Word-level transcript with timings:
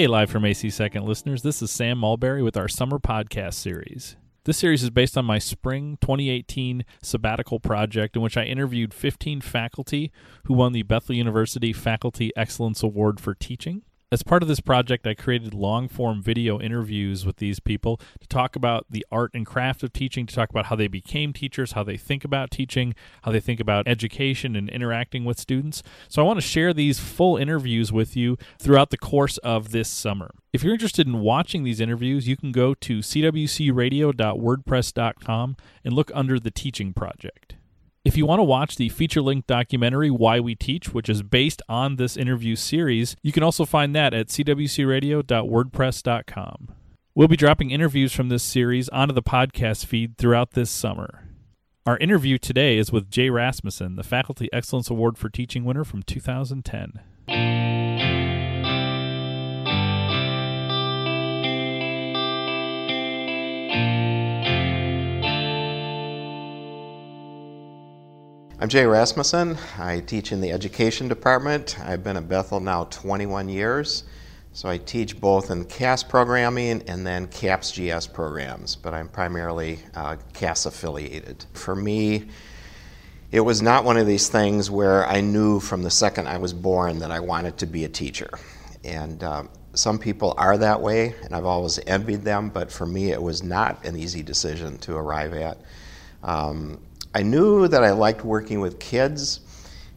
Hey, 0.00 0.06
live 0.06 0.30
from 0.30 0.46
AC 0.46 0.70
Second 0.70 1.04
listeners, 1.04 1.42
this 1.42 1.60
is 1.60 1.70
Sam 1.70 1.98
Mulberry 1.98 2.42
with 2.42 2.56
our 2.56 2.68
summer 2.68 2.98
podcast 2.98 3.52
series. 3.52 4.16
This 4.44 4.56
series 4.56 4.82
is 4.82 4.88
based 4.88 5.18
on 5.18 5.26
my 5.26 5.38
spring 5.38 5.98
2018 6.00 6.86
sabbatical 7.02 7.60
project 7.60 8.16
in 8.16 8.22
which 8.22 8.38
I 8.38 8.44
interviewed 8.44 8.94
15 8.94 9.42
faculty 9.42 10.10
who 10.44 10.54
won 10.54 10.72
the 10.72 10.84
Bethel 10.84 11.16
University 11.16 11.74
Faculty 11.74 12.32
Excellence 12.34 12.82
Award 12.82 13.20
for 13.20 13.34
Teaching. 13.34 13.82
As 14.12 14.24
part 14.24 14.42
of 14.42 14.48
this 14.48 14.58
project, 14.58 15.06
I 15.06 15.14
created 15.14 15.54
long 15.54 15.86
form 15.86 16.20
video 16.20 16.58
interviews 16.58 17.24
with 17.24 17.36
these 17.36 17.60
people 17.60 18.00
to 18.18 18.26
talk 18.26 18.56
about 18.56 18.86
the 18.90 19.06
art 19.12 19.30
and 19.34 19.46
craft 19.46 19.84
of 19.84 19.92
teaching, 19.92 20.26
to 20.26 20.34
talk 20.34 20.50
about 20.50 20.66
how 20.66 20.74
they 20.74 20.88
became 20.88 21.32
teachers, 21.32 21.70
how 21.72 21.84
they 21.84 21.96
think 21.96 22.24
about 22.24 22.50
teaching, 22.50 22.96
how 23.22 23.30
they 23.30 23.38
think 23.38 23.60
about 23.60 23.86
education 23.86 24.56
and 24.56 24.68
interacting 24.68 25.24
with 25.24 25.38
students. 25.38 25.84
So 26.08 26.20
I 26.20 26.24
want 26.24 26.38
to 26.38 26.46
share 26.46 26.74
these 26.74 26.98
full 26.98 27.36
interviews 27.36 27.92
with 27.92 28.16
you 28.16 28.36
throughout 28.58 28.90
the 28.90 28.98
course 28.98 29.38
of 29.38 29.70
this 29.70 29.88
summer. 29.88 30.32
If 30.52 30.64
you're 30.64 30.72
interested 30.72 31.06
in 31.06 31.20
watching 31.20 31.62
these 31.62 31.80
interviews, 31.80 32.26
you 32.26 32.36
can 32.36 32.50
go 32.50 32.74
to 32.74 32.98
cwcradio.wordpress.com 32.98 35.56
and 35.84 35.94
look 35.94 36.10
under 36.12 36.40
the 36.40 36.50
Teaching 36.50 36.92
Project. 36.92 37.54
If 38.02 38.16
you 38.16 38.24
want 38.24 38.38
to 38.38 38.44
watch 38.44 38.76
the 38.76 38.88
feature 38.88 39.20
length 39.20 39.46
documentary 39.46 40.10
Why 40.10 40.40
We 40.40 40.54
Teach, 40.54 40.94
which 40.94 41.10
is 41.10 41.22
based 41.22 41.60
on 41.68 41.96
this 41.96 42.16
interview 42.16 42.56
series, 42.56 43.14
you 43.22 43.30
can 43.30 43.42
also 43.42 43.66
find 43.66 43.94
that 43.94 44.14
at 44.14 44.28
cwcradio.wordpress.com. 44.28 46.74
We'll 47.14 47.28
be 47.28 47.36
dropping 47.36 47.70
interviews 47.70 48.14
from 48.14 48.30
this 48.30 48.42
series 48.42 48.88
onto 48.88 49.12
the 49.12 49.22
podcast 49.22 49.84
feed 49.84 50.16
throughout 50.16 50.52
this 50.52 50.70
summer. 50.70 51.28
Our 51.84 51.98
interview 51.98 52.38
today 52.38 52.78
is 52.78 52.90
with 52.90 53.10
Jay 53.10 53.28
Rasmussen, 53.28 53.96
the 53.96 54.02
Faculty 54.02 54.48
Excellence 54.50 54.88
Award 54.88 55.18
for 55.18 55.28
Teaching 55.28 55.66
winner 55.66 55.84
from 55.84 56.02
2010. 56.02 57.00
I'm 68.62 68.68
Jay 68.68 68.84
Rasmussen. 68.84 69.56
I 69.78 70.00
teach 70.00 70.32
in 70.32 70.42
the 70.42 70.52
education 70.52 71.08
department. 71.08 71.80
I've 71.80 72.04
been 72.04 72.18
at 72.18 72.28
Bethel 72.28 72.60
now 72.60 72.84
21 72.84 73.48
years. 73.48 74.04
So 74.52 74.68
I 74.68 74.76
teach 74.76 75.18
both 75.18 75.50
in 75.50 75.64
CAS 75.64 76.02
programming 76.02 76.82
and 76.86 77.06
then 77.06 77.26
CAPS 77.28 77.72
GS 77.72 78.06
programs, 78.08 78.76
but 78.76 78.92
I'm 78.92 79.08
primarily 79.08 79.78
uh, 79.94 80.16
CAS 80.34 80.66
affiliated. 80.66 81.46
For 81.54 81.74
me, 81.74 82.28
it 83.32 83.40
was 83.40 83.62
not 83.62 83.86
one 83.86 83.96
of 83.96 84.06
these 84.06 84.28
things 84.28 84.70
where 84.70 85.06
I 85.06 85.22
knew 85.22 85.58
from 85.58 85.82
the 85.82 85.90
second 85.90 86.28
I 86.28 86.36
was 86.36 86.52
born 86.52 86.98
that 86.98 87.10
I 87.10 87.18
wanted 87.18 87.56
to 87.56 87.66
be 87.66 87.86
a 87.86 87.88
teacher. 87.88 88.28
And 88.84 89.24
uh, 89.24 89.44
some 89.72 89.98
people 89.98 90.34
are 90.36 90.58
that 90.58 90.78
way, 90.78 91.14
and 91.22 91.34
I've 91.34 91.46
always 91.46 91.80
envied 91.86 92.24
them, 92.24 92.50
but 92.50 92.70
for 92.70 92.84
me, 92.84 93.12
it 93.12 93.22
was 93.22 93.42
not 93.42 93.82
an 93.86 93.96
easy 93.96 94.22
decision 94.22 94.76
to 94.80 94.96
arrive 94.96 95.32
at. 95.32 95.56
Um, 96.22 96.78
I 97.12 97.24
knew 97.24 97.66
that 97.66 97.82
I 97.82 97.90
liked 97.90 98.24
working 98.24 98.60
with 98.60 98.78
kids, 98.78 99.40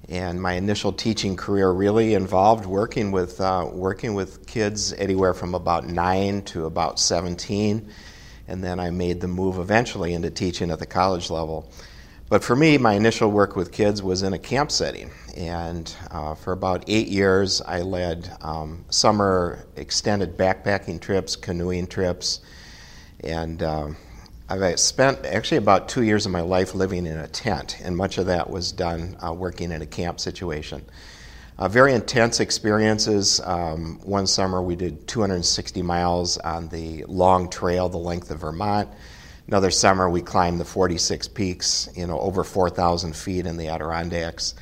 and 0.09 0.41
my 0.41 0.53
initial 0.53 0.91
teaching 0.91 1.35
career 1.35 1.69
really 1.69 2.15
involved 2.15 2.65
working 2.65 3.11
with 3.11 3.39
uh, 3.39 3.69
working 3.71 4.15
with 4.15 4.47
kids 4.47 4.93
anywhere 4.93 5.35
from 5.35 5.53
about 5.53 5.85
nine 5.85 6.41
to 6.45 6.65
about 6.65 6.99
17, 6.99 7.87
and 8.47 8.63
then 8.63 8.79
I 8.79 8.89
made 8.89 9.21
the 9.21 9.27
move 9.27 9.59
eventually 9.59 10.15
into 10.15 10.31
teaching 10.31 10.71
at 10.71 10.79
the 10.79 10.87
college 10.87 11.29
level. 11.29 11.71
But 12.29 12.43
for 12.43 12.55
me, 12.55 12.79
my 12.79 12.93
initial 12.93 13.29
work 13.29 13.55
with 13.55 13.71
kids 13.71 14.01
was 14.01 14.23
in 14.23 14.33
a 14.33 14.39
camp 14.39 14.71
setting, 14.71 15.11
and 15.37 15.95
uh, 16.09 16.33
for 16.33 16.51
about 16.51 16.83
eight 16.87 17.09
years, 17.09 17.61
I 17.61 17.81
led 17.81 18.35
um, 18.41 18.85
summer 18.89 19.67
extended 19.75 20.35
backpacking 20.35 20.99
trips, 20.99 21.35
canoeing 21.35 21.85
trips, 21.85 22.39
and 23.19 23.61
um, 23.61 23.97
I've 24.49 24.79
spent 24.79 25.25
actually 25.25 25.57
about 25.57 25.87
two 25.87 26.03
years 26.03 26.25
of 26.25 26.31
my 26.33 26.41
life 26.41 26.75
living 26.75 27.05
in 27.05 27.17
a 27.17 27.27
tent, 27.27 27.77
and 27.81 27.95
much 27.95 28.17
of 28.17 28.25
that 28.25 28.49
was 28.49 28.73
done 28.73 29.15
uh, 29.25 29.33
working 29.33 29.71
in 29.71 29.81
a 29.81 29.85
camp 29.85 30.19
situation. 30.19 30.83
Uh, 31.57 31.69
very 31.69 31.93
intense 31.93 32.39
experiences. 32.41 33.39
Um, 33.45 33.99
one 34.03 34.27
summer 34.27 34.61
we 34.61 34.75
did 34.75 35.07
260 35.07 35.81
miles 35.81 36.37
on 36.39 36.67
the 36.69 37.05
long 37.05 37.49
trail, 37.49 37.87
the 37.87 37.97
length 37.97 38.31
of 38.31 38.39
Vermont. 38.39 38.89
Another 39.47 39.71
summer 39.71 40.09
we 40.09 40.21
climbed 40.21 40.59
the 40.59 40.65
46 40.65 41.29
peaks, 41.29 41.89
you 41.95 42.05
know, 42.05 42.19
over 42.19 42.43
4,000 42.43 43.15
feet 43.15 43.45
in 43.45 43.55
the 43.55 43.69
Adirondacks. 43.69 44.55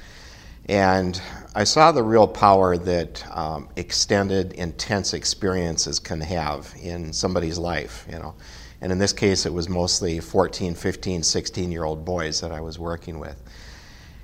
And 0.70 1.20
I 1.56 1.64
saw 1.64 1.92
the 1.92 2.04
real 2.04 2.28
power 2.28 2.78
that 2.78 3.26
um, 3.36 3.68
extended, 3.76 4.54
intense 4.54 5.14
experiences 5.14 5.98
can 5.98 6.22
have 6.22 6.74
in 6.80 7.14
somebody's 7.14 7.58
life, 7.58 8.06
you 8.08 8.20
know. 8.20 8.36
And 8.82 8.92
in 8.92 8.98
this 8.98 9.14
case, 9.14 9.46
it 9.46 9.54
was 9.54 9.70
mostly 9.70 10.20
14, 10.20 10.74
15, 10.74 11.24
16 11.24 11.72
year 11.72 11.84
old 11.84 12.04
boys 12.04 12.42
that 12.42 12.52
I 12.52 12.62
was 12.62 12.80
working 12.80 13.20
with. 13.20 13.42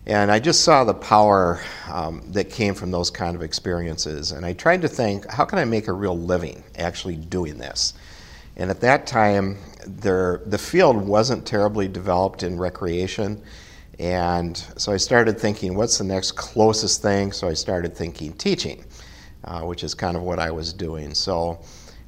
And 0.08 0.32
I 0.32 0.40
just 0.40 0.64
saw 0.64 0.86
the 0.86 0.94
power 0.94 1.60
um, 1.92 2.24
that 2.32 2.50
came 2.50 2.74
from 2.74 2.92
those 2.92 3.12
kind 3.12 3.36
of 3.36 3.44
experiences. 3.44 4.32
And 4.32 4.46
I 4.46 4.54
tried 4.54 4.82
to 4.84 4.88
think, 4.88 5.30
how 5.30 5.44
can 5.44 5.60
I 5.60 5.66
make 5.66 5.90
a 5.90 5.94
real 5.94 6.18
living 6.18 6.64
actually 6.78 7.18
doing 7.18 7.58
this? 7.58 7.94
And 8.56 8.72
at 8.72 8.80
that 8.82 9.06
time, 9.06 9.58
there, 9.86 10.42
the 10.46 10.58
field 10.58 10.96
wasn't 10.96 11.46
terribly 11.46 11.88
developed 11.88 12.44
in 12.44 12.58
recreation. 12.58 13.44
And 14.00 14.58
so 14.78 14.94
I 14.94 14.98
started 14.98 15.40
thinking, 15.40 15.76
what's 15.76 15.98
the 15.98 16.06
next 16.06 16.32
closest 16.32 17.02
thing? 17.02 17.34
So 17.34 17.48
I 17.48 17.54
started 17.54 17.96
thinking 17.96 18.34
teaching, 18.34 18.86
uh, 19.44 19.62
which 19.62 19.84
is 19.84 19.94
kind 19.94 20.16
of 20.16 20.24
what 20.24 20.40
I 20.40 20.52
was 20.52 20.72
doing. 20.72 21.14
So 21.14 21.60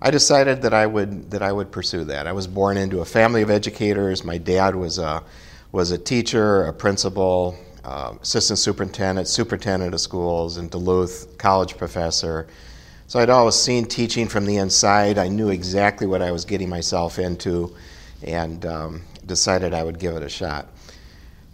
I 0.02 0.12
decided 0.12 0.62
that 0.62 0.74
I 0.74 0.86
would 0.86 1.32
that 1.32 1.42
I 1.42 1.52
would 1.52 1.72
pursue 1.72 2.06
that. 2.06 2.26
I 2.26 2.32
was 2.32 2.48
born 2.48 2.78
into 2.78 3.02
a 3.02 3.06
family 3.06 3.42
of 3.42 3.50
educators. 3.50 4.24
My 4.24 4.38
dad 4.38 4.76
was 4.76 4.98
a 4.98 5.24
was 5.72 5.92
a 5.92 5.98
teacher, 5.98 6.64
a 6.64 6.74
principal, 6.74 7.58
uh, 7.84 8.16
assistant 8.22 8.60
superintendent, 8.60 9.28
superintendent 9.28 9.94
of 9.94 10.00
schools 10.00 10.58
in 10.58 10.70
Duluth, 10.70 11.38
college 11.38 11.78
professor. 11.78 12.48
So 13.08 13.20
I'd 13.20 13.30
always 13.30 13.56
seen 13.56 13.86
teaching 13.86 14.28
from 14.28 14.46
the 14.46 14.58
inside. 14.58 15.18
I 15.18 15.28
knew 15.28 15.50
exactly 15.50 16.08
what 16.08 16.22
I 16.22 16.32
was 16.32 16.46
getting 16.46 16.70
myself 16.70 17.20
into, 17.20 17.76
and 18.24 18.66
um, 18.66 19.02
decided 19.26 19.74
I 19.74 19.84
would 19.84 20.00
give 20.00 20.16
it 20.16 20.24
a 20.24 20.30
shot. 20.30 20.68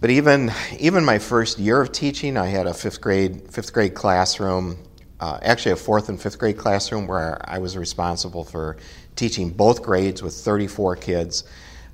But 0.02 0.12
even 0.12 0.52
even 0.78 1.04
my 1.04 1.18
first 1.18 1.58
year 1.58 1.82
of 1.82 1.92
teaching, 1.92 2.38
I 2.38 2.48
had 2.48 2.68
a 2.68 2.76
fifth 2.76 3.02
grade 3.02 3.52
fifth 3.52 3.74
grade 3.74 3.96
classroom 3.96 4.78
uh, 5.20 5.40
actually 5.42 5.72
a 5.72 5.76
fourth 5.76 6.10
and 6.10 6.22
fifth 6.22 6.38
grade 6.38 6.58
classroom 6.58 7.08
where 7.08 7.40
I 7.44 7.60
was 7.60 7.78
responsible 7.78 8.44
for 8.44 8.78
teaching 9.16 9.50
both 9.50 9.82
grades 9.82 10.22
with 10.22 10.34
34 10.34 10.98
kids. 10.98 11.44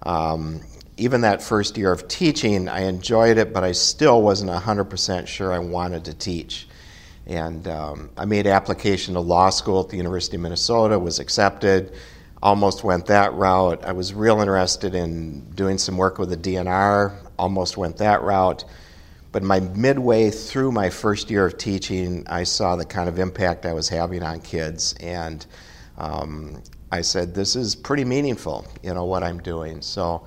Um, 0.03 0.61
even 0.97 1.21
that 1.21 1.41
first 1.41 1.77
year 1.77 1.91
of 1.91 2.07
teaching, 2.07 2.67
I 2.67 2.81
enjoyed 2.81 3.37
it, 3.37 3.53
but 3.53 3.63
I 3.63 3.71
still 3.71 4.21
wasn't 4.21 4.51
100% 4.51 5.27
sure 5.27 5.51
I 5.51 5.59
wanted 5.59 6.05
to 6.05 6.13
teach. 6.13 6.67
And 7.27 7.67
um, 7.67 8.09
I 8.17 8.25
made 8.25 8.47
application 8.47 9.13
to 9.13 9.19
law 9.19 9.49
school 9.49 9.81
at 9.81 9.89
the 9.89 9.97
University 9.97 10.37
of 10.37 10.41
Minnesota, 10.41 10.97
was 10.97 11.19
accepted, 11.19 11.93
almost 12.41 12.83
went 12.83 13.05
that 13.07 13.33
route. 13.33 13.83
I 13.85 13.91
was 13.91 14.13
real 14.13 14.41
interested 14.41 14.95
in 14.95 15.41
doing 15.51 15.77
some 15.77 15.97
work 15.97 16.17
with 16.17 16.29
the 16.29 16.37
DNR, 16.37 17.15
almost 17.37 17.77
went 17.77 17.97
that 17.97 18.21
route. 18.23 18.65
But 19.31 19.43
my 19.43 19.61
midway 19.61 20.29
through 20.29 20.73
my 20.73 20.89
first 20.89 21.29
year 21.29 21.45
of 21.45 21.57
teaching, 21.57 22.25
I 22.27 22.43
saw 22.43 22.75
the 22.75 22.85
kind 22.85 23.07
of 23.07 23.17
impact 23.17 23.65
I 23.65 23.73
was 23.73 23.87
having 23.87 24.23
on 24.23 24.41
kids, 24.41 24.93
and 24.99 25.45
um, 25.97 26.61
I 26.91 27.01
said, 27.01 27.33
"This 27.33 27.55
is 27.55 27.73
pretty 27.73 28.03
meaningful, 28.03 28.67
you 28.83 28.93
know, 28.93 29.05
what 29.05 29.23
I'm 29.23 29.39
doing." 29.39 29.81
So, 29.81 30.25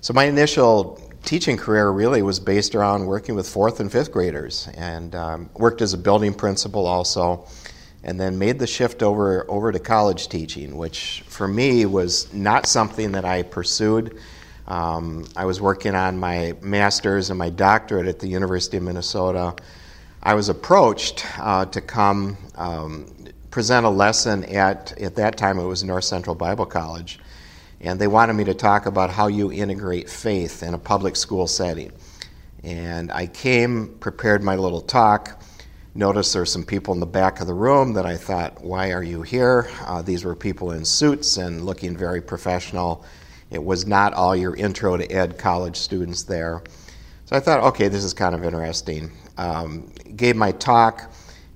so 0.00 0.12
my 0.12 0.24
initial 0.24 1.00
teaching 1.22 1.56
career 1.56 1.90
really 1.90 2.22
was 2.22 2.40
based 2.40 2.74
around 2.74 3.06
working 3.06 3.36
with 3.36 3.48
fourth 3.48 3.78
and 3.78 3.90
fifth 3.92 4.10
graders, 4.10 4.68
and 4.74 5.14
um, 5.14 5.50
worked 5.54 5.80
as 5.80 5.92
a 5.92 5.98
building 5.98 6.34
principal 6.34 6.86
also, 6.86 7.46
and 8.02 8.18
then 8.18 8.36
made 8.36 8.58
the 8.58 8.66
shift 8.66 9.00
over 9.00 9.48
over 9.48 9.70
to 9.70 9.78
college 9.78 10.28
teaching, 10.28 10.76
which 10.76 11.22
for 11.28 11.46
me 11.46 11.86
was 11.86 12.32
not 12.34 12.66
something 12.66 13.12
that 13.12 13.24
I 13.24 13.42
pursued. 13.42 14.18
Um, 14.70 15.26
I 15.34 15.46
was 15.46 15.60
working 15.60 15.96
on 15.96 16.16
my 16.16 16.54
master's 16.60 17.30
and 17.30 17.38
my 17.38 17.50
doctorate 17.50 18.06
at 18.06 18.20
the 18.20 18.28
University 18.28 18.76
of 18.76 18.84
Minnesota. 18.84 19.56
I 20.22 20.34
was 20.34 20.48
approached 20.48 21.26
uh, 21.40 21.64
to 21.66 21.80
come 21.80 22.36
um, 22.54 23.12
present 23.50 23.84
a 23.84 23.88
lesson 23.88 24.44
at, 24.44 24.96
at 25.00 25.16
that 25.16 25.36
time 25.36 25.58
it 25.58 25.64
was 25.64 25.82
North 25.82 26.04
Central 26.04 26.36
Bible 26.36 26.66
College, 26.66 27.18
and 27.80 28.00
they 28.00 28.06
wanted 28.06 28.34
me 28.34 28.44
to 28.44 28.54
talk 28.54 28.86
about 28.86 29.10
how 29.10 29.26
you 29.26 29.50
integrate 29.50 30.08
faith 30.08 30.62
in 30.62 30.72
a 30.72 30.78
public 30.78 31.16
school 31.16 31.48
setting. 31.48 31.90
And 32.62 33.10
I 33.10 33.26
came, 33.26 33.96
prepared 33.98 34.44
my 34.44 34.54
little 34.54 34.82
talk. 34.82 35.42
Noticed 35.96 36.32
there 36.32 36.42
were 36.42 36.46
some 36.46 36.62
people 36.62 36.94
in 36.94 37.00
the 37.00 37.06
back 37.06 37.40
of 37.40 37.48
the 37.48 37.54
room 37.54 37.94
that 37.94 38.06
I 38.06 38.16
thought, 38.16 38.62
why 38.62 38.92
are 38.92 39.02
you 39.02 39.22
here? 39.22 39.68
Uh, 39.84 40.00
these 40.00 40.24
were 40.24 40.36
people 40.36 40.70
in 40.70 40.84
suits 40.84 41.38
and 41.38 41.66
looking 41.66 41.96
very 41.96 42.20
professional. 42.20 43.04
It 43.50 43.62
was 43.62 43.86
not 43.86 44.14
all 44.14 44.36
your 44.36 44.54
intro 44.54 44.96
to 44.96 45.10
ed 45.10 45.38
college 45.38 45.76
students 45.76 46.22
there. 46.22 46.62
So 47.26 47.36
I 47.36 47.40
thought, 47.40 47.60
okay, 47.60 47.88
this 47.88 48.04
is 48.04 48.14
kind 48.14 48.34
of 48.34 48.44
interesting. 48.44 49.10
Um, 49.36 49.92
gave 50.16 50.36
my 50.36 50.52
talk, 50.52 51.12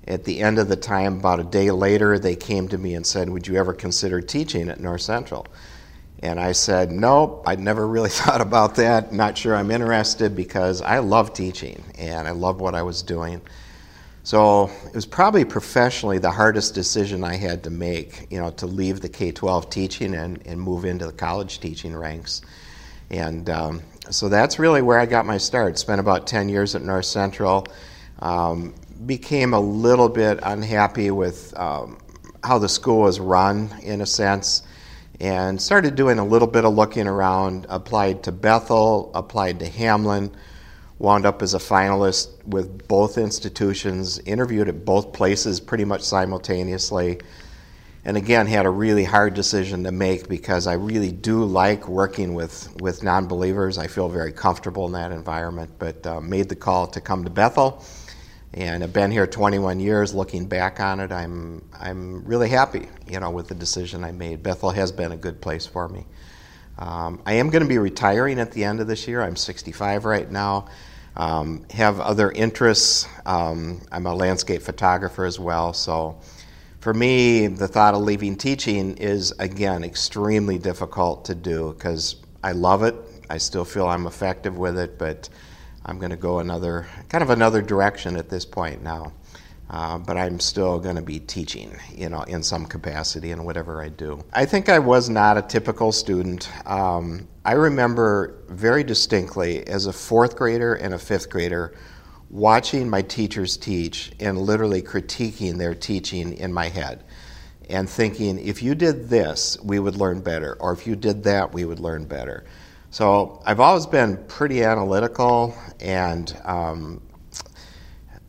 At 0.06 0.25
the 0.25 0.41
end 0.41 0.58
of 0.58 0.69
the 0.69 0.76
time, 0.76 1.19
about 1.19 1.41
a 1.41 1.44
day 1.44 1.70
later, 1.70 2.19
they 2.19 2.37
came 2.37 2.69
to 2.69 2.79
me 2.79 2.94
and 2.94 3.06
said, 3.06 3.29
Would 3.31 3.46
you 3.46 3.56
ever 3.56 3.73
consider 3.73 4.20
teaching 4.20 4.69
at 4.69 4.81
North 4.81 5.00
Central? 5.00 5.46
And 6.20 6.38
I 6.38 6.52
said, 6.52 6.91
Nope, 6.91 7.43
I'd 7.46 7.61
never 7.61 7.87
really 7.87 8.11
thought 8.23 8.41
about 8.41 8.76
that. 8.76 9.12
Not 9.12 9.37
sure 9.37 9.55
I'm 9.56 9.70
interested 9.70 10.37
because 10.37 10.81
I 10.82 10.99
love 10.99 11.32
teaching 11.32 11.82
and 11.99 12.29
I 12.29 12.32
love 12.32 12.61
what 12.61 12.75
I 12.75 12.82
was 12.82 13.02
doing. 13.02 13.41
So 14.25 14.71
it 14.87 14.94
was 14.94 15.05
probably 15.05 15.44
professionally 15.44 16.17
the 16.17 16.31
hardest 16.31 16.75
decision 16.75 17.23
I 17.23 17.37
had 17.37 17.62
to 17.65 17.71
make, 17.71 18.26
you 18.31 18.41
know, 18.41 18.50
to 18.53 18.67
leave 18.67 19.03
the 19.03 19.09
K 19.11 19.32
12 19.32 19.69
teaching 19.69 20.15
and, 20.15 20.41
and 20.47 20.59
move 20.59 20.87
into 20.87 21.06
the 21.06 21.12
college 21.12 21.61
teaching 21.61 21.94
ranks. 21.94 22.41
And 23.11 23.50
um, 23.50 23.82
so 24.09 24.31
that's 24.31 24.59
really 24.59 24.81
where 24.81 24.99
I 24.99 25.05
got 25.05 25.26
my 25.26 25.37
start. 25.37 25.79
Spent 25.79 26.00
about 26.00 26.26
10 26.26 26.49
years 26.49 26.75
at 26.75 26.81
North 26.81 27.05
Central. 27.05 27.67
Um, 28.21 28.75
became 29.05 29.53
a 29.53 29.61
little 29.61 30.09
bit 30.09 30.41
unhappy 30.43 31.11
with 31.11 31.53
um, 31.59 31.99
how 32.43 32.59
the 32.59 32.69
school 32.69 33.00
was 33.03 33.20
run, 33.20 33.75
in 33.82 34.00
a 34.00 34.06
sense, 34.06 34.62
and 35.20 35.61
started 35.61 35.97
doing 35.97 36.19
a 36.19 36.25
little 36.25 36.49
bit 36.49 36.65
of 36.65 36.75
looking 36.75 37.06
around. 37.06 37.67
Applied 37.69 38.23
to 38.23 38.32
Bethel, 38.32 39.11
applied 39.15 39.59
to 39.59 39.69
Hamline, 39.69 40.32
wound 41.05 41.27
up 41.27 41.43
as 41.43 41.55
a 41.55 41.59
finalist 41.59 42.45
with 42.47 42.89
both 42.89 43.19
institutions, 43.19 44.19
interviewed 44.21 44.69
at 44.69 44.85
both 44.85 45.12
places 45.12 45.61
pretty 45.61 45.85
much 45.85 46.03
simultaneously. 46.03 47.21
And 48.05 48.17
again, 48.17 48.47
had 48.47 48.67
a 48.67 48.71
really 48.71 49.05
hard 49.05 49.35
decision 49.35 49.85
to 49.85 49.93
make 49.93 50.29
because 50.29 50.67
I 50.67 50.75
really 50.75 51.12
do 51.12 51.45
like 51.45 51.89
working 51.89 52.35
with, 52.35 52.75
with 52.81 53.03
non 53.03 53.27
believers. 53.27 53.79
I 53.79 53.87
feel 53.87 54.09
very 54.09 54.33
comfortable 54.33 54.87
in 54.87 54.93
that 54.93 55.12
environment, 55.12 55.71
but 55.79 56.06
uh, 56.06 56.21
made 56.21 56.49
the 56.49 56.56
call 56.56 56.87
to 56.89 57.01
come 57.01 57.25
to 57.25 57.31
Bethel 57.31 57.85
and 58.56 58.85
I've 58.85 58.93
been 58.93 59.11
here 59.11 59.27
21 59.27 59.81
years. 59.81 60.15
Looking 60.15 60.47
back 60.47 60.79
on 60.79 61.01
it, 61.01 61.11
I'm 61.11 61.65
I'm 61.79 62.25
really 62.25 62.49
happy, 62.49 62.89
you 63.06 63.19
know, 63.19 63.31
with 63.31 63.49
the 63.49 63.55
decision 63.55 64.05
I 64.05 64.12
made. 64.12 64.43
Bethel 64.43 64.71
has 64.71 64.93
been 64.93 65.11
a 65.11 65.17
good 65.17 65.41
place 65.41 65.67
for 65.67 65.89
me. 65.89 66.06
Um, 66.79 67.21
I 67.27 67.35
am 67.35 67.51
going 67.51 67.62
to 67.62 67.69
be 67.69 67.79
retiring 67.79 68.39
at 68.39 68.53
the 68.53 68.65
end 68.65 68.81
of 68.81 68.87
this 68.87 69.06
year. 69.09 69.23
I'm 69.23 69.37
65 69.37 70.05
right 70.05 70.31
now. 70.31 70.67
Um, 71.16 71.64
have 71.70 72.00
other 72.00 72.32
interests. 72.32 73.06
Um, 73.25 73.81
I'm 73.93 74.06
a 74.06 74.14
landscape 74.14 74.62
photographer 74.62 75.25
as 75.25 75.38
well. 75.38 75.72
So, 75.72 76.19
for 76.81 76.93
me, 76.93 77.46
the 77.46 77.69
thought 77.69 77.94
of 77.94 78.02
leaving 78.02 78.37
teaching 78.37 78.96
is 78.99 79.32
again 79.38 79.84
extremely 79.84 80.58
difficult 80.58 81.25
to 81.26 81.34
do 81.34 81.72
because 81.72 82.16
I 82.43 82.52
love 82.52 82.82
it. 82.82 82.94
I 83.31 83.38
still 83.38 83.64
feel 83.64 83.87
I'm 83.87 84.06
effective 84.06 84.58
with 84.58 84.76
it, 84.76 84.99
but 84.99 85.28
I'm 85.87 85.99
going 85.99 86.11
to 86.11 86.16
go 86.16 86.40
another 86.40 86.87
kind 87.08 87.22
of 87.22 87.31
another 87.31 87.62
direction 87.62 88.17
at 88.17 88.28
this 88.28 88.44
point 88.44 88.82
now. 88.82 89.12
Uh, 89.75 89.99
but 89.99 90.17
I'm 90.17 90.38
still 90.38 90.79
going 90.79 90.94
to 90.94 91.03
be 91.03 91.19
teaching, 91.19 91.76
you 91.93 92.09
know, 92.09 92.23
in 92.23 92.44
some 92.44 92.65
capacity 92.65 93.32
in 93.32 93.43
whatever 93.43 93.82
I 93.82 93.88
do. 93.88 94.23
I 94.32 94.47
think 94.47 94.69
I 94.69 94.79
was 94.79 95.11
not 95.11 95.37
a 95.37 95.43
typical 95.43 95.91
student. 95.91 96.49
Um, 96.65 97.26
I 97.44 97.55
remember 97.55 98.37
very 98.49 98.85
distinctly 98.85 99.67
as 99.67 99.87
a 99.87 99.93
fourth 99.93 100.37
grader 100.37 100.75
and 100.75 100.94
a 100.94 100.99
fifth 100.99 101.29
grader 101.29 101.75
watching 102.31 102.88
my 102.88 103.03
teachers 103.03 103.56
teach 103.56 104.12
and 104.21 104.38
literally 104.38 104.81
critiquing 104.81 105.59
their 105.59 105.75
teaching 105.75 106.35
in 106.35 106.53
my 106.53 106.69
head 106.69 107.03
and 107.69 107.91
thinking, 107.91 108.38
if 108.38 108.62
you 108.62 108.77
did 108.77 109.09
this, 109.09 109.59
we 109.61 109.81
would 109.81 109.97
learn 109.97 110.20
better, 110.20 110.56
or 110.61 110.73
if 110.73 110.87
you 110.87 110.94
did 110.94 111.25
that, 111.25 111.53
we 111.53 111.65
would 111.65 111.81
learn 111.81 112.05
better. 112.05 112.44
So 112.91 113.43
I've 113.44 113.59
always 113.59 113.87
been 113.87 114.25
pretty 114.29 114.62
analytical, 114.62 115.53
and 115.81 116.32
um, 116.44 117.03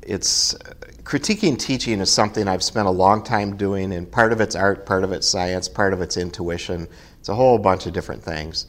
it's 0.01 0.55
critiquing 1.05 1.57
teaching 1.57 2.01
is 2.01 2.11
something 2.11 2.47
I've 2.47 2.63
spent 2.63 2.87
a 2.87 2.91
long 2.91 3.23
time 3.23 3.55
doing, 3.55 3.93
and 3.93 4.11
part 4.11 4.33
of 4.33 4.41
it's 4.41 4.55
art, 4.55 4.85
part 4.85 5.03
of 5.03 5.11
it's 5.11 5.27
science, 5.29 5.69
part 5.69 5.93
of 5.93 6.01
it's 6.01 6.17
intuition. 6.17 6.87
It's 7.19 7.29
a 7.29 7.35
whole 7.35 7.59
bunch 7.59 7.85
of 7.85 7.93
different 7.93 8.23
things. 8.23 8.65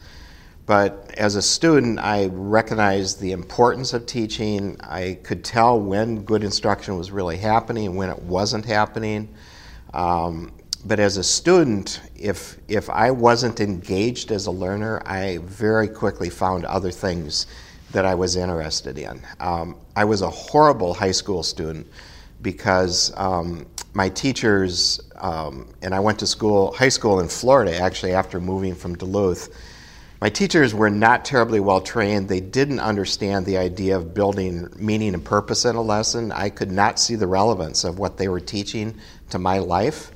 But 0.67 1.11
as 1.17 1.35
a 1.35 1.41
student, 1.41 1.97
I 1.97 2.27
recognized 2.31 3.19
the 3.19 3.31
importance 3.31 3.93
of 3.93 4.05
teaching. 4.05 4.77
I 4.81 5.17
could 5.23 5.43
tell 5.43 5.79
when 5.79 6.23
good 6.23 6.43
instruction 6.43 6.97
was 6.97 7.09
really 7.09 7.37
happening 7.37 7.87
and 7.87 7.95
when 7.95 8.09
it 8.09 8.21
wasn't 8.21 8.65
happening. 8.65 9.29
Um, 9.93 10.53
but 10.85 10.99
as 10.99 11.17
a 11.17 11.23
student, 11.23 12.01
if 12.15 12.57
if 12.67 12.89
I 12.89 13.09
wasn't 13.11 13.61
engaged 13.61 14.31
as 14.31 14.45
a 14.45 14.51
learner, 14.51 15.01
I 15.05 15.39
very 15.41 15.87
quickly 15.87 16.29
found 16.29 16.65
other 16.65 16.91
things 16.91 17.47
that 17.91 18.05
I 18.05 18.13
was 18.13 18.35
interested 18.35 18.97
in. 18.97 19.21
Um, 19.39 19.77
I 19.95 20.03
was 20.03 20.21
a 20.21 20.29
horrible 20.29 20.93
high 20.93 21.11
school 21.11 21.41
student 21.41 21.87
because 22.41 23.13
um, 23.17 23.65
my 23.93 24.09
teachers 24.09 25.01
um, 25.15 25.69
and 25.81 25.93
I 25.95 25.99
went 25.99 26.19
to 26.19 26.27
school, 26.27 26.73
high 26.73 26.89
school 26.89 27.19
in 27.19 27.27
Florida, 27.27 27.77
actually 27.77 28.13
after 28.13 28.39
moving 28.39 28.75
from 28.75 28.95
Duluth. 28.95 29.55
My 30.19 30.29
teachers 30.29 30.73
were 30.73 30.89
not 30.89 31.25
terribly 31.25 31.59
well 31.59 31.81
trained. 31.81 32.27
They 32.27 32.39
didn't 32.39 32.79
understand 32.79 33.45
the 33.45 33.57
idea 33.57 33.97
of 33.97 34.13
building 34.13 34.67
meaning 34.75 35.13
and 35.13 35.23
purpose 35.23 35.65
in 35.65 35.75
a 35.75 35.81
lesson. 35.81 36.31
I 36.31 36.49
could 36.49 36.71
not 36.71 36.99
see 36.99 37.15
the 37.15 37.27
relevance 37.27 37.83
of 37.83 37.99
what 37.99 38.17
they 38.17 38.27
were 38.27 38.39
teaching 38.39 38.95
to 39.29 39.37
my 39.37 39.59
life 39.59 40.11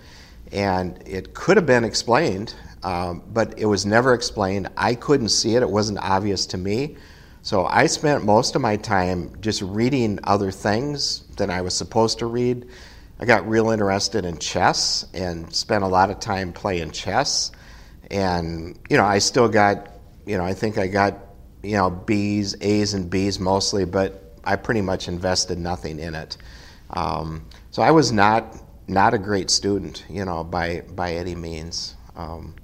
and 0.51 1.01
it 1.05 1.33
could 1.33 1.57
have 1.57 1.65
been 1.65 1.83
explained, 1.83 2.53
um, 2.83 3.23
but 3.31 3.57
it 3.57 3.65
was 3.65 3.85
never 3.85 4.13
explained. 4.13 4.69
I 4.75 4.95
couldn't 4.95 5.29
see 5.29 5.55
it, 5.55 5.61
it 5.61 5.69
wasn't 5.69 5.99
obvious 5.99 6.45
to 6.47 6.57
me. 6.57 6.97
So 7.43 7.65
I 7.65 7.87
spent 7.87 8.23
most 8.23 8.55
of 8.55 8.61
my 8.61 8.77
time 8.77 9.41
just 9.41 9.61
reading 9.61 10.19
other 10.23 10.51
things 10.51 11.21
than 11.37 11.49
I 11.49 11.61
was 11.61 11.75
supposed 11.75 12.19
to 12.19 12.27
read. 12.27 12.67
I 13.19 13.25
got 13.25 13.47
real 13.47 13.71
interested 13.71 14.25
in 14.25 14.37
chess 14.37 15.05
and 15.13 15.53
spent 15.53 15.83
a 15.83 15.87
lot 15.87 16.11
of 16.11 16.19
time 16.19 16.53
playing 16.53 16.91
chess. 16.91 17.51
And, 18.11 18.77
you 18.89 18.97
know, 18.97 19.05
I 19.05 19.19
still 19.19 19.47
got, 19.47 19.89
you 20.25 20.37
know, 20.37 20.43
I 20.43 20.53
think 20.53 20.77
I 20.77 20.87
got, 20.87 21.17
you 21.63 21.77
know, 21.77 21.89
B's, 21.89 22.55
A's, 22.61 22.93
and 22.93 23.09
B's 23.09 23.39
mostly, 23.39 23.85
but 23.85 24.35
I 24.43 24.55
pretty 24.55 24.81
much 24.81 25.07
invested 25.07 25.57
nothing 25.57 25.99
in 25.99 26.15
it. 26.15 26.37
Um, 26.91 27.45
so 27.71 27.81
I 27.81 27.91
was 27.91 28.11
not 28.11 28.55
not 28.87 29.13
a 29.13 29.17
great 29.17 29.49
student, 29.49 30.03
you 30.09 30.25
know, 30.25 30.43
by 30.43 30.81
by 30.81 31.13
any 31.13 31.35
means. 31.35 31.95
Um, 32.15 32.55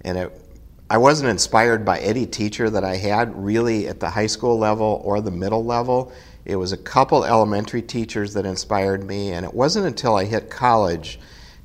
and 0.00 0.18
it, 0.18 0.43
I 0.90 0.98
wasn't 0.98 1.30
inspired 1.30 1.84
by 1.84 1.98
any 2.00 2.26
teacher 2.26 2.68
that 2.68 2.84
I 2.84 2.96
had 2.96 3.34
really 3.42 3.88
at 3.88 4.00
the 4.00 4.10
high 4.10 4.26
school 4.26 4.58
level 4.58 5.00
or 5.04 5.20
the 5.20 5.30
middle 5.30 5.64
level. 5.64 6.12
It 6.44 6.56
was 6.56 6.72
a 6.72 6.76
couple 6.76 7.24
elementary 7.24 7.80
teachers 7.80 8.34
that 8.34 8.44
inspired 8.44 9.02
me, 9.02 9.32
and 9.32 9.46
it 9.46 9.54
wasn't 9.54 9.86
until 9.86 10.14
I 10.14 10.26
hit 10.26 10.50
college 10.50 11.18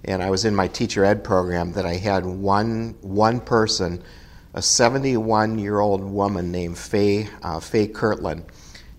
and 0.05 0.23
I 0.23 0.29
was 0.29 0.45
in 0.45 0.55
my 0.55 0.67
teacher 0.67 1.03
ed 1.03 1.23
program 1.23 1.73
that 1.73 1.85
I 1.85 1.95
had 1.95 2.25
one 2.25 2.95
one 3.01 3.41
person, 3.41 4.01
a 4.53 4.61
71 4.61 5.59
year 5.59 5.79
old 5.79 6.03
woman 6.03 6.51
named 6.51 6.77
Faye 6.77 7.27
uh, 7.43 7.59
Faye 7.59 7.87
Kirtland 7.87 8.45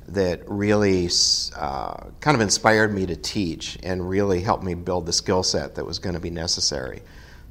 that 0.09 0.43
really 0.49 1.09
uh, 1.57 1.95
kind 2.21 2.35
of 2.35 2.41
inspired 2.41 2.93
me 2.93 3.07
to 3.07 3.17
teach 3.17 3.79
and 3.83 4.09
really 4.09 4.41
helped 4.41 4.65
me 4.65 4.75
build 4.75 5.07
the 5.07 5.13
skill 5.13 5.43
set 5.43 5.77
that 5.77 5.87
was 5.87 5.99
going 6.01 6.15
to 6.15 6.21
be 6.21 6.31
necessary. 6.31 7.01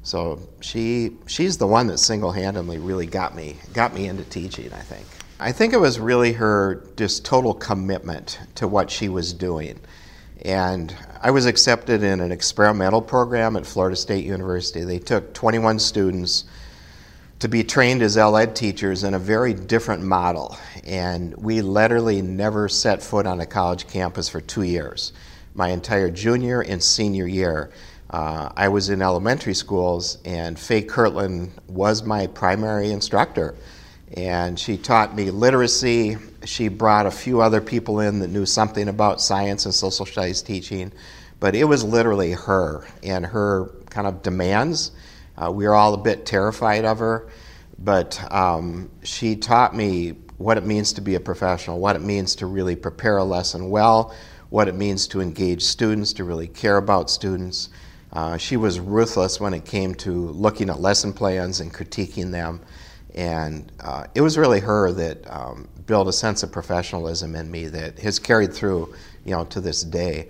So 0.02 0.40
she 0.60 1.16
she's 1.26 1.58
the 1.58 1.66
one 1.66 1.86
that 1.88 1.98
single-handedly 1.98 2.78
really 2.78 3.06
got 3.06 3.34
me 3.34 3.56
got 3.74 3.94
me 3.94 4.06
into 4.06 4.24
teaching. 4.24 4.72
I 4.72 4.80
think. 4.80 5.06
I 5.38 5.52
think 5.52 5.72
it 5.72 5.80
was 5.80 5.98
really 5.98 6.34
her 6.34 6.84
just 6.96 7.24
total 7.24 7.54
commitment 7.54 8.38
to 8.56 8.68
what 8.68 8.90
she 8.90 9.08
was 9.08 9.32
doing. 9.32 9.80
And 10.42 10.94
I 11.22 11.30
was 11.30 11.46
accepted 11.46 12.02
in 12.02 12.20
an 12.20 12.30
experimental 12.30 13.00
program 13.00 13.56
at 13.56 13.66
Florida 13.66 13.96
State 13.96 14.24
University. 14.24 14.84
They 14.84 14.98
took 14.98 15.32
21 15.32 15.78
students 15.78 16.44
to 17.40 17.48
be 17.48 17.64
trained 17.64 18.02
as 18.02 18.18
El 18.18 18.36
Ed 18.36 18.54
teachers 18.54 19.02
in 19.02 19.14
a 19.14 19.18
very 19.18 19.54
different 19.54 20.02
model. 20.02 20.58
And 20.84 21.34
we 21.36 21.62
literally 21.62 22.20
never 22.20 22.68
set 22.68 23.02
foot 23.02 23.26
on 23.26 23.40
a 23.40 23.46
college 23.46 23.86
campus 23.88 24.28
for 24.28 24.42
two 24.42 24.62
years. 24.62 25.12
My 25.54 25.70
entire 25.70 26.10
junior 26.10 26.60
and 26.60 26.82
senior 26.82 27.26
year, 27.26 27.70
uh, 28.10 28.50
I 28.56 28.68
was 28.68 28.90
in 28.90 29.02
elementary 29.02 29.54
schools, 29.54 30.18
and 30.24 30.58
Faye 30.58 30.82
Kirtland 30.82 31.52
was 31.68 32.02
my 32.02 32.26
primary 32.26 32.90
instructor. 32.90 33.54
And 34.16 34.58
she 34.58 34.76
taught 34.76 35.14
me 35.14 35.30
literacy. 35.30 36.16
She 36.44 36.68
brought 36.68 37.06
a 37.06 37.10
few 37.10 37.40
other 37.40 37.60
people 37.60 38.00
in 38.00 38.18
that 38.18 38.28
knew 38.28 38.44
something 38.44 38.88
about 38.88 39.20
science 39.20 39.64
and 39.64 39.74
social 39.74 40.04
studies 40.04 40.42
teaching. 40.42 40.92
But 41.38 41.54
it 41.54 41.64
was 41.64 41.84
literally 41.84 42.32
her 42.32 42.86
and 43.02 43.24
her 43.24 43.70
kind 43.88 44.06
of 44.06 44.22
demands 44.22 44.90
uh, 45.40 45.50
we 45.50 45.66
were 45.66 45.74
all 45.74 45.94
a 45.94 45.98
bit 45.98 46.26
terrified 46.26 46.84
of 46.84 46.98
her, 46.98 47.28
but 47.78 48.22
um, 48.32 48.90
she 49.02 49.36
taught 49.36 49.74
me 49.74 50.10
what 50.36 50.58
it 50.58 50.66
means 50.66 50.92
to 50.94 51.00
be 51.00 51.14
a 51.14 51.20
professional, 51.20 51.78
what 51.78 51.96
it 51.96 52.02
means 52.02 52.34
to 52.36 52.46
really 52.46 52.76
prepare 52.76 53.16
a 53.16 53.24
lesson 53.24 53.70
well, 53.70 54.14
what 54.50 54.68
it 54.68 54.74
means 54.74 55.06
to 55.08 55.20
engage 55.20 55.62
students, 55.62 56.12
to 56.14 56.24
really 56.24 56.48
care 56.48 56.76
about 56.76 57.08
students. 57.08 57.70
Uh, 58.12 58.36
she 58.36 58.56
was 58.56 58.80
ruthless 58.80 59.40
when 59.40 59.54
it 59.54 59.64
came 59.64 59.94
to 59.94 60.28
looking 60.30 60.68
at 60.68 60.80
lesson 60.80 61.12
plans 61.12 61.60
and 61.60 61.72
critiquing 61.72 62.30
them. 62.30 62.60
And 63.14 63.70
uh, 63.80 64.06
it 64.14 64.20
was 64.20 64.36
really 64.38 64.60
her 64.60 64.92
that 64.92 65.30
um, 65.30 65.68
built 65.86 66.08
a 66.08 66.12
sense 66.12 66.42
of 66.42 66.52
professionalism 66.52 67.34
in 67.34 67.50
me 67.50 67.66
that 67.68 67.98
has 68.00 68.18
carried 68.18 68.52
through, 68.52 68.94
you 69.24 69.32
know, 69.32 69.44
to 69.46 69.60
this 69.60 69.82
day. 69.82 70.28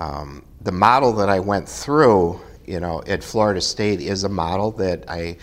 Um, 0.00 0.44
the 0.60 0.72
model 0.72 1.12
that 1.14 1.28
I 1.28 1.40
went 1.40 1.68
through, 1.68 2.40
you 2.66 2.80
know, 2.80 3.02
at 3.06 3.22
Florida 3.22 3.60
State 3.60 4.00
is 4.00 4.24
a 4.24 4.28
model 4.28 4.70
that 4.72 5.04
I 5.08 5.36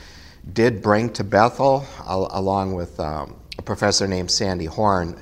did 0.53 0.81
bring 0.81 1.12
to 1.13 1.24
Bethel 1.24 1.86
al- 2.08 2.29
along 2.31 2.74
with 2.74 3.00
um, 3.00 3.36
a 3.58 3.62
professor 3.62 4.08
named 4.08 4.31
Sandy 4.31 4.65
Horn, 4.65 5.22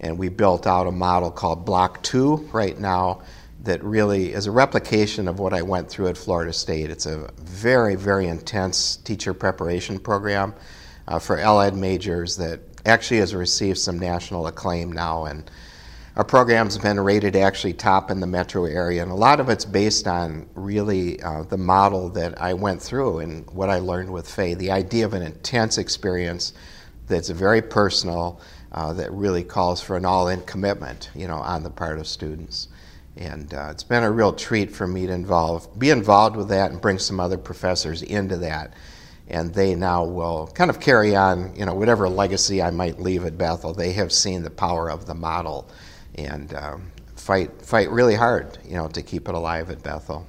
and 0.00 0.18
we 0.18 0.28
built 0.28 0.66
out 0.66 0.86
a 0.86 0.92
model 0.92 1.30
called 1.30 1.64
Block 1.64 2.02
2 2.02 2.50
right 2.52 2.78
now 2.78 3.22
that 3.64 3.82
really 3.82 4.32
is 4.32 4.46
a 4.46 4.50
replication 4.50 5.26
of 5.26 5.38
what 5.38 5.54
I 5.54 5.62
went 5.62 5.88
through 5.88 6.08
at 6.08 6.18
Florida 6.18 6.52
State. 6.52 6.90
It's 6.90 7.06
a 7.06 7.30
very, 7.40 7.94
very 7.94 8.26
intense 8.26 8.96
teacher 8.96 9.32
preparation 9.32 9.98
program 9.98 10.54
uh, 11.08 11.18
for 11.18 11.38
El 11.38 11.60
Ed 11.60 11.74
majors 11.74 12.36
that 12.36 12.60
actually 12.84 13.20
has 13.20 13.34
received 13.34 13.78
some 13.78 13.98
national 13.98 14.46
acclaim 14.46 14.92
now. 14.92 15.24
And 15.24 15.50
our 16.16 16.24
program's 16.24 16.76
been 16.76 17.00
rated 17.00 17.36
actually 17.36 17.72
top 17.72 18.10
in 18.10 18.20
the 18.20 18.26
metro 18.26 18.66
area. 18.66 19.02
And 19.02 19.10
a 19.10 19.16
lot 19.16 19.40
of 19.40 19.48
it's 19.48 19.64
based 19.64 20.06
on 20.06 20.46
really 20.54 21.22
uh, 21.22 21.44
the 21.44 21.56
model 21.56 22.10
that 22.10 22.40
I 22.40 22.52
went 22.52 22.82
through 22.82 23.20
and 23.20 23.50
what 23.50 23.70
I 23.70 23.78
learned 23.78 24.12
with 24.12 24.28
Faye 24.30 24.52
the 24.52 24.70
idea 24.70 25.06
of 25.06 25.14
an 25.14 25.22
intense 25.22 25.78
experience 25.78 26.52
that's 27.08 27.30
very 27.30 27.62
personal. 27.62 28.40
Uh, 28.72 28.92
that 28.92 29.12
really 29.12 29.44
calls 29.44 29.80
for 29.80 29.96
an 29.96 30.04
all-in 30.04 30.40
commitment, 30.46 31.08
you 31.14 31.28
know, 31.28 31.36
on 31.36 31.62
the 31.62 31.70
part 31.70 31.96
of 31.96 32.08
students. 32.08 32.66
And 33.16 33.52
uh, 33.54 33.68
it's 33.70 33.84
been 33.84 34.02
a 34.02 34.10
real 34.10 34.32
treat 34.32 34.72
for 34.72 34.86
me 34.86 35.06
to 35.06 35.12
involve, 35.12 35.78
be 35.78 35.90
involved 35.90 36.36
with 36.36 36.48
that 36.48 36.72
and 36.72 36.80
bring 36.80 36.98
some 36.98 37.20
other 37.20 37.38
professors 37.38 38.02
into 38.02 38.36
that. 38.38 38.74
And 39.28 39.54
they 39.54 39.74
now 39.74 40.04
will 40.04 40.48
kind 40.48 40.68
of 40.68 40.80
carry 40.80 41.16
on, 41.16 41.54
you 41.56 41.64
know, 41.64 41.74
whatever 41.74 42.08
legacy 42.08 42.60
I 42.60 42.70
might 42.70 43.00
leave 43.00 43.24
at 43.24 43.38
Bethel. 43.38 43.72
They 43.72 43.92
have 43.92 44.12
seen 44.12 44.42
the 44.42 44.50
power 44.50 44.90
of 44.90 45.06
the 45.06 45.14
model 45.14 45.70
and 46.16 46.52
um, 46.54 46.92
fight, 47.16 47.62
fight 47.62 47.90
really 47.90 48.14
hard, 48.14 48.58
you 48.64 48.74
know, 48.74 48.88
to 48.88 49.02
keep 49.02 49.28
it 49.28 49.34
alive 49.34 49.70
at 49.70 49.82
Bethel. 49.82 50.26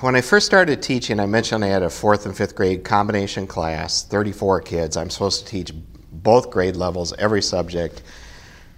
When 0.00 0.16
I 0.16 0.20
first 0.20 0.46
started 0.46 0.82
teaching, 0.82 1.20
I 1.20 1.26
mentioned 1.26 1.64
I 1.64 1.68
had 1.68 1.84
a 1.84 1.90
fourth 1.90 2.26
and 2.26 2.36
fifth 2.36 2.56
grade 2.56 2.82
combination 2.82 3.46
class, 3.46 4.02
34 4.02 4.62
kids. 4.62 4.96
I'm 4.96 5.10
supposed 5.10 5.46
to 5.46 5.50
teach 5.50 5.72
both 6.10 6.50
grade 6.50 6.74
levels, 6.74 7.12
every 7.18 7.42
subject. 7.42 8.02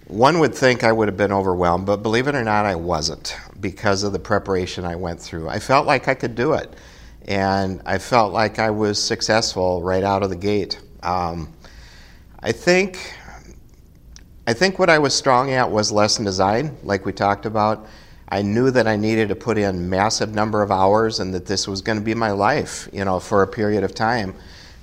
One 0.07 0.37
would 0.39 0.53
think 0.53 0.83
I 0.83 0.91
would 0.91 1.07
have 1.07 1.17
been 1.17 1.31
overwhelmed, 1.31 1.87
but 1.87 1.97
believe 1.97 2.27
it 2.27 2.35
or 2.35 2.43
not, 2.43 2.65
I 2.65 2.75
wasn't 2.75 3.35
because 3.59 4.03
of 4.03 4.13
the 4.13 4.19
preparation 4.19 4.85
I 4.85 4.95
went 4.95 5.19
through. 5.19 5.49
I 5.49 5.57
felt 5.57 5.87
like 5.87 6.07
I 6.07 6.13
could 6.13 6.35
do 6.35 6.53
it, 6.53 6.71
and 7.27 7.81
I 7.87 7.97
felt 7.97 8.31
like 8.31 8.59
I 8.59 8.69
was 8.69 9.01
successful 9.01 9.81
right 9.81 10.03
out 10.03 10.21
of 10.21 10.29
the 10.29 10.35
gate. 10.35 10.79
Um, 11.01 11.51
I 12.39 12.51
think, 12.51 13.15
I 14.45 14.53
think 14.53 14.77
what 14.77 14.91
I 14.91 14.99
was 14.99 15.15
strong 15.15 15.51
at 15.51 15.71
was 15.71 15.91
lesson 15.91 16.23
design, 16.23 16.77
like 16.83 17.03
we 17.03 17.11
talked 17.11 17.47
about. 17.47 17.87
I 18.29 18.43
knew 18.43 18.69
that 18.71 18.87
I 18.87 18.97
needed 18.97 19.29
to 19.29 19.35
put 19.35 19.57
in 19.57 19.89
massive 19.89 20.35
number 20.35 20.61
of 20.61 20.69
hours, 20.69 21.19
and 21.19 21.33
that 21.33 21.47
this 21.47 21.67
was 21.67 21.81
going 21.81 21.97
to 21.97 22.05
be 22.05 22.13
my 22.13 22.29
life, 22.29 22.87
you 22.93 23.05
know, 23.05 23.19
for 23.19 23.41
a 23.41 23.47
period 23.47 23.83
of 23.83 23.95
time. 23.95 24.35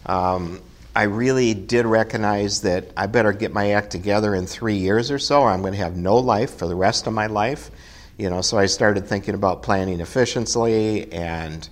Um, 0.06 0.60
I 0.94 1.04
really 1.04 1.54
did 1.54 1.87
recognize 1.87 2.61
that 2.62 2.90
I 2.96 3.06
better 3.06 3.32
get 3.32 3.52
my 3.52 3.72
act 3.72 3.90
together 3.90 4.34
in 4.34 4.46
three 4.46 4.76
years 4.76 5.11
or 5.11 5.18
so, 5.18 5.40
or 5.40 5.50
I'm 5.50 5.62
going 5.62 5.72
to 5.72 5.78
have 5.78 5.96
no 5.96 6.16
life 6.16 6.54
for 6.54 6.66
the 6.66 6.75
rest 6.75 7.06
of 7.06 7.14
my 7.14 7.26
life. 7.26 7.70
You 8.18 8.28
know, 8.28 8.42
so 8.42 8.58
I 8.58 8.66
started 8.66 9.06
thinking 9.06 9.34
about 9.34 9.62
planning 9.62 10.00
efficiently 10.00 11.11
and, 11.11 11.66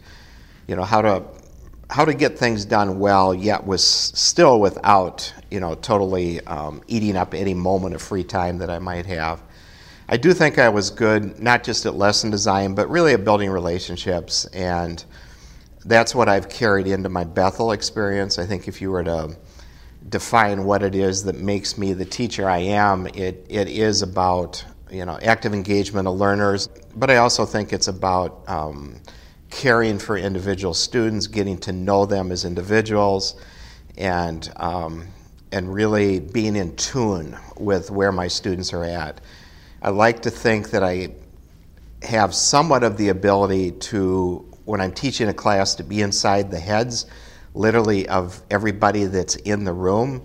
you 0.67 0.75
know, 0.75 0.85
how 0.85 1.03
to 1.03 1.25
how 1.91 2.05
to 2.05 2.15
get 2.15 2.39
things 2.39 2.65
done 2.65 3.01
well, 3.01 3.35
yet 3.35 3.67
was 3.67 3.85
still 3.85 4.61
without, 4.61 5.35
you 5.51 5.59
know, 5.59 5.75
totally 5.75 6.41
um, 6.47 6.81
eating 6.87 7.17
up 7.17 7.35
any 7.35 7.53
moment 7.53 7.97
of 7.97 8.01
free 8.01 8.23
time 8.23 8.59
that 8.59 8.71
I 8.71 8.79
might 8.79 9.07
have. 9.07 9.43
I 10.09 10.17
do 10.17 10.33
think 10.33 10.59
I 10.59 10.69
was 10.69 10.91
good, 10.91 11.41
not 11.41 11.65
just 11.65 11.87
at 11.87 11.97
lesson 11.97 12.31
design, 12.31 12.75
but 12.75 12.89
really 12.89 13.13
at 13.13 13.25
building 13.25 13.51
relationships 13.51 14.45
and 14.47 15.05
that's 15.85 16.15
what 16.15 16.29
I've 16.29 16.49
carried 16.49 16.87
into 16.87 17.09
my 17.09 17.25
Bethel 17.25 17.73
experience. 17.73 18.39
I 18.39 18.47
think 18.47 18.69
if 18.69 18.81
you 18.81 18.91
were 18.91 19.05
to 19.05 19.37
define 20.09 20.65
what 20.65 20.83
it 20.83 20.95
is 20.95 21.25
that 21.25 21.37
makes 21.37 21.79
me 21.79 21.93
the 21.93 22.05
teacher 22.05 22.49
I 22.49 22.59
am, 22.59 23.07
it, 23.09 23.47
it 23.49 23.69
is 23.69 24.03
about 24.03 24.65
you 24.91 25.05
know 25.05 25.19
active 25.23 25.55
engagement 25.55 26.09
of 26.09 26.17
learners, 26.17 26.69
but 26.97 27.11
I 27.11 27.17
also 27.17 27.47
think 27.47 27.73
it's 27.73 27.89
about 27.89 28.43
um, 28.49 29.01
caring 29.51 29.99
for 29.99 30.17
individual 30.17 30.75
students, 30.75 31.27
getting 31.27 31.59
to 31.59 31.73
know 31.73 32.07
them 32.07 32.33
as 32.33 32.45
individuals, 32.45 33.41
and 33.97 34.51
um, 34.57 35.07
and 35.53 35.73
really 35.73 36.21
being 36.21 36.57
in 36.57 36.75
tune 36.77 37.37
with 37.57 37.91
where 37.91 38.13
my 38.13 38.29
students 38.29 38.73
are 38.73 38.85
at. 38.85 39.21
I 39.83 39.91
like 39.91 40.23
to 40.23 40.31
think 40.31 40.71
that 40.71 40.83
I 40.83 41.15
have 42.03 42.35
somewhat 42.35 42.83
of 42.83 42.97
the 42.97 43.09
ability 43.09 43.73
to 43.73 44.50
when 44.71 44.81
I'm 44.81 44.93
teaching 44.93 45.29
a 45.29 45.35
class 45.35 45.75
to 45.75 45.83
be 45.83 46.01
inside 46.01 46.49
the 46.49 46.61
heads, 46.61 47.07
literally, 47.55 48.09
of 48.09 48.41
everybody 48.53 49.05
that's 49.07 49.35
in 49.35 49.65
the 49.65 49.73
room. 49.73 50.25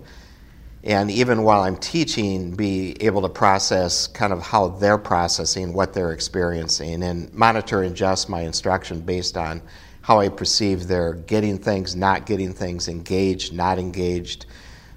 And 0.84 1.10
even 1.10 1.42
while 1.42 1.62
I'm 1.62 1.76
teaching, 1.76 2.54
be 2.54 2.96
able 3.00 3.22
to 3.22 3.28
process 3.28 4.06
kind 4.06 4.32
of 4.32 4.40
how 4.40 4.68
they're 4.68 4.98
processing 4.98 5.72
what 5.72 5.92
they're 5.92 6.12
experiencing 6.12 7.02
and 7.02 7.34
monitor 7.34 7.82
and 7.82 7.90
adjust 7.90 8.28
my 8.28 8.42
instruction 8.42 9.00
based 9.00 9.36
on 9.36 9.60
how 10.02 10.20
I 10.20 10.28
perceive 10.28 10.86
they're 10.86 11.14
getting 11.14 11.58
things, 11.58 11.96
not 11.96 12.24
getting 12.24 12.52
things, 12.52 12.86
engaged, 12.86 13.52
not 13.52 13.80
engaged. 13.80 14.46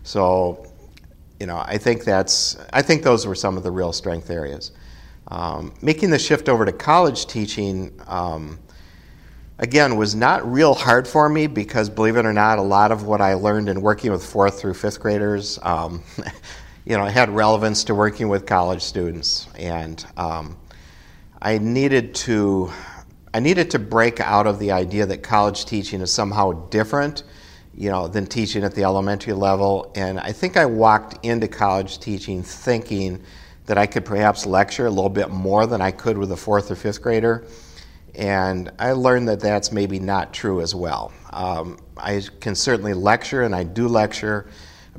So, 0.03 0.71
you 1.39 1.47
know, 1.47 1.57
I 1.65 1.79
think 1.79 2.03
that's, 2.03 2.55
I 2.71 2.83
think 2.83 3.01
those 3.01 3.25
were 3.25 3.33
some 3.33 3.57
of 3.57 3.63
the 3.63 3.71
real 3.71 3.93
strength 3.93 4.29
areas. 4.29 4.73
Um, 5.29 5.73
making 5.81 6.11
the 6.11 6.19
shift 6.19 6.49
over 6.49 6.65
to 6.65 6.71
college 6.71 7.25
teaching, 7.25 7.99
um, 8.05 8.59
again, 9.59 9.97
was 9.97 10.15
not 10.15 10.49
real 10.49 10.73
hard 10.73 11.07
for 11.07 11.29
me 11.29 11.45
because, 11.45 11.89
believe 11.89 12.15
it 12.15 12.25
or 12.25 12.33
not, 12.33 12.57
a 12.57 12.63
lot 12.63 12.91
of 12.91 13.03
what 13.03 13.21
I 13.21 13.35
learned 13.35 13.69
in 13.69 13.81
working 13.81 14.11
with 14.11 14.25
fourth 14.25 14.59
through 14.59 14.73
fifth 14.73 14.99
graders, 14.99 15.59
um, 15.61 16.01
you 16.85 16.97
know, 16.97 17.05
had 17.05 17.29
relevance 17.29 17.83
to 17.85 17.95
working 17.95 18.29
with 18.29 18.45
college 18.45 18.81
students, 18.81 19.47
and 19.55 20.03
um, 20.17 20.57
I 21.41 21.59
needed 21.59 22.15
to. 22.15 22.71
I 23.31 23.39
needed 23.39 23.69
to 23.71 23.79
break 23.79 24.19
out 24.19 24.47
of 24.47 24.57
the 24.57 24.71
idea 24.71 25.05
that 25.05 25.21
college 25.21 25.65
teaching 25.65 26.01
is 26.01 26.11
somehow 26.11 26.67
different, 26.69 27.21
you 27.75 27.91
know, 27.91 28.07
than 28.07 28.25
teaching 28.25 28.63
at 28.63 28.73
the 28.73 28.83
elementary 28.83 29.33
level. 29.33 29.91
And 29.93 30.19
I 30.19 30.31
think 30.31 30.57
I 30.57 30.65
walked 30.65 31.23
into 31.23 31.47
college 31.47 31.99
teaching 31.99 32.41
thinking 32.41 33.21
that 33.67 33.77
I 33.77 33.85
could 33.85 34.03
perhaps 34.03 34.47
lecture 34.47 34.87
a 34.87 34.89
little 34.89 35.11
bit 35.11 35.29
more 35.29 35.67
than 35.67 35.79
I 35.79 35.91
could 35.91 36.17
with 36.17 36.31
a 36.31 36.35
fourth 36.35 36.71
or 36.71 36.75
fifth 36.75 37.03
grader. 37.03 37.45
And 38.15 38.71
I 38.79 38.91
learned 38.93 39.27
that 39.29 39.39
that's 39.39 39.71
maybe 39.71 39.99
not 39.99 40.33
true 40.33 40.61
as 40.61 40.73
well. 40.75 41.11
Um, 41.31 41.77
I 41.97 42.21
can 42.39 42.55
certainly 42.55 42.93
lecture, 42.93 43.43
and 43.43 43.55
I 43.55 43.63
do 43.63 43.87
lecture, 43.87 44.47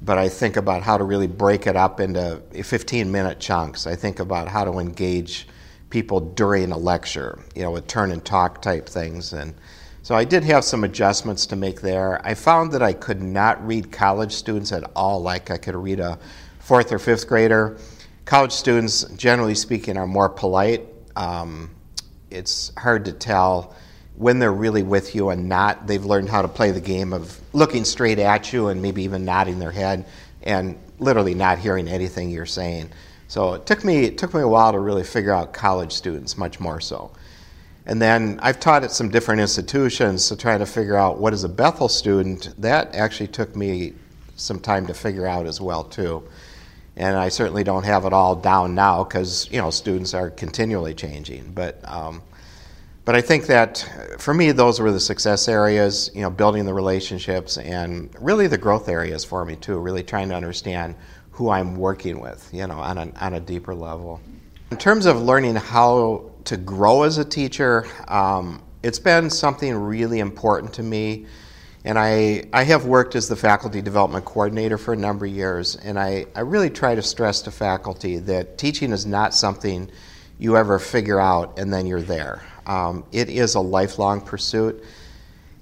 but 0.02 0.18
I 0.18 0.28
think 0.28 0.56
about 0.56 0.82
how 0.82 0.96
to 0.96 1.04
really 1.04 1.26
break 1.26 1.66
it 1.66 1.76
up 1.76 2.00
into 2.00 2.42
15 2.62 3.10
minute 3.10 3.40
chunks. 3.40 3.86
I 3.86 3.96
think 3.96 4.20
about 4.20 4.48
how 4.48 4.64
to 4.64 4.78
engage 4.78 5.46
people 5.90 6.20
during 6.20 6.72
a 6.72 6.78
lecture, 6.78 7.38
you 7.54 7.62
know, 7.62 7.72
with 7.72 7.86
turn 7.86 8.12
and 8.12 8.24
talk 8.24 8.62
type 8.62 8.88
things. 8.88 9.32
And 9.32 9.54
so 10.02 10.14
I 10.14 10.24
did 10.24 10.44
have 10.44 10.64
some 10.64 10.84
adjustments 10.84 11.46
to 11.46 11.56
make 11.56 11.80
there. 11.80 12.24
I 12.24 12.34
found 12.34 12.72
that 12.72 12.82
I 12.82 12.92
could 12.92 13.20
not 13.20 13.64
read 13.66 13.92
college 13.92 14.32
students 14.32 14.72
at 14.72 14.88
all 14.96 15.20
like 15.20 15.50
I 15.50 15.58
could 15.58 15.74
read 15.74 16.00
a 16.00 16.18
fourth 16.60 16.92
or 16.92 16.98
fifth 16.98 17.28
grader. 17.28 17.76
College 18.24 18.52
students, 18.52 19.04
generally 19.16 19.54
speaking, 19.54 19.96
are 19.96 20.06
more 20.06 20.28
polite. 20.28 20.86
Um, 21.16 21.70
it's 22.30 22.72
hard 22.76 23.04
to 23.06 23.12
tell 23.12 23.74
when 24.16 24.38
they're 24.38 24.52
really 24.52 24.82
with 24.82 25.14
you 25.14 25.30
and 25.30 25.48
not. 25.48 25.86
They've 25.86 26.04
learned 26.04 26.28
how 26.28 26.42
to 26.42 26.48
play 26.48 26.70
the 26.70 26.80
game 26.80 27.12
of 27.12 27.40
looking 27.52 27.84
straight 27.84 28.18
at 28.18 28.52
you 28.52 28.68
and 28.68 28.82
maybe 28.82 29.02
even 29.02 29.24
nodding 29.24 29.58
their 29.58 29.70
head 29.70 30.04
and 30.42 30.78
literally 30.98 31.34
not 31.34 31.58
hearing 31.58 31.88
anything 31.88 32.30
you're 32.30 32.46
saying. 32.46 32.90
So 33.28 33.54
it 33.54 33.66
took 33.66 33.84
me 33.84 34.04
it 34.04 34.18
took 34.18 34.34
me 34.34 34.40
a 34.40 34.48
while 34.48 34.72
to 34.72 34.78
really 34.78 35.04
figure 35.04 35.32
out 35.32 35.52
college 35.52 35.92
students, 35.92 36.36
much 36.36 36.60
more 36.60 36.80
so. 36.80 37.10
And 37.86 38.00
then 38.00 38.38
I've 38.42 38.60
taught 38.60 38.84
at 38.84 38.92
some 38.92 39.08
different 39.08 39.40
institutions, 39.40 40.24
so 40.24 40.36
trying 40.36 40.58
to 40.58 40.66
figure 40.66 40.96
out 40.96 41.18
what 41.18 41.32
is 41.32 41.44
a 41.44 41.48
Bethel 41.48 41.88
student, 41.88 42.54
that 42.58 42.94
actually 42.94 43.28
took 43.28 43.56
me 43.56 43.94
some 44.36 44.60
time 44.60 44.86
to 44.86 44.94
figure 44.94 45.26
out 45.26 45.46
as 45.46 45.60
well 45.60 45.84
too 45.84 46.22
and 47.00 47.16
I 47.16 47.30
certainly 47.30 47.64
don't 47.64 47.84
have 47.84 48.04
it 48.04 48.12
all 48.12 48.36
down 48.36 48.74
now 48.74 49.04
because 49.04 49.50
you 49.50 49.58
know 49.58 49.70
students 49.70 50.12
are 50.12 50.28
continually 50.28 50.92
changing. 50.92 51.52
But 51.52 51.80
um, 51.90 52.22
but 53.06 53.16
I 53.16 53.22
think 53.22 53.46
that 53.46 53.88
for 54.18 54.34
me, 54.34 54.52
those 54.52 54.78
were 54.80 54.92
the 54.92 55.00
success 55.00 55.48
areas. 55.48 56.10
You 56.14 56.20
know, 56.20 56.30
building 56.30 56.66
the 56.66 56.74
relationships 56.74 57.56
and 57.56 58.14
really 58.20 58.48
the 58.48 58.58
growth 58.58 58.86
areas 58.88 59.24
for 59.24 59.46
me 59.46 59.56
too. 59.56 59.78
Really 59.78 60.02
trying 60.02 60.28
to 60.28 60.34
understand 60.34 60.94
who 61.30 61.48
I'm 61.48 61.74
working 61.74 62.20
with. 62.20 62.46
You 62.52 62.66
know, 62.66 62.78
on 62.78 62.98
a 62.98 63.10
on 63.18 63.32
a 63.32 63.40
deeper 63.40 63.74
level. 63.74 64.20
In 64.70 64.76
terms 64.76 65.06
of 65.06 65.22
learning 65.22 65.56
how 65.56 66.30
to 66.44 66.58
grow 66.58 67.04
as 67.04 67.16
a 67.16 67.24
teacher, 67.24 67.86
um, 68.08 68.62
it's 68.82 68.98
been 68.98 69.30
something 69.30 69.74
really 69.74 70.18
important 70.18 70.74
to 70.74 70.82
me. 70.82 71.26
And 71.84 71.98
I, 71.98 72.44
I 72.52 72.64
have 72.64 72.84
worked 72.84 73.14
as 73.14 73.28
the 73.28 73.36
faculty 73.36 73.80
development 73.80 74.26
coordinator 74.26 74.76
for 74.76 74.92
a 74.92 74.96
number 74.96 75.24
of 75.24 75.32
years, 75.32 75.76
and 75.76 75.98
I, 75.98 76.26
I 76.34 76.40
really 76.40 76.68
try 76.68 76.94
to 76.94 77.02
stress 77.02 77.42
to 77.42 77.50
faculty 77.50 78.18
that 78.18 78.58
teaching 78.58 78.92
is 78.92 79.06
not 79.06 79.34
something 79.34 79.90
you 80.38 80.56
ever 80.56 80.78
figure 80.78 81.20
out 81.20 81.58
and 81.58 81.72
then 81.72 81.86
you're 81.86 82.02
there. 82.02 82.42
Um, 82.66 83.04
it 83.12 83.28
is 83.28 83.54
a 83.54 83.60
lifelong 83.60 84.20
pursuit. 84.20 84.84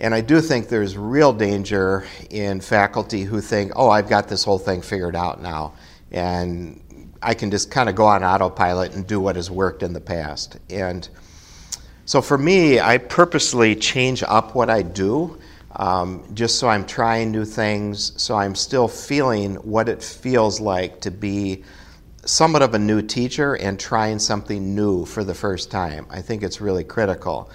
And 0.00 0.14
I 0.14 0.20
do 0.20 0.40
think 0.40 0.68
there's 0.68 0.96
real 0.96 1.32
danger 1.32 2.06
in 2.30 2.60
faculty 2.60 3.22
who 3.22 3.40
think, 3.40 3.72
oh, 3.75 3.88
I've 3.88 4.08
got 4.08 4.28
this 4.28 4.44
whole 4.44 4.58
thing 4.58 4.82
figured 4.82 5.16
out 5.16 5.42
now. 5.42 5.75
And 6.12 6.80
I 7.20 7.34
can 7.34 7.50
just 7.50 7.70
kind 7.70 7.88
of 7.88 7.96
go 7.96 8.06
on 8.06 8.22
autopilot 8.22 8.94
and 8.94 9.06
do 9.06 9.20
what 9.20 9.34
has 9.34 9.50
worked 9.50 9.82
in 9.82 9.92
the 9.92 10.00
past. 10.00 10.56
And 10.70 11.08
so 12.04 12.22
for 12.22 12.38
me, 12.38 12.78
I 12.78 12.98
purposely 12.98 13.75
change 13.75 14.22
up 14.22 14.54
what 14.54 14.70
I 14.70 14.82
do 14.82 15.38
um, 15.78 16.25
just 16.35 16.58
so 16.58 16.68
I'm 16.68 16.85
trying 16.85 17.30
new 17.30 17.44
things, 17.44 18.20
so 18.20 18.37
I'm 18.37 18.54
still 18.54 18.88
feeling 18.88 19.54
what 19.56 19.88
it 19.88 20.02
feels 20.02 20.61
like 20.61 21.00
to 21.02 21.11
be 21.11 21.64
somewhat 22.25 22.62
of 22.62 22.75
a 22.75 22.78
new 22.78 23.00
teacher 23.00 23.54
and 23.54 23.78
trying 23.78 24.18
something 24.18 24.75
new 24.75 25.06
for 25.06 25.23
the 25.23 25.35
first 25.35 25.70
time. 25.70 26.06
I 26.11 26.20
think 26.20 26.42
it's 26.42 26.61
really 26.61 26.85
critical. 26.85 27.50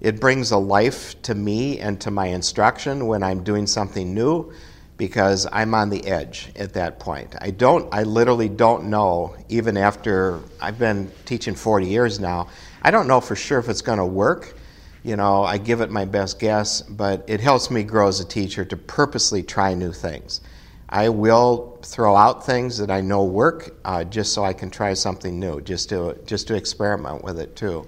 It 0.00 0.20
brings 0.20 0.50
a 0.50 0.56
life 0.56 1.20
to 1.22 1.34
me 1.34 1.78
and 1.78 2.00
to 2.00 2.10
my 2.10 2.26
instruction 2.26 3.06
when 3.06 3.22
I'm 3.22 3.44
doing 3.44 3.66
something 3.66 4.14
new 4.14 4.52
because 4.96 5.46
I'm 5.50 5.74
on 5.74 5.88
the 5.88 6.06
edge 6.06 6.50
at 6.56 6.74
that 6.74 6.98
point. 6.98 7.34
I 7.40 7.50
don't 7.50 7.88
I 7.94 8.02
literally 8.02 8.50
don't 8.50 8.90
know 8.90 9.34
even 9.48 9.76
after 9.76 10.40
I've 10.60 10.78
been 10.78 11.10
teaching 11.24 11.54
40 11.54 11.86
years 11.86 12.20
now. 12.20 12.48
I 12.82 12.90
don't 12.90 13.06
know 13.06 13.20
for 13.20 13.36
sure 13.36 13.58
if 13.58 13.68
it's 13.68 13.80
going 13.80 13.98
to 13.98 14.04
work. 14.04 14.56
You 15.02 15.16
know, 15.16 15.44
I 15.44 15.56
give 15.56 15.80
it 15.80 15.90
my 15.90 16.04
best 16.04 16.38
guess, 16.38 16.82
but 16.82 17.24
it 17.26 17.40
helps 17.40 17.70
me 17.70 17.82
grow 17.84 18.08
as 18.08 18.20
a 18.20 18.24
teacher 18.24 18.66
to 18.66 18.76
purposely 18.76 19.42
try 19.42 19.72
new 19.72 19.92
things. 19.92 20.42
I 20.90 21.08
will 21.08 21.78
throw 21.82 22.16
out 22.16 22.44
things 22.44 22.76
that 22.78 22.90
I 22.90 23.00
know 23.00 23.24
work 23.24 23.76
uh, 23.84 24.04
just 24.04 24.34
so 24.34 24.44
I 24.44 24.52
can 24.52 24.70
try 24.70 24.92
something 24.92 25.38
new, 25.38 25.60
just 25.62 25.88
to 25.90 26.18
just 26.26 26.48
to 26.48 26.54
experiment 26.54 27.24
with 27.24 27.38
it 27.38 27.56
too. 27.56 27.86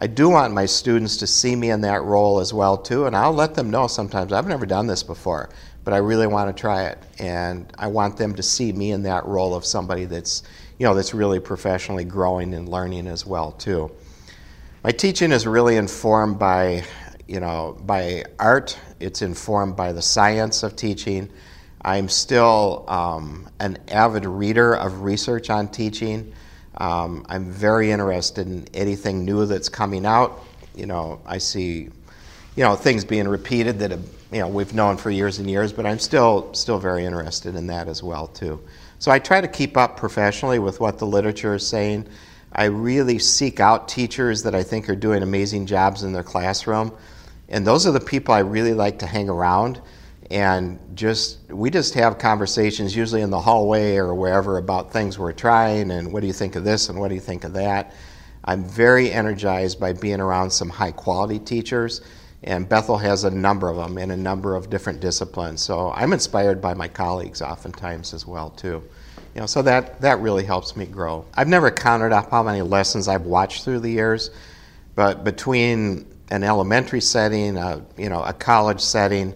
I 0.00 0.08
do 0.08 0.28
want 0.28 0.52
my 0.52 0.66
students 0.66 1.16
to 1.18 1.26
see 1.26 1.54
me 1.54 1.70
in 1.70 1.80
that 1.82 2.02
role 2.02 2.40
as 2.40 2.52
well 2.52 2.76
too, 2.76 3.06
and 3.06 3.16
I'll 3.16 3.32
let 3.32 3.54
them 3.54 3.70
know 3.70 3.86
sometimes 3.86 4.32
I've 4.32 4.48
never 4.48 4.66
done 4.66 4.88
this 4.88 5.04
before, 5.04 5.48
but 5.84 5.94
I 5.94 5.98
really 5.98 6.26
want 6.26 6.54
to 6.54 6.60
try 6.60 6.86
it, 6.86 6.98
and 7.20 7.72
I 7.78 7.86
want 7.86 8.16
them 8.16 8.34
to 8.34 8.42
see 8.42 8.72
me 8.72 8.90
in 8.90 9.04
that 9.04 9.24
role 9.24 9.54
of 9.54 9.64
somebody 9.64 10.04
that's 10.04 10.42
you 10.78 10.84
know 10.84 10.94
that's 10.94 11.14
really 11.14 11.40
professionally 11.40 12.04
growing 12.04 12.52
and 12.52 12.68
learning 12.68 13.06
as 13.06 13.24
well 13.24 13.52
too. 13.52 13.92
My 14.84 14.90
teaching 14.90 15.32
is 15.32 15.46
really 15.46 15.76
informed 15.76 16.38
by 16.38 16.84
you 17.26 17.40
know 17.40 17.78
by 17.86 18.24
art. 18.38 18.78
It's 19.00 19.22
informed 19.22 19.76
by 19.76 19.92
the 19.94 20.02
science 20.02 20.62
of 20.62 20.76
teaching. 20.76 21.30
I'm 21.80 22.10
still 22.10 22.84
um, 22.86 23.48
an 23.60 23.78
avid 23.88 24.26
reader 24.26 24.74
of 24.74 25.00
research 25.00 25.48
on 25.48 25.68
teaching. 25.68 26.34
Um, 26.76 27.24
I'm 27.30 27.50
very 27.50 27.92
interested 27.92 28.46
in 28.46 28.68
anything 28.74 29.24
new 29.24 29.46
that's 29.46 29.70
coming 29.70 30.04
out. 30.04 30.44
You 30.74 30.84
know, 30.84 31.22
I 31.24 31.38
see, 31.38 31.88
you 32.54 32.62
know, 32.62 32.76
things 32.76 33.06
being 33.06 33.26
repeated 33.26 33.78
that 33.78 33.92
you 34.32 34.40
know 34.40 34.48
we've 34.48 34.74
known 34.74 34.98
for 34.98 35.10
years 35.10 35.38
and 35.38 35.48
years, 35.48 35.72
but 35.72 35.86
I'm 35.86 35.98
still 35.98 36.52
still 36.52 36.78
very 36.78 37.06
interested 37.06 37.54
in 37.54 37.68
that 37.68 37.88
as 37.88 38.02
well 38.02 38.26
too. 38.26 38.60
So 38.98 39.10
I 39.10 39.18
try 39.18 39.40
to 39.40 39.48
keep 39.48 39.78
up 39.78 39.96
professionally 39.96 40.58
with 40.58 40.78
what 40.78 40.98
the 40.98 41.06
literature 41.06 41.54
is 41.54 41.66
saying. 41.66 42.06
I 42.54 42.66
really 42.66 43.18
seek 43.18 43.58
out 43.58 43.88
teachers 43.88 44.44
that 44.44 44.54
I 44.54 44.62
think 44.62 44.88
are 44.88 44.94
doing 44.94 45.22
amazing 45.22 45.66
jobs 45.66 46.04
in 46.04 46.12
their 46.12 46.22
classroom, 46.22 46.96
and 47.48 47.66
those 47.66 47.86
are 47.86 47.90
the 47.90 48.00
people 48.00 48.32
I 48.32 48.40
really 48.40 48.74
like 48.74 49.00
to 49.00 49.06
hang 49.06 49.28
around. 49.28 49.80
And 50.30 50.78
just 50.94 51.38
we 51.50 51.68
just 51.68 51.94
have 51.94 52.18
conversations 52.18 52.96
usually 52.96 53.20
in 53.20 53.30
the 53.30 53.40
hallway 53.40 53.96
or 53.96 54.14
wherever 54.14 54.56
about 54.56 54.90
things 54.92 55.18
we're 55.18 55.32
trying 55.32 55.90
and 55.90 56.12
what 56.12 56.20
do 56.20 56.26
you 56.26 56.32
think 56.32 56.56
of 56.56 56.64
this 56.64 56.88
and 56.88 56.98
what 56.98 57.08
do 57.08 57.14
you 57.14 57.20
think 57.20 57.44
of 57.44 57.52
that. 57.54 57.94
I'm 58.42 58.64
very 58.64 59.10
energized 59.10 59.78
by 59.78 59.92
being 59.92 60.20
around 60.20 60.50
some 60.50 60.70
high 60.70 60.92
quality 60.92 61.38
teachers. 61.38 62.00
And 62.42 62.66
bethel 62.68 62.96
has 62.96 63.24
a 63.24 63.30
number 63.30 63.68
of 63.68 63.76
them 63.76 63.98
in 63.98 64.10
a 64.10 64.16
number 64.16 64.56
of 64.56 64.70
different 64.70 65.00
disciplines. 65.00 65.60
So 65.60 65.92
i'm 65.94 66.12
inspired 66.12 66.62
by 66.62 66.72
my 66.72 66.88
colleagues 66.88 67.42
oftentimes 67.42 68.14
as 68.14 68.26
well 68.26 68.50
too 68.50 68.82
you 69.34 69.40
know 69.40 69.46
so 69.46 69.62
that 69.62 70.00
that 70.00 70.20
really 70.20 70.44
helps 70.44 70.76
me 70.76 70.86
grow 70.86 71.24
i've 71.34 71.48
never 71.48 71.70
counted 71.70 72.12
up 72.12 72.30
how 72.30 72.42
many 72.42 72.62
lessons 72.62 73.08
i've 73.08 73.26
watched 73.26 73.64
through 73.64 73.80
the 73.80 73.90
years 73.90 74.30
but 74.94 75.24
between 75.24 76.06
an 76.30 76.42
elementary 76.42 77.00
setting 77.00 77.56
a, 77.56 77.84
you 77.96 78.08
know 78.08 78.22
a 78.22 78.32
college 78.32 78.80
setting 78.80 79.34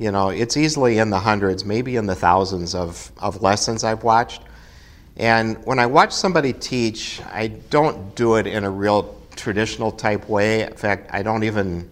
you 0.00 0.10
know, 0.10 0.30
it's 0.30 0.56
easily 0.56 0.96
in 0.96 1.10
the 1.10 1.18
hundreds, 1.20 1.66
maybe 1.66 1.96
in 1.96 2.06
the 2.06 2.14
thousands 2.14 2.74
of, 2.74 3.12
of 3.18 3.42
lessons 3.42 3.84
I've 3.84 4.02
watched. 4.02 4.40
And 5.18 5.62
when 5.66 5.78
I 5.78 5.84
watch 5.84 6.12
somebody 6.12 6.54
teach, 6.54 7.20
I 7.30 7.48
don't 7.48 8.14
do 8.14 8.36
it 8.36 8.46
in 8.46 8.64
a 8.64 8.70
real 8.70 9.20
traditional 9.36 9.92
type 9.92 10.26
way. 10.26 10.62
In 10.62 10.72
fact, 10.72 11.10
I 11.12 11.22
don't 11.22 11.44
even, 11.44 11.90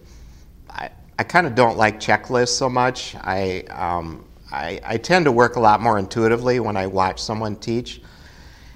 I, 0.71 0.89
I 1.19 1.23
kind 1.23 1.45
of 1.45 1.53
don't 1.53 1.77
like 1.77 1.99
checklists 1.99 2.57
so 2.57 2.67
much. 2.67 3.15
I, 3.15 3.59
um, 3.69 4.25
I, 4.51 4.79
I 4.83 4.97
tend 4.97 5.25
to 5.25 5.31
work 5.31 5.55
a 5.55 5.59
lot 5.59 5.81
more 5.81 5.99
intuitively 5.99 6.59
when 6.59 6.75
I 6.77 6.87
watch 6.87 7.21
someone 7.21 7.55
teach. 7.55 8.01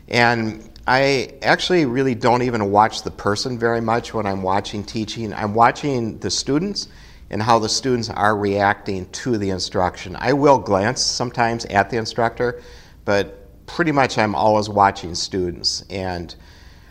And 0.08 0.70
I 0.86 1.34
actually 1.42 1.86
really 1.86 2.14
don't 2.14 2.42
even 2.42 2.70
watch 2.72 3.04
the 3.04 3.12
person 3.12 3.58
very 3.58 3.82
much 3.82 4.14
when 4.14 4.26
I'm 4.26 4.44
watching 4.44 4.84
teaching. 4.84 5.34
I'm 5.34 5.54
watching 5.54 6.20
the 6.20 6.30
students 6.30 6.90
and 7.30 7.42
how 7.42 7.58
the 7.58 7.70
students 7.70 8.10
are 8.10 8.38
reacting 8.38 9.10
to 9.10 9.38
the 9.38 9.50
instruction. 9.50 10.16
I 10.20 10.34
will 10.34 10.60
glance 10.60 11.02
sometimes 11.02 11.66
at 11.66 11.90
the 11.90 11.98
instructor, 11.98 12.62
but 13.06 13.66
pretty 13.66 13.92
much 13.92 14.18
I'm 14.18 14.36
always 14.36 14.70
watching 14.70 15.16
students. 15.16 15.84
And 15.90 16.36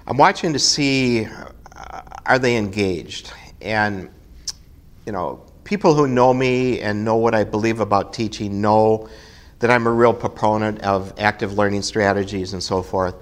I'm 0.07 0.17
watching 0.17 0.53
to 0.53 0.59
see 0.59 1.27
uh, 1.77 2.01
are 2.27 2.39
they 2.39 2.57
engaged? 2.57 3.33
And, 3.61 4.09
you 5.07 5.13
know, 5.13 5.45
people 5.73 5.95
who 5.95 6.07
know 6.07 6.35
me 6.35 6.83
and 6.83 7.03
know 7.03 7.17
what 7.17 7.35
I 7.35 7.45
believe 7.45 7.81
about 7.81 8.13
teaching 8.13 8.61
know 8.61 9.09
that 9.61 9.71
I'm 9.71 9.87
a 9.87 9.91
real 9.91 10.13
proponent 10.13 10.83
of 10.83 11.15
active 11.19 11.55
learning 11.57 11.81
strategies 11.81 12.53
and 12.53 12.63
so 12.63 12.83
forth. 12.83 13.15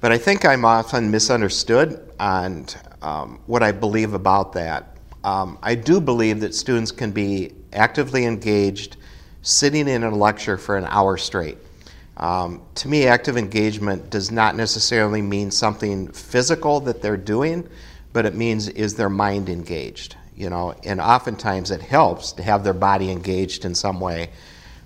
But 0.00 0.10
I 0.10 0.18
think 0.18 0.44
I'm 0.44 0.64
often 0.64 1.12
misunderstood 1.12 2.10
on 2.18 2.66
um, 3.00 3.38
what 3.46 3.62
I 3.62 3.70
believe 3.70 4.12
about 4.12 4.54
that. 4.54 4.96
Um, 5.22 5.56
I 5.62 5.76
do 5.76 6.00
believe 6.00 6.40
that 6.40 6.52
students 6.52 6.90
can 6.90 7.12
be 7.12 7.54
actively 7.72 8.24
engaged 8.24 8.96
sitting 9.42 9.86
in 9.86 10.02
a 10.02 10.12
lecture 10.12 10.58
for 10.58 10.76
an 10.76 10.84
hour 10.86 11.16
straight. 11.16 11.58
Um, 12.16 12.60
to 12.74 12.88
me, 12.88 13.06
active 13.06 13.36
engagement 13.36 14.10
does 14.10 14.32
not 14.32 14.56
necessarily 14.56 15.22
mean 15.22 15.52
something 15.52 16.08
physical 16.08 16.80
that 16.80 17.02
they're 17.02 17.16
doing, 17.16 17.68
but 18.12 18.26
it 18.26 18.34
means 18.34 18.66
is 18.68 18.96
their 18.96 19.08
mind 19.08 19.48
engaged. 19.48 20.16
You 20.38 20.50
know, 20.50 20.74
and 20.84 21.00
oftentimes 21.00 21.70
it 21.70 21.82
helps 21.82 22.32
to 22.32 22.42
have 22.42 22.64
their 22.64 22.72
body 22.72 23.10
engaged 23.10 23.64
in 23.64 23.74
some 23.74 24.00
way. 24.00 24.30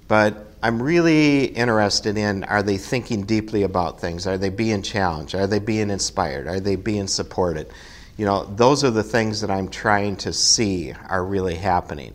But 0.09 0.47
I'm 0.62 0.83
really 0.83 1.45
interested 1.45 2.17
in 2.17 2.45
are 2.45 2.62
they 2.62 2.79
thinking 2.79 3.25
deeply 3.25 3.62
about 3.62 4.01
things? 4.01 4.27
Are 4.27 4.38
they 4.38 4.49
being 4.49 4.83
challenged? 4.83 5.35
Are 5.35 5.47
they 5.47 5.59
being 5.59 5.91
inspired? 5.91 6.47
Are 6.47 6.61
they 6.61 6.77
being 6.77 7.07
supported? 7.07 7.71
you 8.17 8.27
know, 8.27 8.45
those 8.45 8.85
are 8.85 8.91
the 8.91 9.03
things 9.03 9.41
that 9.41 9.51
I'm 9.51 9.69
trying 9.69 10.17
to 10.17 10.33
see 10.33 10.93
are 11.09 11.25
really 11.25 11.55
happening. 11.55 12.15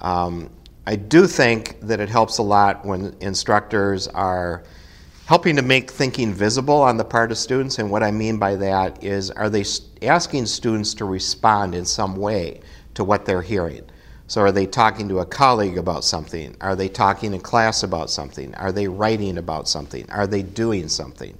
Um, 0.00 0.50
I 0.86 0.96
do 0.96 1.26
think 1.26 1.78
that 1.82 2.00
it 2.00 2.08
helps 2.08 2.38
a 2.38 2.42
lot 2.42 2.84
when 2.86 3.14
instructors 3.20 4.08
are 4.08 4.64
helping 5.30 5.54
to 5.54 5.62
make 5.62 5.88
thinking 5.88 6.34
visible 6.34 6.82
on 6.82 6.96
the 6.96 7.04
part 7.04 7.30
of 7.30 7.38
students. 7.38 7.78
And 7.78 7.88
what 7.88 8.02
I 8.02 8.10
mean 8.10 8.36
by 8.36 8.56
that 8.56 9.04
is, 9.04 9.30
are 9.30 9.48
they 9.48 9.64
asking 10.02 10.46
students 10.46 10.92
to 10.94 11.04
respond 11.04 11.72
in 11.72 11.84
some 11.84 12.16
way 12.16 12.62
to 12.94 13.04
what 13.04 13.26
they're 13.26 13.40
hearing? 13.40 13.84
So, 14.26 14.40
are 14.40 14.50
they 14.50 14.66
talking 14.66 15.08
to 15.08 15.20
a 15.20 15.24
colleague 15.24 15.78
about 15.78 16.04
something? 16.04 16.56
Are 16.60 16.74
they 16.74 16.88
talking 16.88 17.32
in 17.32 17.38
class 17.38 17.84
about 17.84 18.10
something? 18.10 18.56
Are 18.56 18.72
they 18.72 18.88
writing 18.88 19.38
about 19.38 19.68
something? 19.68 20.04
Are 20.10 20.26
they 20.26 20.42
doing 20.42 20.88
something? 20.88 21.38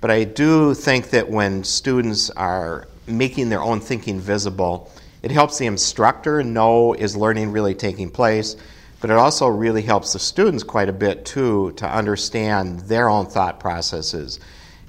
But 0.00 0.10
I 0.10 0.24
do 0.24 0.72
think 0.72 1.10
that 1.10 1.28
when 1.28 1.64
students 1.64 2.30
are 2.30 2.88
making 3.06 3.50
their 3.50 3.62
own 3.62 3.80
thinking 3.80 4.20
visible. 4.20 4.90
It 5.22 5.30
helps 5.30 5.58
the 5.58 5.66
instructor 5.66 6.42
know 6.42 6.94
is 6.94 7.14
learning 7.14 7.52
really 7.52 7.74
taking 7.74 8.10
place, 8.10 8.56
but 9.02 9.10
it 9.10 9.16
also 9.16 9.48
really 9.48 9.82
helps 9.82 10.12
the 10.12 10.18
students 10.20 10.62
quite 10.62 10.88
a 10.88 10.92
bit 10.92 11.24
too 11.24 11.72
to 11.72 11.86
understand 11.86 12.80
their 12.82 13.08
own 13.08 13.26
thought 13.26 13.58
processes. 13.58 14.38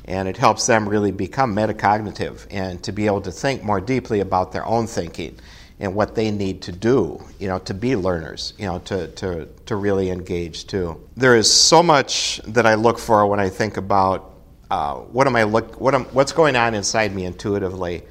And 0.06 0.28
it 0.28 0.38
helps 0.38 0.68
them 0.68 0.88
really 0.88 1.12
become 1.12 1.56
metacognitive 1.56 2.46
and 2.52 2.82
to 2.84 2.92
be 2.92 3.08
able 3.08 3.22
to 3.22 3.32
think 3.32 3.64
more 3.64 3.82
deeply 3.82 4.20
about 4.20 4.52
their 4.52 4.66
own 4.68 4.86
thinking 4.86 5.40
and 5.80 5.96
what 5.96 6.14
they 6.14 6.30
need 6.30 6.62
to 6.62 6.72
do, 6.72 7.24
you 7.40 7.48
know, 7.48 7.58
to 7.60 7.74
be 7.74 7.96
learners, 7.96 8.54
you 8.60 8.68
know, 8.68 8.78
to, 8.80 9.08
to, 9.08 9.48
to 9.66 9.76
really 9.76 10.12
engage 10.12 10.68
too. 10.68 11.02
There 11.18 11.36
is 11.36 11.52
so 11.52 11.82
much 11.82 12.40
that 12.46 12.68
I 12.68 12.76
look 12.76 13.00
for 13.00 13.26
when 13.26 13.40
I 13.40 13.50
think 13.50 13.78
about 13.78 14.32
uh, 14.70 14.96
what 14.96 15.26
am 15.26 15.36
I 15.36 15.44
look 15.44 15.82
what 15.82 15.96
am, 15.96 16.06
what's 16.06 16.32
going 16.32 16.56
on 16.56 16.76
inside 16.76 17.16
me 17.16 17.26
intuitively. 17.26 18.04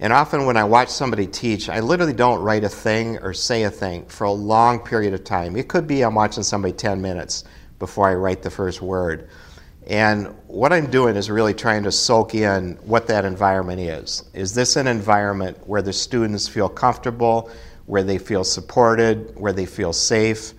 And 0.00 0.12
often 0.12 0.46
when 0.46 0.56
I 0.56 0.64
watch 0.64 0.90
somebody 0.90 1.26
teach, 1.26 1.68
I 1.68 1.80
literally 1.80 2.12
don't 2.12 2.40
write 2.40 2.62
a 2.62 2.68
thing 2.68 3.18
or 3.18 3.34
say 3.34 3.64
a 3.64 3.70
thing 3.70 4.06
for 4.06 4.24
a 4.24 4.32
long 4.32 4.78
period 4.78 5.12
of 5.12 5.24
time. 5.24 5.56
It 5.56 5.68
could 5.68 5.86
be 5.88 6.02
I'm 6.02 6.14
watching 6.14 6.44
somebody 6.44 6.72
10 6.72 7.02
minutes 7.02 7.44
before 7.80 8.08
I 8.08 8.14
write 8.14 8.42
the 8.42 8.50
first 8.50 8.80
word. 8.80 9.28
And 9.88 10.28
what 10.46 10.72
I'm 10.72 10.90
doing 10.90 11.16
is 11.16 11.30
really 11.30 11.54
trying 11.54 11.82
to 11.84 11.92
soak 11.92 12.34
in 12.34 12.78
what 12.82 13.08
that 13.08 13.24
environment 13.24 13.80
is. 13.80 14.22
Is 14.34 14.54
this 14.54 14.76
an 14.76 14.86
environment 14.86 15.58
where 15.66 15.82
the 15.82 15.92
students 15.92 16.46
feel 16.46 16.68
comfortable, 16.68 17.50
where 17.86 18.02
they 18.02 18.18
feel 18.18 18.44
supported, 18.44 19.32
where 19.34 19.52
they 19.52 19.66
feel 19.66 19.92
safe, 19.92 20.52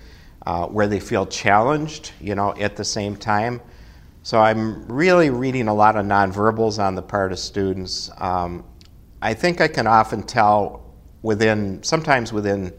uh, 0.48 0.66
where 0.66 0.88
they 0.88 1.00
feel 1.00 1.28
challenged, 1.28 2.12
you 2.20 2.34
know, 2.34 2.56
at 2.56 2.76
the 2.76 2.84
same 2.84 3.16
time? 3.16 3.62
So 4.24 4.40
I'm 4.40 4.86
really 4.88 5.30
reading 5.30 5.68
a 5.68 5.74
lot 5.74 5.96
of 5.96 6.06
nonverbals 6.06 6.84
on 6.84 6.96
the 6.96 7.02
part 7.04 7.32
of 7.32 7.40
students. 7.40 8.10
Um, 8.18 8.66
I 9.22 9.34
think 9.34 9.62
I 9.62 9.68
can 9.68 9.88
often 9.88 10.24
tell 10.24 10.82
within, 11.22 11.84
sometimes 11.84 12.32
within 12.32 12.74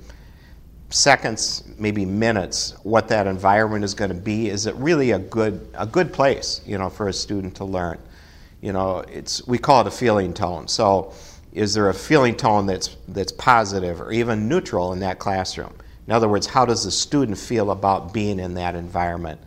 seconds, 0.91 1.65
maybe 1.79 2.05
minutes, 2.05 2.75
what 2.83 3.09
that 3.09 3.27
environment 3.27 3.85
is 3.85 3.95
going 3.95 4.11
to 4.11 4.17
be. 4.17 4.49
Is 4.49 4.67
it 4.67 4.75
really 4.77 5.13
a 5.13 5.19
good 5.19 5.69
a 5.75 5.87
good 5.87 6.13
place, 6.13 6.61
you 6.67 6.79
know, 6.79 6.91
for 6.91 7.09
a 7.09 7.13
student 7.13 7.55
to 7.57 7.65
learn? 7.65 7.99
You 8.61 8.73
know, 8.73 8.99
it's 9.01 9.47
we 9.47 9.59
call 9.59 9.83
it 9.83 9.87
a 9.87 9.91
feeling 9.91 10.35
tone. 10.35 10.69
So, 10.69 11.13
is 11.53 11.75
there 11.75 11.89
a 11.89 11.95
feeling 11.95 12.37
tone 12.37 12.67
that's 12.67 12.97
that's 13.09 13.33
positive 13.33 14.01
or 14.01 14.13
even 14.13 14.49
neutral 14.49 14.93
in 14.93 15.01
that 15.01 15.19
classroom? 15.19 15.75
In 16.07 16.13
other 16.13 16.29
words, 16.29 16.47
how 16.47 16.65
does 16.67 16.85
the 16.85 16.91
student 16.91 17.39
feel 17.39 17.71
about 17.71 18.13
being 18.13 18.41
in 18.41 18.55
that 18.55 18.75
environment? 18.75 19.41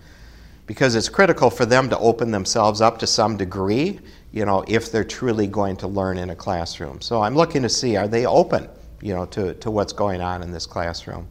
Because 0.66 0.96
it's 0.96 1.10
critical 1.10 1.50
for 1.50 1.66
them 1.66 1.90
to 1.90 1.98
open 2.00 2.32
themselves 2.32 2.80
up 2.80 2.98
to 3.00 3.08
some 3.08 3.36
degree, 3.36 4.00
you 4.32 4.46
know, 4.46 4.64
if 4.68 4.92
they're 4.92 5.04
truly 5.04 5.46
going 5.48 5.76
to 5.78 5.88
learn 5.88 6.18
in 6.18 6.30
a 6.30 6.36
classroom. 6.36 7.02
So 7.02 7.22
I'm 7.22 7.36
looking 7.36 7.64
to 7.64 7.70
see 7.70 7.98
are 7.98 8.08
they 8.08 8.26
open? 8.26 8.70
you 9.04 9.14
know, 9.14 9.26
to, 9.26 9.54
to 9.56 9.70
what's 9.70 9.92
going 9.92 10.22
on 10.22 10.42
in 10.42 10.52
this 10.52 10.66
classroom. 10.66 11.28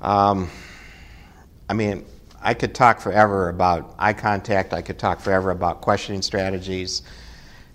Um, 0.00 0.48
I 1.68 1.74
mean, 1.74 2.06
I 2.40 2.54
could 2.54 2.74
talk 2.74 3.00
forever 3.00 3.50
about 3.50 3.94
eye 3.98 4.14
contact. 4.14 4.72
I 4.72 4.80
could 4.80 4.98
talk 4.98 5.20
forever 5.20 5.50
about 5.50 5.82
questioning 5.82 6.22
strategies. 6.22 7.02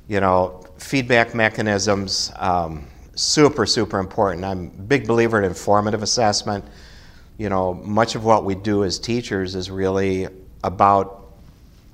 You 0.08 0.22
know, 0.22 0.66
feedback 0.80 1.36
mechanisms. 1.36 2.32
Um, 2.38 2.88
super, 3.14 3.68
super 3.68 4.00
important. 4.00 4.44
I'm 4.44 4.66
a 4.66 4.82
big 4.82 5.08
believer 5.08 5.38
in 5.38 5.46
informative 5.46 6.02
assessment. 6.02 6.66
You 7.38 7.50
know, 7.50 7.76
much 7.76 8.16
of 8.16 8.26
what 8.26 8.44
we 8.44 8.56
do 8.56 8.84
as 8.84 8.98
teachers 8.98 9.54
is 9.54 9.70
really 9.70 10.28
about 10.66 11.34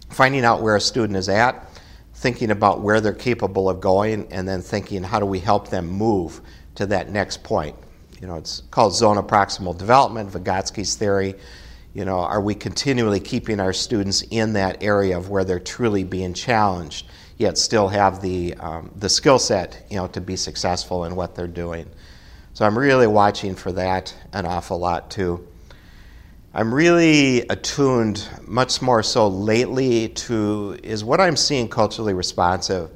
finding 0.09 0.45
out 0.45 0.61
where 0.61 0.75
a 0.75 0.81
student 0.81 1.17
is 1.17 1.29
at, 1.29 1.67
thinking 2.15 2.51
about 2.51 2.81
where 2.81 3.01
they're 3.01 3.13
capable 3.13 3.69
of 3.69 3.81
going, 3.81 4.27
and 4.31 4.47
then 4.47 4.61
thinking 4.61 5.03
how 5.03 5.19
do 5.19 5.25
we 5.25 5.39
help 5.39 5.69
them 5.69 5.87
move 5.87 6.41
to 6.75 6.85
that 6.87 7.09
next 7.09 7.43
point. 7.43 7.75
You 8.21 8.27
know, 8.27 8.35
it's 8.35 8.61
called 8.71 8.93
zone 8.93 9.17
of 9.17 9.27
proximal 9.27 9.77
development, 9.77 10.31
Vygotsky's 10.31 10.95
theory. 10.95 11.35
You 11.93 12.05
know, 12.05 12.19
are 12.19 12.39
we 12.39 12.55
continually 12.55 13.19
keeping 13.19 13.59
our 13.59 13.73
students 13.73 14.21
in 14.29 14.53
that 14.53 14.83
area 14.83 15.17
of 15.17 15.29
where 15.29 15.43
they're 15.43 15.59
truly 15.59 16.03
being 16.03 16.33
challenged, 16.33 17.07
yet 17.37 17.57
still 17.57 17.87
have 17.87 18.21
the, 18.21 18.53
um, 18.55 18.91
the 18.95 19.09
skill 19.09 19.39
set, 19.39 19.85
you 19.89 19.97
know, 19.97 20.07
to 20.07 20.21
be 20.21 20.35
successful 20.35 21.05
in 21.05 21.15
what 21.15 21.35
they're 21.35 21.47
doing? 21.47 21.87
So 22.53 22.65
I'm 22.65 22.77
really 22.77 23.07
watching 23.07 23.55
for 23.55 23.71
that 23.73 24.15
an 24.33 24.45
awful 24.45 24.77
lot 24.77 25.09
too. 25.09 25.47
I'm 26.53 26.73
really 26.73 27.47
attuned 27.47 28.27
much 28.45 28.81
more 28.81 29.03
so 29.03 29.29
lately 29.29 30.09
to 30.09 30.77
is 30.83 31.01
what 31.01 31.21
I'm 31.21 31.37
seeing 31.37 31.69
culturally 31.69 32.13
responsive, 32.13 32.89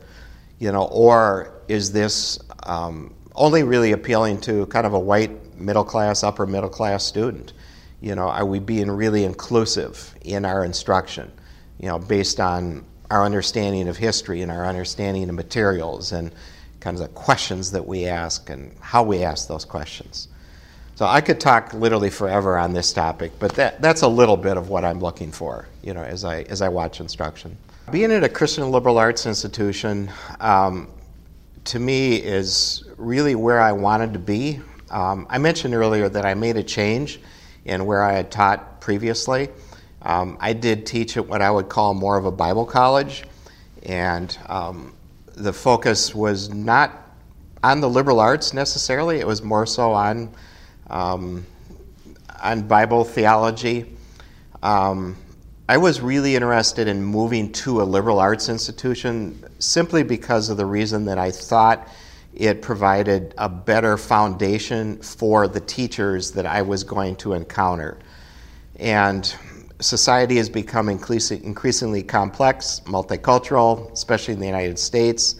you 0.60 0.74
know, 0.74 0.90
or 0.92 1.54
is 1.70 1.94
this 1.94 2.38
um, 2.64 3.14
only 3.34 3.64
really 3.64 3.94
appealing 3.94 4.42
to 4.42 4.66
kind 4.66 4.86
of 4.86 4.94
a 4.94 5.00
white 5.00 5.58
middle 5.58 5.86
class, 5.86 6.22
upper 6.22 6.46
middle 6.46 6.70
class 6.70 7.06
student. 7.06 7.54
You 8.02 8.16
know, 8.16 8.28
are 8.28 8.46
we 8.46 8.60
being 8.60 8.92
really 8.92 9.24
inclusive 9.24 10.14
in 10.26 10.44
our 10.44 10.66
instruction? 10.66 11.32
You 11.80 11.88
know, 11.88 12.00
based 12.00 12.42
on 12.42 12.86
our 13.10 13.24
understanding 13.24 13.88
of 13.88 13.96
history 13.96 14.42
and 14.42 14.52
our 14.52 14.66
understanding 14.66 15.30
of 15.30 15.36
materials 15.36 16.12
and 16.12 16.34
kinds 16.82 17.00
of 17.00 17.14
questions 17.16 17.72
that 17.72 17.88
we 17.88 18.06
ask 18.06 18.50
and 18.50 18.76
how 18.82 19.04
we 19.04 19.24
ask 19.24 19.48
those 19.48 19.64
questions. 19.64 20.28
So 20.96 21.06
I 21.06 21.20
could 21.20 21.42
talk 21.42 21.74
literally 21.74 22.10
forever 22.10 22.58
on 22.58 22.72
this 22.72 22.94
topic, 22.94 23.34
but 23.38 23.52
that, 23.56 23.82
that's 23.82 24.04
a 24.04 24.08
little 24.08 24.38
bit 24.38 24.56
of 24.56 24.70
what 24.70 24.86
I'm 24.86 25.02
looking 25.02 25.30
for, 25.30 25.68
you 25.84 25.94
know, 25.94 26.02
as 26.02 26.24
I, 26.24 26.44
as 26.44 26.62
I 26.62 26.70
watch 26.70 27.02
instruction. 27.02 27.58
Being 27.92 28.14
at 28.14 28.24
a 28.24 28.30
Christian 28.30 28.72
liberal 28.72 28.98
arts 28.98 29.26
institution, 29.26 30.10
um, 30.40 30.88
to 31.66 31.80
me 31.80 32.16
is 32.16 32.86
really 32.96 33.36
where 33.36 33.60
I 33.60 33.74
wanted 33.74 34.14
to 34.14 34.20
be. 34.20 34.62
Um, 34.90 35.28
I 35.30 35.38
mentioned 35.38 35.74
earlier 35.76 36.08
that 36.08 36.26
I 36.26 36.34
made 36.34 36.56
a 36.56 36.64
change 36.64 37.20
in 37.66 37.86
where 37.86 38.02
I 38.02 38.14
had 38.14 38.32
taught 38.32 38.80
previously. 38.80 39.50
Um, 40.02 40.38
I 40.40 40.54
did 40.54 40.86
teach 40.86 41.18
at 41.18 41.28
what 41.28 41.42
I 41.42 41.52
would 41.52 41.68
call 41.68 41.94
more 41.94 42.18
of 42.18 42.26
a 42.26 42.32
Bible 42.32 42.66
college, 42.66 43.26
and 43.84 44.38
um, 44.48 44.94
the 45.34 45.52
focus 45.52 46.16
was 46.16 46.54
not 46.54 47.18
on 47.64 47.82
the 47.82 47.90
liberal 47.90 48.22
arts 48.22 48.54
necessarily. 48.54 49.20
It 49.20 49.28
was 49.28 49.42
more 49.42 49.66
so 49.66 49.92
on 49.92 50.34
um, 50.90 51.46
on 52.42 52.68
Bible 52.68 53.04
theology. 53.04 53.86
Um, 54.62 55.18
I 55.68 55.78
was 55.78 56.00
really 56.00 56.36
interested 56.36 56.88
in 56.88 57.04
moving 57.04 57.52
to 57.54 57.82
a 57.82 57.84
liberal 57.84 58.20
arts 58.20 58.50
institution 58.50 59.44
simply 59.60 60.04
because 60.04 60.50
of 60.50 60.58
the 60.58 60.66
reason 60.66 61.06
that 61.06 61.18
I 61.18 61.32
thought 61.32 61.88
it 62.36 62.62
provided 62.62 63.34
a 63.38 63.50
better 63.50 63.98
foundation 63.98 64.98
for 64.98 65.48
the 65.48 65.60
teachers 65.60 66.32
that 66.32 66.46
I 66.46 66.62
was 66.62 66.84
going 66.84 67.16
to 67.18 67.34
encounter. 67.34 67.98
And 68.78 69.34
society 69.80 70.38
has 70.38 70.50
become 70.50 70.90
increasingly 70.90 72.04
complex, 72.04 72.82
multicultural, 72.86 73.92
especially 73.92 74.34
in 74.34 74.40
the 74.40 74.46
United 74.46 74.78
States. 74.78 75.36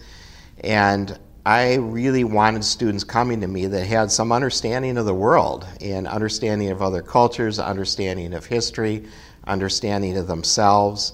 And 0.64 1.18
I 1.46 1.76
really 1.76 2.24
wanted 2.24 2.64
students 2.64 3.04
coming 3.04 3.40
to 3.40 3.46
me 3.46 3.66
that 3.66 3.86
had 3.86 4.10
some 4.10 4.32
understanding 4.32 4.98
of 4.98 5.06
the 5.06 5.14
world 5.14 5.64
and 5.80 6.08
understanding 6.08 6.70
of 6.70 6.82
other 6.82 7.02
cultures, 7.02 7.60
understanding 7.60 8.34
of 8.34 8.44
history, 8.44 9.04
understanding 9.46 10.16
of 10.16 10.26
themselves. 10.26 11.12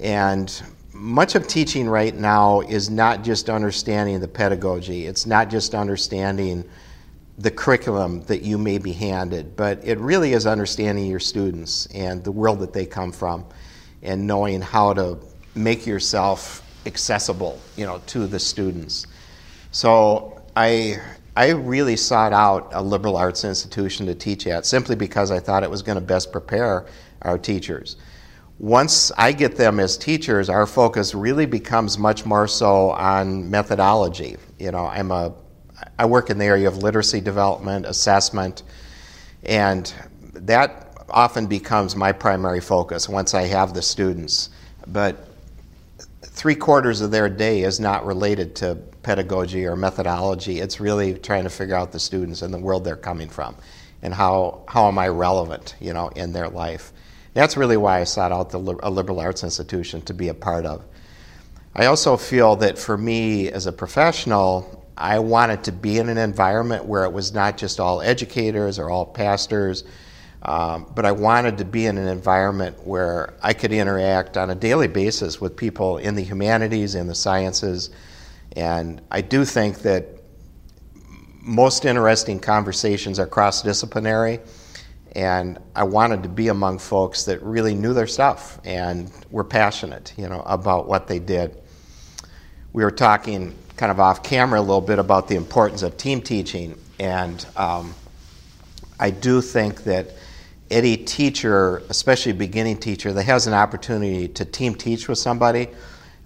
And 0.00 0.60
much 0.92 1.36
of 1.36 1.46
teaching 1.46 1.88
right 1.88 2.12
now 2.12 2.62
is 2.62 2.90
not 2.90 3.22
just 3.22 3.48
understanding 3.48 4.18
the 4.18 4.26
pedagogy, 4.26 5.06
it's 5.06 5.24
not 5.24 5.48
just 5.48 5.72
understanding 5.72 6.68
the 7.38 7.52
curriculum 7.52 8.22
that 8.22 8.42
you 8.42 8.58
may 8.58 8.78
be 8.78 8.90
handed, 8.90 9.54
but 9.54 9.78
it 9.84 10.00
really 10.00 10.32
is 10.32 10.48
understanding 10.48 11.06
your 11.06 11.20
students 11.20 11.86
and 11.94 12.24
the 12.24 12.32
world 12.32 12.58
that 12.58 12.72
they 12.72 12.86
come 12.86 13.12
from 13.12 13.44
and 14.02 14.26
knowing 14.26 14.62
how 14.62 14.92
to 14.94 15.16
make 15.54 15.86
yourself 15.86 16.66
accessible, 16.86 17.60
you 17.76 17.86
know, 17.86 18.02
to 18.06 18.26
the 18.26 18.40
students. 18.40 19.06
So 19.70 20.42
I 20.56 20.98
I 21.36 21.50
really 21.50 21.96
sought 21.96 22.32
out 22.32 22.70
a 22.72 22.82
liberal 22.82 23.16
arts 23.16 23.44
institution 23.44 24.06
to 24.06 24.14
teach 24.14 24.46
at 24.46 24.66
simply 24.66 24.96
because 24.96 25.30
I 25.30 25.38
thought 25.38 25.62
it 25.62 25.70
was 25.70 25.82
going 25.82 25.96
to 25.96 26.04
best 26.04 26.32
prepare 26.32 26.86
our 27.22 27.38
teachers. 27.38 27.96
Once 28.58 29.10
I 29.16 29.32
get 29.32 29.56
them 29.56 29.80
as 29.80 29.96
teachers, 29.96 30.50
our 30.50 30.66
focus 30.66 31.14
really 31.14 31.46
becomes 31.46 31.96
much 31.98 32.26
more 32.26 32.46
so 32.46 32.90
on 32.90 33.48
methodology. 33.48 34.36
You 34.58 34.72
know, 34.72 34.86
I'm 34.86 35.12
a 35.12 35.32
I 35.98 36.04
work 36.04 36.30
in 36.30 36.38
the 36.38 36.44
area 36.44 36.68
of 36.68 36.78
literacy 36.78 37.20
development, 37.20 37.86
assessment, 37.86 38.64
and 39.44 39.92
that 40.34 40.94
often 41.08 41.46
becomes 41.46 41.96
my 41.96 42.12
primary 42.12 42.60
focus 42.60 43.08
once 43.08 43.34
I 43.34 43.42
have 43.42 43.72
the 43.72 43.82
students. 43.82 44.50
But 44.88 45.28
three 46.22 46.54
quarters 46.54 47.00
of 47.00 47.10
their 47.10 47.28
day 47.28 47.62
is 47.62 47.80
not 47.80 48.04
related 48.04 48.54
to 48.56 48.78
pedagogy 49.02 49.66
or 49.66 49.76
methodology. 49.76 50.60
It's 50.60 50.80
really 50.80 51.14
trying 51.14 51.44
to 51.44 51.50
figure 51.50 51.74
out 51.74 51.92
the 51.92 52.00
students 52.00 52.42
and 52.42 52.52
the 52.52 52.58
world 52.58 52.84
they're 52.84 52.96
coming 52.96 53.28
from 53.28 53.56
and 54.02 54.14
how, 54.14 54.64
how 54.68 54.88
am 54.88 54.98
I 54.98 55.08
relevant, 55.08 55.76
you 55.80 55.92
know, 55.92 56.08
in 56.08 56.32
their 56.32 56.48
life. 56.48 56.92
That's 57.34 57.56
really 57.56 57.76
why 57.76 58.00
I 58.00 58.04
sought 58.04 58.32
out 58.32 58.50
the, 58.50 58.58
a 58.82 58.90
liberal 58.90 59.20
arts 59.20 59.44
institution 59.44 60.02
to 60.02 60.14
be 60.14 60.28
a 60.28 60.34
part 60.34 60.66
of. 60.66 60.84
I 61.74 61.86
also 61.86 62.16
feel 62.16 62.56
that 62.56 62.78
for 62.78 62.98
me 62.98 63.48
as 63.48 63.66
a 63.66 63.72
professional, 63.72 64.84
I 64.96 65.20
wanted 65.20 65.64
to 65.64 65.72
be 65.72 65.98
in 65.98 66.08
an 66.08 66.18
environment 66.18 66.84
where 66.84 67.04
it 67.04 67.12
was 67.12 67.32
not 67.32 67.56
just 67.56 67.78
all 67.78 68.02
educators 68.02 68.78
or 68.78 68.90
all 68.90 69.06
pastors, 69.06 69.84
um, 70.42 70.90
but 70.94 71.06
I 71.06 71.12
wanted 71.12 71.58
to 71.58 71.64
be 71.64 71.86
in 71.86 71.96
an 71.98 72.08
environment 72.08 72.86
where 72.86 73.34
I 73.42 73.52
could 73.52 73.72
interact 73.72 74.36
on 74.36 74.50
a 74.50 74.54
daily 74.54 74.88
basis 74.88 75.40
with 75.40 75.56
people 75.56 75.98
in 75.98 76.16
the 76.16 76.22
humanities 76.22 76.94
and 76.94 77.08
the 77.08 77.14
sciences. 77.14 77.90
And 78.56 79.00
I 79.10 79.20
do 79.20 79.44
think 79.44 79.78
that 79.80 80.06
most 81.40 81.84
interesting 81.84 82.38
conversations 82.40 83.18
are 83.18 83.26
cross 83.26 83.62
disciplinary 83.62 84.40
and 85.16 85.58
I 85.74 85.84
wanted 85.84 86.22
to 86.22 86.28
be 86.28 86.48
among 86.48 86.78
folks 86.78 87.24
that 87.24 87.42
really 87.42 87.74
knew 87.74 87.92
their 87.94 88.06
stuff 88.06 88.60
and 88.64 89.10
were 89.30 89.44
passionate, 89.44 90.14
you 90.16 90.28
know, 90.28 90.42
about 90.46 90.86
what 90.86 91.08
they 91.08 91.18
did. 91.18 91.60
We 92.72 92.84
were 92.84 92.92
talking 92.92 93.56
kind 93.76 93.90
of 93.90 93.98
off 93.98 94.22
camera 94.22 94.60
a 94.60 94.62
little 94.62 94.80
bit 94.80 94.98
about 94.98 95.26
the 95.26 95.34
importance 95.34 95.82
of 95.82 95.96
team 95.96 96.20
teaching, 96.20 96.78
and 97.00 97.44
um, 97.56 97.94
I 99.00 99.10
do 99.10 99.40
think 99.40 99.84
that 99.84 100.10
any 100.70 100.96
teacher, 100.96 101.78
especially 101.88 102.30
a 102.30 102.36
beginning 102.36 102.76
teacher, 102.76 103.12
that 103.12 103.24
has 103.24 103.48
an 103.48 103.54
opportunity 103.54 104.28
to 104.28 104.44
team 104.44 104.76
teach 104.76 105.08
with 105.08 105.18
somebody, 105.18 105.68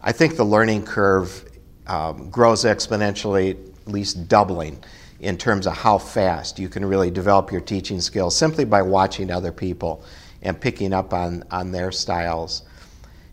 I 0.02 0.12
think 0.12 0.36
the 0.36 0.44
learning 0.44 0.84
curve 0.84 1.48
um, 1.86 2.30
grows 2.30 2.64
exponentially, 2.64 3.50
at 3.86 3.92
least 3.92 4.28
doubling 4.28 4.82
in 5.20 5.36
terms 5.36 5.66
of 5.66 5.74
how 5.74 5.98
fast 5.98 6.58
you 6.58 6.68
can 6.68 6.84
really 6.84 7.10
develop 7.10 7.50
your 7.50 7.60
teaching 7.60 8.00
skills 8.00 8.36
simply 8.36 8.64
by 8.64 8.82
watching 8.82 9.30
other 9.30 9.52
people 9.52 10.04
and 10.42 10.60
picking 10.60 10.92
up 10.92 11.14
on, 11.14 11.42
on 11.50 11.72
their 11.72 11.90
styles. 11.90 12.62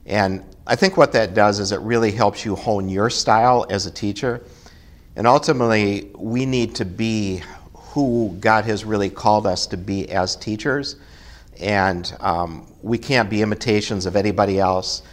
And 0.06 0.44
I 0.66 0.76
think 0.76 0.98
what 0.98 1.12
that 1.14 1.34
does 1.34 1.60
is 1.60 1.72
it 1.72 1.80
really 1.82 2.12
helps 2.12 2.46
you 2.46 2.56
hone 2.56 2.88
your 2.88 3.10
style 3.10 3.66
as 3.70 3.86
a 3.86 3.92
teacher. 3.92 4.42
And 5.16 5.28
ultimately, 5.28 6.10
we 6.16 6.46
need 6.46 6.76
to 6.76 6.86
be 6.86 7.44
who 7.74 8.38
God 8.40 8.64
has 8.66 8.86
really 8.86 9.10
called 9.10 9.46
us 9.46 9.68
to 9.68 9.78
be 9.78 10.10
as 10.10 10.36
teachers. 10.38 10.96
And 11.60 12.16
um, 12.22 12.66
we 12.82 12.98
can't 12.98 13.30
be 13.30 13.42
imitations 13.42 14.06
of 14.06 14.16
anybody 14.16 14.60
else. 14.60 15.04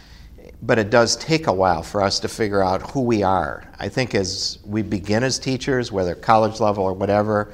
But 0.61 0.77
it 0.77 0.89
does 0.89 1.15
take 1.15 1.47
a 1.47 1.53
while 1.53 1.83
for 1.83 2.01
us 2.01 2.19
to 2.19 2.27
figure 2.27 2.61
out 2.61 2.91
who 2.91 3.01
we 3.01 3.23
are. 3.23 3.63
I 3.79 3.87
think 3.87 4.13
as 4.13 4.59
we 4.65 4.81
begin 4.81 5.23
as 5.23 5.39
teachers, 5.39 5.91
whether 5.91 6.15
college 6.15 6.59
level 6.59 6.83
or 6.83 6.93
whatever, 6.93 7.53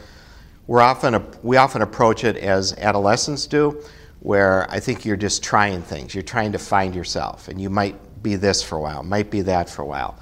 we're 0.68 0.82
often, 0.82 1.24
we 1.44 1.58
often 1.58 1.84
approach 1.84 2.24
it 2.24 2.36
as 2.38 2.74
adolescents 2.74 3.46
do, 3.46 3.84
where 4.22 4.70
I 4.72 4.80
think 4.80 5.06
you're 5.06 5.18
just 5.18 5.44
trying 5.44 5.84
things. 5.84 6.15
You're 6.15 6.24
trying 6.24 6.52
to 6.54 6.58
find 6.58 6.96
yourself. 6.96 7.48
And 7.48 7.62
you 7.62 7.70
might 7.70 7.96
be 8.24 8.36
this 8.36 8.63
for 8.63 8.78
a 8.78 8.82
while, 8.82 9.04
might 9.04 9.30
be 9.30 9.41
that 9.41 9.70
for 9.70 9.84
a 9.84 9.86
while. 9.86 10.18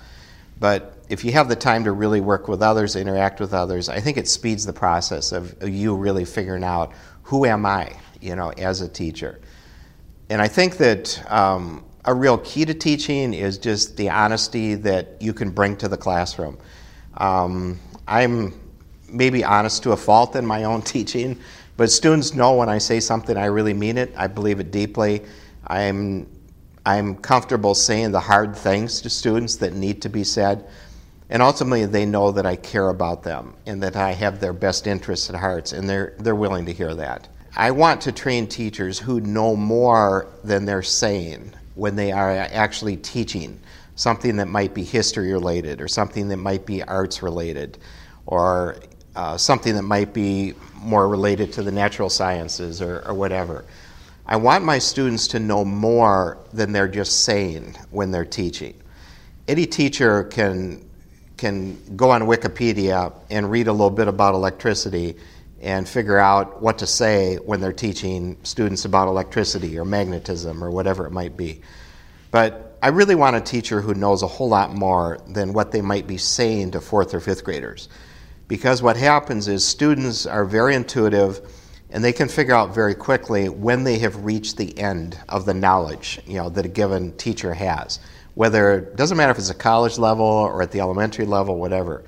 But 0.60 0.98
if 1.08 1.24
you 1.24 1.32
have 1.32 1.48
the 1.48 1.56
time 1.56 1.86
to 1.86 1.94
really 1.94 2.20
work 2.20 2.48
with 2.48 2.62
others, 2.62 2.96
interact 2.96 3.40
with 3.40 3.54
others, 3.54 3.88
I 3.88 4.02
think 4.02 4.18
it 4.18 4.28
speeds 4.28 4.66
the 4.66 4.74
process 4.74 5.32
of 5.32 5.56
you 5.68 5.96
really 5.96 6.26
figuring 6.26 6.64
out 6.64 6.92
who 7.24 7.46
am 7.46 7.66
I, 7.66 7.94
you 8.20 8.36
know, 8.36 8.50
as 8.52 8.82
a 8.82 8.90
teacher. 8.90 9.40
And 10.30 10.42
I 10.42 10.48
think 10.48 10.78
that 10.78 11.32
um, 11.32 11.86
a 12.06 12.14
real 12.14 12.38
key 12.40 12.66
to 12.66 12.74
teaching 12.74 13.34
is 13.34 13.58
just 13.58 13.96
the 13.96 14.10
honesty 14.10 14.76
that 14.76 15.22
you 15.22 15.34
can 15.34 15.50
bring 15.50 15.78
to 15.78 15.88
the 15.88 15.98
classroom. 15.98 16.58
Um, 17.18 17.80
I'm 18.08 18.60
maybe 19.08 19.44
honest 19.44 19.84
to 19.84 19.92
a 19.92 19.98
fault 19.98 20.36
in 20.36 20.46
my 20.46 20.66
own 20.66 20.82
teaching, 20.96 21.40
but 21.78 21.92
students 21.92 22.34
know 22.34 22.56
when 22.56 22.70
I 22.70 22.78
say 22.78 23.00
something, 23.00 23.38
I 23.38 23.46
really 23.46 23.74
mean 23.74 23.98
it. 23.98 24.14
I 24.18 24.28
believe 24.28 24.60
it 24.60 24.72
deeply. 24.72 25.24
I'm 25.68 26.28
I'm 26.86 27.16
comfortable 27.16 27.76
saying 27.76 28.12
the 28.12 28.20
hard 28.20 28.58
things 28.58 29.02
to 29.02 29.10
students 29.10 29.56
that 29.58 29.74
need 29.74 30.02
to 30.02 30.10
be 30.10 30.26
said. 30.26 30.68
And 31.30 31.42
ultimately, 31.42 31.86
they 31.86 32.06
know 32.06 32.32
that 32.32 32.46
I 32.46 32.58
care 32.58 32.90
about 32.90 33.24
them 33.24 33.56
and 33.66 33.82
that 33.82 33.96
I 33.96 34.12
have 34.12 34.42
their 34.42 34.52
best 34.52 34.86
interests 34.86 35.30
at 35.30 35.36
heart, 35.38 35.72
and 35.72 35.90
they're, 35.90 36.14
they're 36.20 36.36
willing 36.36 36.66
to 36.66 36.74
hear 36.74 36.94
that. 36.96 37.30
I 37.56 37.72
want 37.72 38.02
to 38.02 38.12
train 38.12 38.48
teachers 38.48 39.00
who 39.00 39.22
know 39.22 39.56
more 39.56 40.28
than 40.44 40.66
they're 40.66 40.84
saying 40.84 41.54
when 41.76 41.96
they 41.96 42.12
are 42.12 42.32
actually 42.32 42.98
teaching 42.98 43.60
something 43.96 44.38
that 44.38 44.48
might 44.48 44.74
be 44.74 44.84
history 44.84 45.32
related 45.32 45.82
or 45.82 45.88
something 45.88 46.28
that 46.28 46.38
might 46.38 46.66
be 46.66 46.84
arts 46.84 47.22
related 47.22 47.78
or 48.26 48.78
uh, 49.16 49.38
something 49.38 49.76
that 49.76 49.84
might 49.84 50.14
be 50.14 50.54
more 50.76 51.08
related 51.08 51.54
to 51.54 51.64
the 51.64 51.72
natural 51.72 52.10
sciences 52.10 52.82
or, 52.82 53.04
or 53.08 53.14
whatever. 53.14 53.66
I 54.26 54.38
want 54.38 54.64
my 54.64 54.80
students 54.80 55.28
to 55.30 55.40
know 55.40 55.66
more 55.66 56.38
than 56.54 56.72
they're 56.72 56.88
just 56.88 57.24
saying 57.24 57.76
when 57.92 58.12
they're 58.12 58.26
teaching. 58.26 58.74
Any 59.48 59.66
teacher 59.66 60.24
can, 60.24 60.88
can 61.38 61.78
go 61.96 62.10
on 62.10 62.22
Wikipedia 62.24 63.14
and 63.30 63.52
read 63.52 63.68
a 63.68 63.72
little 63.72 63.90
bit 63.90 64.08
about 64.08 64.34
electricity 64.34 65.16
and 65.64 65.88
figure 65.88 66.20
out 66.20 66.62
what 66.62 66.80
to 66.80 66.88
say 66.88 67.38
when 67.38 67.62
they're 67.62 67.72
teaching 67.72 68.38
students 68.44 68.84
about 68.84 69.08
electricity 69.08 69.80
or 69.80 69.86
magnetism 69.86 70.62
or 70.64 70.70
whatever 70.70 71.08
it 71.08 71.12
might 71.12 71.38
be. 71.38 71.62
But 72.32 72.78
I 72.82 72.90
really 72.90 73.16
want 73.16 73.38
a 73.38 73.42
teacher 73.42 73.80
who 73.80 73.94
knows 73.94 74.24
a 74.24 74.28
whole 74.28 74.50
lot 74.50 74.74
more 74.74 75.20
than 75.28 75.54
what 75.54 75.72
they 75.72 75.82
might 75.82 76.06
be 76.06 76.18
saying 76.18 76.72
to 76.72 76.82
fourth 76.82 77.14
or 77.14 77.22
fifth 77.22 77.46
graders. 77.46 77.88
Because 78.50 78.84
what 78.84 78.98
happens 78.98 79.48
is 79.48 79.66
students 79.66 80.26
are 80.26 80.44
very 80.44 80.76
intuitive 80.76 81.42
and 81.90 82.04
they 82.04 82.12
can 82.12 82.28
figure 82.28 82.56
out 82.56 82.74
very 82.74 82.96
quickly 82.96 83.48
when 83.48 83.86
they 83.86 84.00
have 84.00 84.26
reached 84.26 84.58
the 84.58 84.78
end 84.78 85.18
of 85.30 85.46
the 85.46 85.54
knowledge 85.54 86.20
you 86.26 86.38
know 86.38 86.50
that 86.50 86.66
a 86.66 86.70
given 86.70 87.16
teacher 87.18 87.54
has 87.54 88.00
whether 88.34 88.80
it 88.80 88.96
doesn't 88.96 89.16
matter 89.16 89.32
if 89.32 89.38
it's 89.38 89.52
a 89.52 89.54
college 89.54 90.00
level 90.00 90.26
or 90.26 90.62
at 90.64 90.72
the 90.72 90.80
elementary 90.80 91.26
level 91.26 91.60
whatever 91.60 92.04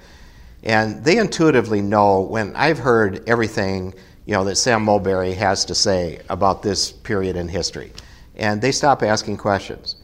and 0.65 1.03
they 1.03 1.17
intuitively 1.17 1.81
know 1.81 2.21
when 2.21 2.55
i've 2.55 2.79
heard 2.79 3.27
everything 3.27 3.93
you 4.25 4.33
know 4.33 4.43
that 4.43 4.55
sam 4.55 4.83
mulberry 4.83 5.33
has 5.33 5.65
to 5.65 5.75
say 5.75 6.19
about 6.29 6.61
this 6.61 6.91
period 6.91 7.35
in 7.35 7.47
history. 7.47 7.91
And 8.37 8.61
they 8.61 8.73
stop 8.73 9.01
asking 9.01 9.37
questions. 9.37 9.95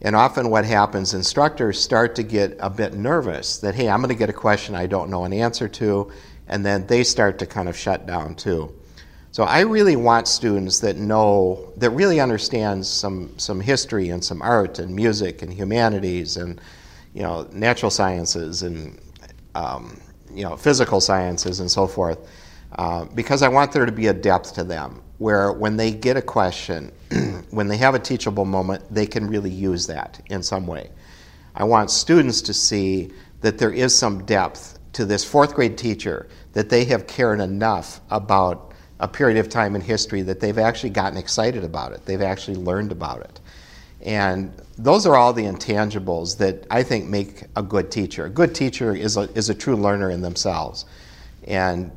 And 0.00 0.16
often 0.16 0.48
what 0.48 0.64
happens 0.64 1.12
instructors 1.12 1.78
start 1.78 2.14
to 2.14 2.22
get 2.22 2.56
a 2.60 2.70
bit 2.70 2.94
nervous 2.94 3.58
that 3.58 3.74
hey 3.74 3.88
i'm 3.88 4.00
going 4.00 4.08
to 4.08 4.14
get 4.14 4.30
a 4.30 4.34
question 4.34 4.74
i 4.74 4.86
don't 4.86 5.10
know 5.10 5.24
an 5.24 5.32
answer 5.32 5.68
to 5.68 6.10
and 6.48 6.64
then 6.64 6.86
they 6.86 7.04
start 7.04 7.38
to 7.38 7.46
kind 7.46 7.68
of 7.68 7.76
shut 7.76 8.06
down 8.06 8.34
too. 8.34 8.74
So 9.32 9.42
I 9.42 9.60
really 9.60 9.96
want 9.96 10.28
students 10.28 10.78
that 10.80 10.96
know, 10.96 11.72
that 11.78 11.90
really 11.90 12.20
understands 12.20 12.88
some, 12.88 13.36
some 13.36 13.60
history 13.60 14.10
and 14.10 14.24
some 14.24 14.40
art 14.42 14.78
and 14.78 14.94
music 14.94 15.42
and 15.42 15.52
humanities 15.52 16.36
and, 16.36 16.60
you 17.14 17.22
know, 17.22 17.48
natural 17.52 17.90
sciences 17.90 18.62
and, 18.62 19.00
um, 19.56 20.00
you 20.34 20.42
know, 20.42 20.56
physical 20.56 21.00
sciences 21.00 21.60
and 21.60 21.70
so 21.70 21.86
forth. 21.86 22.18
Uh, 22.76 23.04
because 23.14 23.42
I 23.42 23.48
want 23.48 23.72
there 23.72 23.86
to 23.86 23.92
be 23.92 24.08
a 24.08 24.12
depth 24.12 24.54
to 24.54 24.64
them 24.64 25.02
where 25.18 25.52
when 25.52 25.76
they 25.76 25.92
get 25.92 26.16
a 26.16 26.22
question, 26.22 26.92
when 27.50 27.68
they 27.68 27.76
have 27.76 27.94
a 27.94 27.98
teachable 27.98 28.44
moment, 28.44 28.82
they 28.92 29.06
can 29.06 29.28
really 29.28 29.50
use 29.50 29.86
that 29.86 30.20
in 30.26 30.42
some 30.42 30.66
way. 30.66 30.90
I 31.54 31.64
want 31.64 31.90
students 31.90 32.42
to 32.42 32.54
see 32.54 33.12
that 33.40 33.58
there 33.58 33.72
is 33.72 33.96
some 33.96 34.24
depth 34.24 34.78
to 34.94 35.04
this 35.04 35.24
fourth 35.24 35.54
grade 35.54 35.76
teacher, 35.76 36.28
that 36.52 36.68
they 36.68 36.84
have 36.84 37.06
cared 37.06 37.40
enough 37.40 38.00
about 38.10 38.72
a 39.00 39.08
period 39.08 39.38
of 39.38 39.48
time 39.48 39.74
in 39.74 39.80
history 39.80 40.22
that 40.22 40.40
they've 40.40 40.58
actually 40.58 40.90
gotten 40.90 41.18
excited 41.18 41.64
about 41.64 41.92
it. 41.92 42.04
They've 42.06 42.22
actually 42.22 42.56
learned 42.56 42.92
about 42.92 43.20
it. 43.20 43.40
And 44.02 44.52
those 44.76 45.06
are 45.06 45.16
all 45.16 45.32
the 45.32 45.44
intangibles 45.44 46.38
that 46.38 46.66
I 46.70 46.82
think 46.82 47.06
make 47.06 47.44
a 47.56 47.62
good 47.62 47.90
teacher. 47.90 48.26
A 48.26 48.30
good 48.30 48.54
teacher 48.54 48.94
is 48.94 49.16
a, 49.16 49.22
is 49.32 49.48
a 49.50 49.54
true 49.54 49.76
learner 49.76 50.10
in 50.10 50.20
themselves. 50.20 50.84
And 51.46 51.92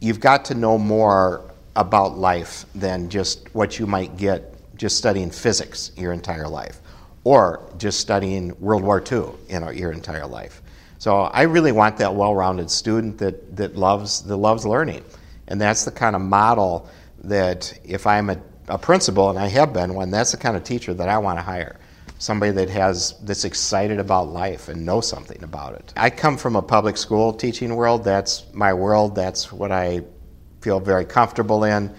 you've 0.00 0.20
got 0.20 0.44
to 0.46 0.54
know 0.54 0.76
more 0.76 1.50
about 1.76 2.18
life 2.18 2.66
than 2.74 3.08
just 3.08 3.52
what 3.54 3.78
you 3.78 3.86
might 3.86 4.16
get 4.16 4.50
just 4.76 4.96
studying 4.96 5.30
physics 5.30 5.92
your 5.96 6.12
entire 6.12 6.48
life 6.48 6.80
or 7.22 7.62
just 7.78 8.00
studying 8.00 8.58
World 8.60 8.82
War 8.82 9.00
II 9.00 9.28
you 9.48 9.60
know, 9.60 9.70
your 9.70 9.92
entire 9.92 10.26
life. 10.26 10.62
So 10.98 11.22
I 11.22 11.42
really 11.42 11.72
want 11.72 11.96
that 11.98 12.14
well-rounded 12.14 12.70
student 12.70 13.18
that, 13.18 13.56
that, 13.56 13.76
loves, 13.76 14.22
that 14.22 14.36
loves 14.36 14.66
learning. 14.66 15.04
And 15.48 15.60
that's 15.60 15.84
the 15.84 15.90
kind 15.90 16.16
of 16.16 16.22
model 16.22 16.88
that 17.24 17.78
if 17.84 18.06
I'm 18.06 18.30
a, 18.30 18.40
a 18.68 18.78
principal, 18.78 19.30
and 19.30 19.38
I 19.38 19.48
have 19.48 19.72
been 19.72 19.94
one, 19.94 20.10
that's 20.10 20.32
the 20.32 20.38
kind 20.38 20.56
of 20.56 20.64
teacher 20.64 20.94
that 20.94 21.08
I 21.08 21.18
want 21.18 21.38
to 21.38 21.42
hire. 21.42 21.78
Somebody 22.24 22.52
that 22.52 22.70
has 22.70 23.14
that's 23.24 23.44
excited 23.44 23.98
about 23.98 24.28
life 24.28 24.68
and 24.68 24.86
knows 24.86 25.06
something 25.06 25.42
about 25.42 25.74
it. 25.74 25.92
I 25.94 26.08
come 26.08 26.38
from 26.38 26.56
a 26.56 26.62
public 26.62 26.96
school 26.96 27.34
teaching 27.34 27.76
world. 27.76 28.02
That's 28.02 28.46
my 28.54 28.72
world. 28.72 29.14
That's 29.14 29.52
what 29.52 29.70
I 29.70 30.00
feel 30.62 30.80
very 30.80 31.04
comfortable 31.04 31.64
in. 31.64 31.94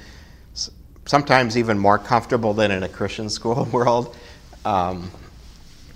Sometimes 1.06 1.60
even 1.60 1.78
more 1.78 2.00
comfortable 2.00 2.56
than 2.56 2.72
in 2.72 2.82
a 2.82 2.90
Christian 2.90 3.30
school 3.30 3.66
world. 3.72 4.16
Um, 4.66 5.12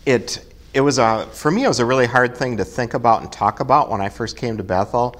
it 0.05 0.45
it 0.75 0.81
was 0.81 0.99
a 0.99 1.25
for 1.31 1.49
me 1.49 1.63
it 1.63 1.67
was 1.67 1.79
a 1.79 1.85
really 1.85 2.05
hard 2.05 2.37
thing 2.37 2.57
to 2.57 2.65
think 2.65 2.93
about 2.93 3.23
and 3.23 3.31
talk 3.31 3.61
about 3.61 3.89
when 3.89 3.99
I 3.99 4.09
first 4.09 4.37
came 4.37 4.57
to 4.57 4.63
Bethel 4.63 5.19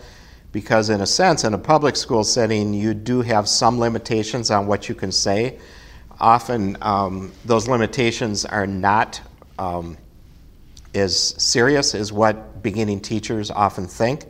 because, 0.52 0.92
in 0.92 1.02
a 1.02 1.08
sense, 1.08 1.44
in 1.44 1.56
a 1.56 1.58
public 1.58 1.96
school 1.96 2.24
setting, 2.24 2.76
you 2.76 2.94
do 2.94 3.22
have 3.22 3.50
some 3.50 3.80
limitations 3.80 4.52
on 4.52 4.68
what 4.68 4.88
you 4.88 4.94
can 4.94 5.12
say. 5.12 5.58
Often, 6.20 6.78
um, 6.82 7.32
those 7.46 7.68
limitations 7.68 8.46
are 8.46 8.68
not 8.68 9.22
um, 9.58 9.98
as 10.94 11.18
serious 11.42 11.96
as 11.96 12.12
what 12.12 12.62
beginning 12.62 13.00
teachers 13.00 13.52
often 13.52 13.88
think. 13.88 14.26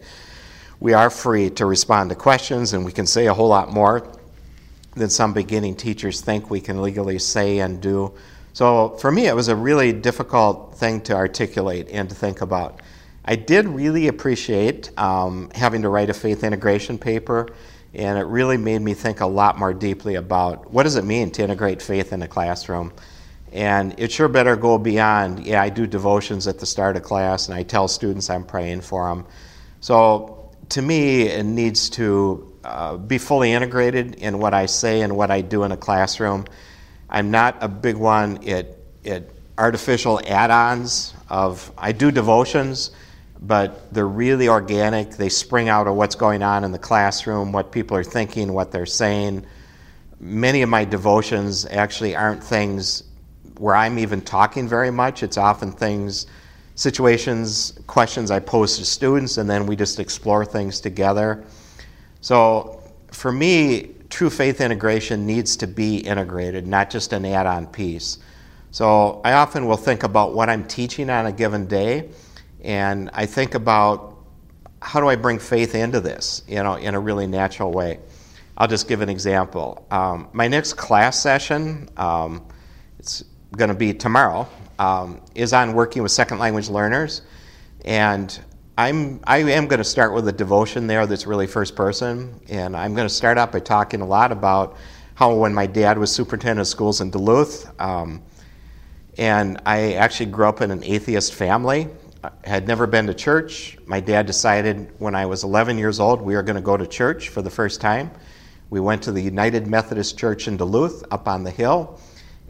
We 0.80 0.93
are 0.93 1.10
free 1.10 1.49
to 1.52 1.65
respond 1.65 2.10
to 2.12 2.15
questions, 2.15 2.73
and 2.73 2.86
we 2.86 2.91
can 2.91 3.06
say 3.06 3.28
a 3.28 3.34
whole 3.34 3.49
lot 3.49 3.71
more 3.71 4.08
than 4.95 5.10
some 5.10 5.34
beginning 5.34 5.75
teachers 5.75 6.21
think 6.21 6.49
we 6.49 6.62
can 6.62 6.82
legally 6.82 7.19
say 7.19 7.60
and 7.60 7.82
do. 7.82 8.13
So, 8.54 8.89
for 8.97 9.12
me, 9.12 9.28
it 9.28 9.36
was 9.36 9.47
a 9.47 9.56
really 9.56 9.93
difficult 9.93 10.75
thing 10.75 11.02
to 11.02 11.15
articulate 11.15 11.88
and 11.91 12.10
to 12.10 12.15
think 12.15 12.41
about. 12.41 12.82
I 13.25 13.36
did 13.36 13.67
really 13.67 14.08
appreciate 14.08 14.97
um, 14.97 15.52
having 15.54 15.84
to 15.84 15.89
write 15.89 16.10
a 16.10 16.13
faith 16.13 16.43
integration 16.43 16.97
paper, 16.97 17.49
and 17.93 18.19
it 18.19 18.25
really 18.25 18.58
made 18.58 18.82
me 18.82 18.93
think 18.93 19.19
a 19.19 19.25
lot 19.25 19.58
more 19.58 19.73
deeply 19.73 20.15
about 20.15 20.71
what 20.71 20.84
does 20.84 20.95
it 20.95 21.06
mean 21.06 21.32
to 21.32 21.43
integrate 21.43 21.82
faith 21.82 22.13
in 22.13 22.21
a 22.21 22.28
classroom. 22.28 22.93
And 23.52 23.99
it 23.99 24.12
sure 24.12 24.28
better 24.28 24.56
go 24.56 24.78
beyond, 24.78 25.45
yeah, 25.45 25.62
I 25.62 25.69
do 25.69 25.88
devotions 25.88 26.47
at 26.47 26.60
the 26.60 26.67
start 26.67 26.97
of 26.97 27.04
class 27.04 27.47
and 27.47 27.58
I 27.58 27.63
tell 27.63 27.88
students 27.88 28.30
I'm 28.30 28.45
praying 28.45 28.82
for 28.82 29.10
them. 29.10 29.25
So 29.80 30.52
to 30.69 30.82
me, 30.82 31.23
it 31.23 31.45
needs 31.45 31.89
to 31.91 32.54
uh, 32.63 32.97
be 32.97 33.17
fully 33.17 33.52
integrated 33.54 34.15
in 34.15 34.38
what 34.38 34.54
I 34.54 34.67
say 34.67 35.02
and 35.02 35.17
what 35.17 35.32
I 35.32 35.41
do 35.41 35.63
in 35.63 35.71
a 35.71 35.78
classroom. 35.78 36.45
I'm 37.10 37.32
not 37.32 37.58
a 37.62 37.67
big 37.67 37.95
one 37.95 38.47
at, 38.47 38.78
at 39.04 39.30
artificial 39.58 40.21
add 40.28 40.52
ons 40.52 41.15
of, 41.28 41.71
I 41.75 41.91
do 41.91 42.12
devotions, 42.12 42.91
but 43.41 43.93
they're 43.93 44.08
really 44.08 44.47
organic. 44.49 45.12
They 45.12 45.30
spring 45.30 45.69
out 45.69 45.88
of 45.88 45.95
what's 45.95 46.15
going 46.15 46.43
on 46.43 46.63
in 46.63 46.71
the 46.71 46.80
classroom, 46.80 47.52
what 47.52 47.71
people 47.71 47.95
are 47.95 48.04
thinking, 48.04 48.54
what 48.54 48.71
they're 48.71 48.86
saying. 48.86 49.45
Many 50.19 50.62
of 50.62 50.69
my 50.69 50.84
devotions 50.84 51.65
actually 51.65 52.15
aren't 52.15 52.43
things 52.43 53.04
where 53.58 53.75
I'm 53.75 53.97
even 53.99 54.21
talking 54.21 54.67
very 54.67 54.91
much. 54.91 55.23
It's 55.23 55.38
often 55.38 55.71
things, 55.71 56.28
situations, 56.75 57.80
questions 57.88 58.32
I 58.32 58.39
pose 58.39 58.78
to 58.78 58.86
students, 58.86 59.38
and 59.38 59.49
then 59.49 59.65
we 59.65 59.75
just 59.75 59.99
explore 59.99 60.45
things 60.45 60.80
together. 60.82 61.45
So 62.21 62.82
for 63.12 63.32
me, 63.32 63.95
true 64.10 64.30
faith 64.30 64.60
integration 64.60 65.25
needs 65.25 65.56
to 65.58 65.67
be 65.67 65.97
integrated, 65.97 66.67
not 66.67 66.89
just 66.89 67.13
an 67.13 67.25
add 67.25 67.45
on 67.45 67.67
piece. 67.67 68.19
So 68.71 69.21
I 69.23 69.34
often 69.34 69.65
will 69.65 69.78
think 69.78 70.04
about 70.04 70.34
what 70.34 70.49
I'm 70.49 70.65
teaching 70.67 71.10
on 71.10 71.25
a 71.25 71.32
given 71.32 71.65
day, 71.67 72.10
and 72.62 73.10
I 73.13 73.26
think 73.26 73.56
about 73.56 74.17
how 74.82 75.00
do 75.00 75.08
I 75.08 75.15
bring 75.15 75.39
faith 75.39 75.76
into 75.76 76.00
this, 76.00 76.43
you 76.48 76.62
know, 76.63 76.76
in 76.76 76.95
a 76.95 77.00
really 77.00 77.28
natural 77.28 77.72
way. 77.72 78.00
I'll 78.58 78.67
just 78.67 78.88
give 78.88 79.02
an 79.02 79.10
example. 79.10 79.86
Um, 79.89 80.28
my 80.34 80.48
next 80.48 80.74
class 80.74 81.22
session, 81.22 81.89
um, 81.98 82.45
it's 82.98 83.24
going 83.56 83.69
to 83.69 83.76
be 83.76 83.93
tomorrow, 83.93 84.48
um, 84.78 85.22
is 85.36 85.54
on 85.54 85.74
working 85.74 86.04
with 86.04 86.12
second 86.12 86.39
language 86.39 86.69
learners, 86.69 87.22
and 87.86 88.38
I'm 88.78 89.19
I 89.26 89.39
am 89.39 89.67
going 89.67 89.80
to 89.80 89.86
start 89.86 90.13
with 90.13 90.28
a 90.28 90.32
devotion 90.32 90.88
there 90.88 91.06
that's 91.06 91.26
really 91.26 91.48
first 91.48 91.76
person, 91.76 92.39
and 92.50 92.76
I'm 92.76 92.95
going 92.95 93.08
to 93.08 93.13
start 93.13 93.38
out 93.38 93.52
by 93.52 93.60
talking 93.60 94.02
a 94.02 94.06
lot 94.06 94.32
about 94.32 94.78
how 95.15 95.34
when 95.36 95.54
my 95.54 95.65
dad 95.65 95.98
was 95.98 96.12
superintendent 96.12 96.62
of 96.62 96.67
schools 96.67 97.02
in 97.02 97.12
Duluth, 97.12 97.69
um, 97.80 98.22
and 99.17 99.62
I 99.65 99.93
actually 99.93 100.28
grew 100.28 100.48
up 100.48 100.62
in 100.62 100.72
an 100.72 100.84
atheist 100.84 101.34
family. 101.34 101.88
I 102.23 102.32
had 102.43 102.67
never 102.67 102.86
been 102.86 103.08
to 103.08 103.13
church. 103.13 103.77
My 103.86 103.99
dad 103.99 104.25
decided 104.25 104.91
when 104.99 105.15
I 105.15 105.25
was 105.25 105.43
11 105.43 105.77
years 105.77 105.99
old 105.99 106.21
we 106.21 106.36
were 106.36 106.43
going 106.43 106.58
to 106.58 106.62
go 106.62 106.75
to 106.75 106.86
church 106.86 107.29
for 107.29 107.41
the 107.41 107.49
first 107.49 107.79
time. 107.82 108.12
We 108.69 108.79
went 108.79 109.03
to 109.03 109.12
the 109.12 109.21
United 109.21 109.67
Methodist 109.67 110.17
Church 110.17 110.47
in 110.47 110.58
Duluth 110.58 111.03
up 111.12 111.27
on 111.27 111.43
the 111.43 111.51
hill 111.51 111.99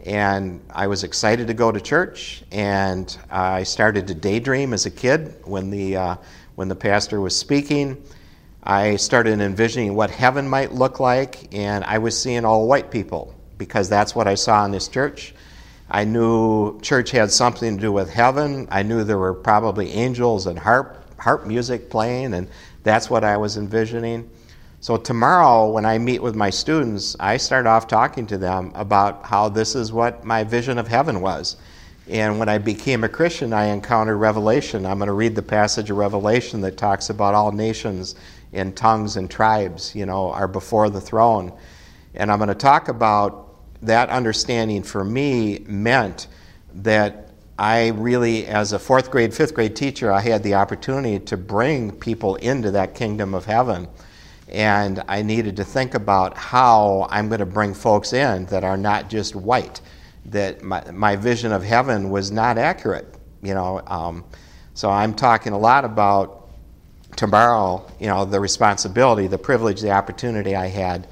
and 0.04 0.60
I 0.70 0.86
was 0.86 1.04
excited 1.04 1.46
to 1.48 1.54
go 1.54 1.70
to 1.70 1.80
church. 1.80 2.42
And 2.50 3.16
I 3.30 3.62
started 3.62 4.06
to 4.08 4.14
daydream 4.14 4.72
as 4.72 4.86
a 4.86 4.90
kid 4.90 5.34
when 5.44 5.70
the 5.70 5.96
uh, 5.96 6.16
when 6.54 6.68
the 6.68 6.76
pastor 6.76 7.20
was 7.20 7.36
speaking. 7.36 8.02
I 8.62 8.96
started 8.96 9.40
envisioning 9.40 9.94
what 9.94 10.10
heaven 10.10 10.48
might 10.48 10.72
look 10.72 11.00
like, 11.00 11.54
and 11.54 11.82
I 11.84 11.98
was 11.98 12.20
seeing 12.20 12.44
all 12.44 12.66
white 12.66 12.90
people 12.90 13.34
because 13.56 13.88
that's 13.88 14.14
what 14.14 14.28
I 14.28 14.34
saw 14.34 14.64
in 14.64 14.70
this 14.70 14.86
church. 14.88 15.34
I 15.90 16.04
knew 16.04 16.78
church 16.80 17.10
had 17.10 17.32
something 17.32 17.76
to 17.76 17.80
do 17.80 17.92
with 17.92 18.10
heaven. 18.10 18.68
I 18.70 18.82
knew 18.82 19.02
there 19.02 19.18
were 19.18 19.34
probably 19.34 19.90
angels 19.92 20.46
and 20.46 20.58
harp 20.58 20.96
harp 21.18 21.46
music 21.46 21.90
playing, 21.90 22.34
and 22.34 22.48
that's 22.82 23.10
what 23.10 23.24
I 23.24 23.36
was 23.36 23.56
envisioning. 23.56 24.30
So, 24.80 24.96
tomorrow, 24.96 25.70
when 25.70 25.84
I 25.84 25.98
meet 25.98 26.22
with 26.22 26.34
my 26.34 26.48
students, 26.48 27.14
I 27.20 27.36
start 27.36 27.66
off 27.66 27.86
talking 27.86 28.26
to 28.28 28.38
them 28.38 28.72
about 28.74 29.26
how 29.26 29.48
this 29.50 29.74
is 29.74 29.92
what 29.92 30.24
my 30.24 30.44
vision 30.44 30.78
of 30.78 30.88
heaven 30.88 31.20
was. 31.20 31.56
And 32.08 32.38
when 32.38 32.48
I 32.48 32.58
became 32.58 33.04
a 33.04 33.08
Christian, 33.08 33.52
I 33.52 33.66
encountered 33.66 34.16
Revelation. 34.16 34.86
I'm 34.86 34.98
going 34.98 35.08
to 35.08 35.12
read 35.12 35.34
the 35.34 35.42
passage 35.42 35.90
of 35.90 35.98
Revelation 35.98 36.60
that 36.62 36.76
talks 36.76 37.10
about 37.10 37.34
all 37.34 37.52
nations 37.52 38.14
and 38.52 38.74
tongues 38.74 39.16
and 39.16 39.30
tribes, 39.30 39.94
you 39.94 40.06
know, 40.06 40.30
are 40.30 40.48
before 40.48 40.88
the 40.88 41.00
throne. 41.00 41.52
And 42.14 42.32
I'm 42.32 42.38
going 42.38 42.48
to 42.48 42.54
talk 42.54 42.88
about 42.88 43.49
that 43.82 44.08
understanding 44.10 44.82
for 44.82 45.04
me 45.04 45.60
meant 45.66 46.26
that 46.74 47.30
I 47.58 47.88
really, 47.88 48.46
as 48.46 48.72
a 48.72 48.78
fourth 48.78 49.10
grade, 49.10 49.34
fifth 49.34 49.54
grade 49.54 49.76
teacher, 49.76 50.12
I 50.12 50.20
had 50.20 50.42
the 50.42 50.54
opportunity 50.54 51.18
to 51.26 51.36
bring 51.36 51.92
people 51.92 52.36
into 52.36 52.70
that 52.70 52.94
kingdom 52.94 53.34
of 53.34 53.44
heaven 53.44 53.88
and 54.50 55.02
I 55.06 55.22
needed 55.22 55.56
to 55.56 55.64
think 55.64 55.94
about 55.94 56.36
how 56.36 57.06
I'm 57.10 57.28
going 57.28 57.38
to 57.38 57.46
bring 57.46 57.72
folks 57.72 58.12
in 58.12 58.46
that 58.46 58.64
are 58.64 58.76
not 58.76 59.08
just 59.08 59.36
white. 59.36 59.80
That 60.26 60.62
my, 60.62 60.90
my 60.90 61.16
vision 61.16 61.52
of 61.52 61.62
heaven 61.62 62.10
was 62.10 62.30
not 62.30 62.58
accurate, 62.58 63.14
you 63.42 63.54
know. 63.54 63.80
Um, 63.86 64.24
so 64.74 64.90
I'm 64.90 65.14
talking 65.14 65.52
a 65.52 65.58
lot 65.58 65.84
about 65.84 66.50
tomorrow, 67.16 67.88
you 68.00 68.08
know, 68.08 68.24
the 68.24 68.40
responsibility, 68.40 69.28
the 69.28 69.38
privilege, 69.38 69.80
the 69.80 69.92
opportunity 69.92 70.56
I 70.56 70.66
had 70.66 71.06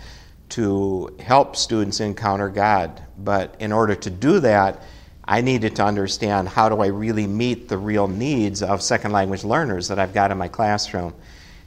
to 0.50 1.14
help 1.20 1.56
students 1.56 2.00
encounter 2.00 2.48
God. 2.48 3.02
But 3.18 3.54
in 3.58 3.72
order 3.72 3.94
to 3.94 4.10
do 4.10 4.40
that, 4.40 4.82
I 5.24 5.42
needed 5.42 5.76
to 5.76 5.84
understand 5.84 6.48
how 6.48 6.70
do 6.70 6.80
I 6.80 6.86
really 6.86 7.26
meet 7.26 7.68
the 7.68 7.76
real 7.76 8.08
needs 8.08 8.62
of 8.62 8.80
second 8.80 9.12
language 9.12 9.44
learners 9.44 9.88
that 9.88 9.98
I've 9.98 10.14
got 10.14 10.30
in 10.30 10.38
my 10.38 10.48
classroom. 10.48 11.12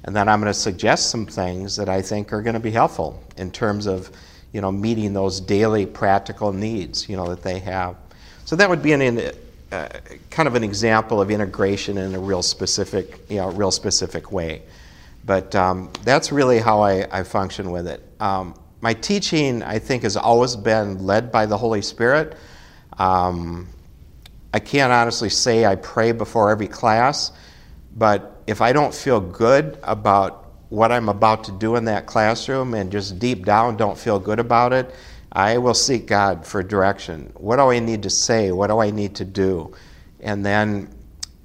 And 0.04 0.16
then 0.16 0.28
I'm 0.28 0.40
going 0.42 0.52
to 0.52 0.60
suggest 0.60 1.12
some 1.12 1.28
things 1.28 1.76
that 1.76 1.88
I 1.88 2.02
think 2.02 2.34
are 2.34 2.42
going 2.42 2.56
to 2.56 2.60
be 2.60 2.72
helpful 2.72 3.24
in 3.38 3.52
terms 3.52 3.86
of, 3.86 4.10
you 4.52 4.62
know, 4.62 4.72
meeting 4.72 5.14
those 5.14 5.40
daily 5.40 5.86
practical 5.86 6.52
needs, 6.52 7.08
you 7.08 7.16
know, 7.16 7.28
that 7.30 7.44
they 7.44 7.60
have. 7.60 7.98
So 8.46 8.56
that 8.56 8.68
would 8.68 8.82
be 8.82 8.94
an, 8.94 9.32
uh, 9.72 9.90
kind 10.32 10.48
of 10.48 10.56
an 10.56 10.64
example 10.64 11.22
of 11.22 11.30
integration 11.30 12.00
in 12.00 12.16
a 12.16 12.20
real 12.20 12.42
specific, 12.42 13.20
you 13.30 13.38
know, 13.38 13.52
real 13.52 13.72
specific 13.72 14.32
way. 14.32 14.64
But 15.24 15.54
um, 15.56 15.92
that's 16.04 16.32
really 16.32 16.58
how 16.58 16.82
I, 16.82 17.08
I 17.20 17.22
function 17.22 17.70
with 17.70 17.88
it. 17.88 18.04
Um, 18.20 18.56
my 18.82 18.94
teaching, 18.94 19.62
I 19.64 19.80
think, 19.80 20.04
has 20.04 20.18
always 20.18 20.56
been 20.56 21.06
led 21.06 21.32
by 21.32 21.46
the 21.46 21.58
Holy 21.58 21.82
Spirit. 21.82 22.36
Um, 22.98 23.68
I 24.54 24.60
can't 24.60 24.92
honestly 24.92 25.30
say 25.30 25.66
I 25.66 25.76
pray 25.76 26.12
before 26.12 26.50
every 26.50 26.68
class, 26.68 27.32
but 27.96 28.42
if 28.48 28.60
I 28.60 28.74
don't 28.74 28.94
feel 28.94 29.22
good 29.22 29.78
about 29.84 30.52
what 30.70 30.92
I'm 30.92 31.10
about 31.10 31.44
to 31.46 31.52
do 31.52 31.76
in 31.76 31.86
that 31.86 32.06
classroom 32.06 32.74
and 32.74 32.92
just 32.92 33.20
deep 33.20 33.46
down 33.46 33.78
don't 33.78 33.98
feel 33.98 34.20
good 34.20 34.40
about 34.40 34.74
it, 34.74 34.94
I 35.32 35.58
will 35.58 35.74
seek 35.74 36.08
God 36.08 36.46
for 36.46 36.64
direction. 36.64 37.32
What 37.36 37.58
do 37.58 37.64
I 37.64 37.80
need 37.80 38.04
to 38.04 38.10
say? 38.10 38.52
What 38.52 38.68
do 38.68 38.80
I 38.80 38.90
need 38.90 39.16
to 39.16 39.26
do? 39.26 39.74
And 40.20 40.46
then 40.46 40.90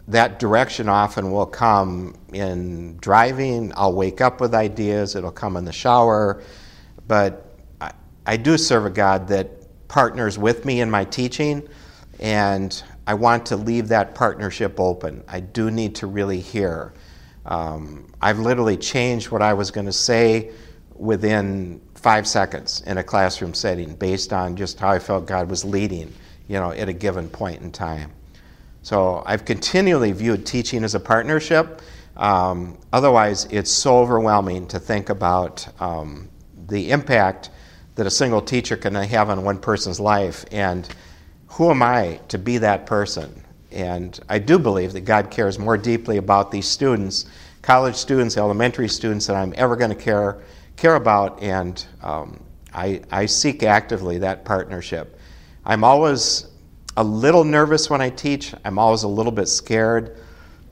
that 0.09 0.39
direction 0.39 0.89
often 0.89 1.31
will 1.31 1.47
come 1.47 2.17
in 2.33 2.97
driving. 2.99 3.73
I'll 3.77 3.93
wake 3.93 4.21
up 4.21 4.41
with 4.41 4.55
ideas, 4.55 5.15
it'll 5.15 5.31
come 5.31 5.57
in 5.57 5.65
the 5.65 5.73
shower. 5.73 6.43
But 7.09 7.47
I, 7.81 7.93
I 8.27 8.37
do 8.37 8.59
serve 8.59 8.87
a 8.87 8.91
God 8.91 9.29
that 9.29 9.51
partners 9.89 10.39
with 10.39 10.65
me 10.65 10.81
in 10.81 10.91
my 10.91 11.05
teaching, 11.05 11.67
and 12.21 12.83
I 13.07 13.15
want 13.15 13.47
to 13.47 13.57
leave 13.57 13.89
that 13.89 14.15
partnership 14.15 14.81
open. 14.81 15.23
I 15.29 15.41
do 15.41 15.71
need 15.71 15.95
to 15.97 16.07
really 16.07 16.41
hear. 16.41 16.93
Um, 17.45 18.13
I've 18.21 18.41
literally 18.41 18.77
changed 18.77 19.31
what 19.31 19.43
I 19.43 19.55
was 19.55 19.71
going 19.71 19.87
to 19.87 19.93
say 19.93 20.51
within 20.97 21.81
five 21.95 22.27
seconds 22.27 22.83
in 22.87 22.99
a 22.99 23.05
classroom 23.05 23.55
setting 23.55 23.95
based 23.95 24.33
on 24.33 24.57
just 24.57 24.79
how 24.81 24.91
I 24.91 24.99
felt 24.99 25.27
God 25.27 25.49
was 25.49 25.65
leading, 25.65 26.13
you 26.49 26.59
know, 26.59 26.73
at 26.73 26.89
a 26.89 26.93
given 26.93 27.29
point 27.29 27.63
in 27.63 27.71
time. 27.71 28.11
So 28.83 29.23
I've 29.27 29.45
continually 29.45 30.13
viewed 30.13 30.47
teaching 30.47 30.85
as 30.85 30.95
a 30.95 31.01
partnership. 31.01 31.83
Um, 32.17 32.79
otherwise, 32.93 33.47
it's 33.51 33.71
so 33.71 33.99
overwhelming 33.99 34.67
to 34.69 34.79
think 34.79 35.09
about 35.09 35.67
um, 35.81 36.29
the 36.69 36.91
impact 36.91 37.51
that 37.95 38.07
a 38.07 38.11
single 38.11 38.43
teacher 38.43 38.77
can 38.77 38.95
have 38.95 39.31
on 39.31 39.43
one 39.45 39.59
person's 39.59 39.99
life 39.99 40.45
and 40.53 40.89
who 41.49 41.71
am 41.71 41.83
I 41.83 42.21
to 42.29 42.39
be 42.39 42.59
that 42.59 42.87
person? 42.87 43.43
And 43.73 44.19
I 44.29 44.39
do 44.39 44.59
believe 44.59 44.93
that 44.93 45.03
God 45.03 45.31
cares 45.31 45.59
more 45.59 45.79
deeply 45.79 46.19
about 46.19 46.51
these 46.51 46.69
students, 46.69 47.27
college 47.63 47.95
students, 47.95 48.37
elementary 48.37 48.89
students, 48.89 49.27
than 49.27 49.37
I'm 49.37 49.55
ever 49.57 49.77
going 49.77 49.91
to 49.91 49.97
care, 49.97 50.39
care 50.77 50.97
about. 50.97 51.43
And 51.43 51.85
um, 52.03 52.43
I, 52.75 53.03
I 53.11 53.27
seek 53.27 53.63
actively 53.63 54.19
that 54.19 54.45
partnership. 54.45 55.19
I'm 55.65 55.83
always 55.83 56.47
a 56.97 57.05
little 57.05 57.45
nervous 57.45 57.91
when 57.91 58.01
I 58.01 58.11
teach, 58.11 58.55
I'm 58.65 58.79
always 58.79 59.03
a 59.03 59.09
little 59.09 59.33
bit 59.33 59.49
scared, 59.49 60.17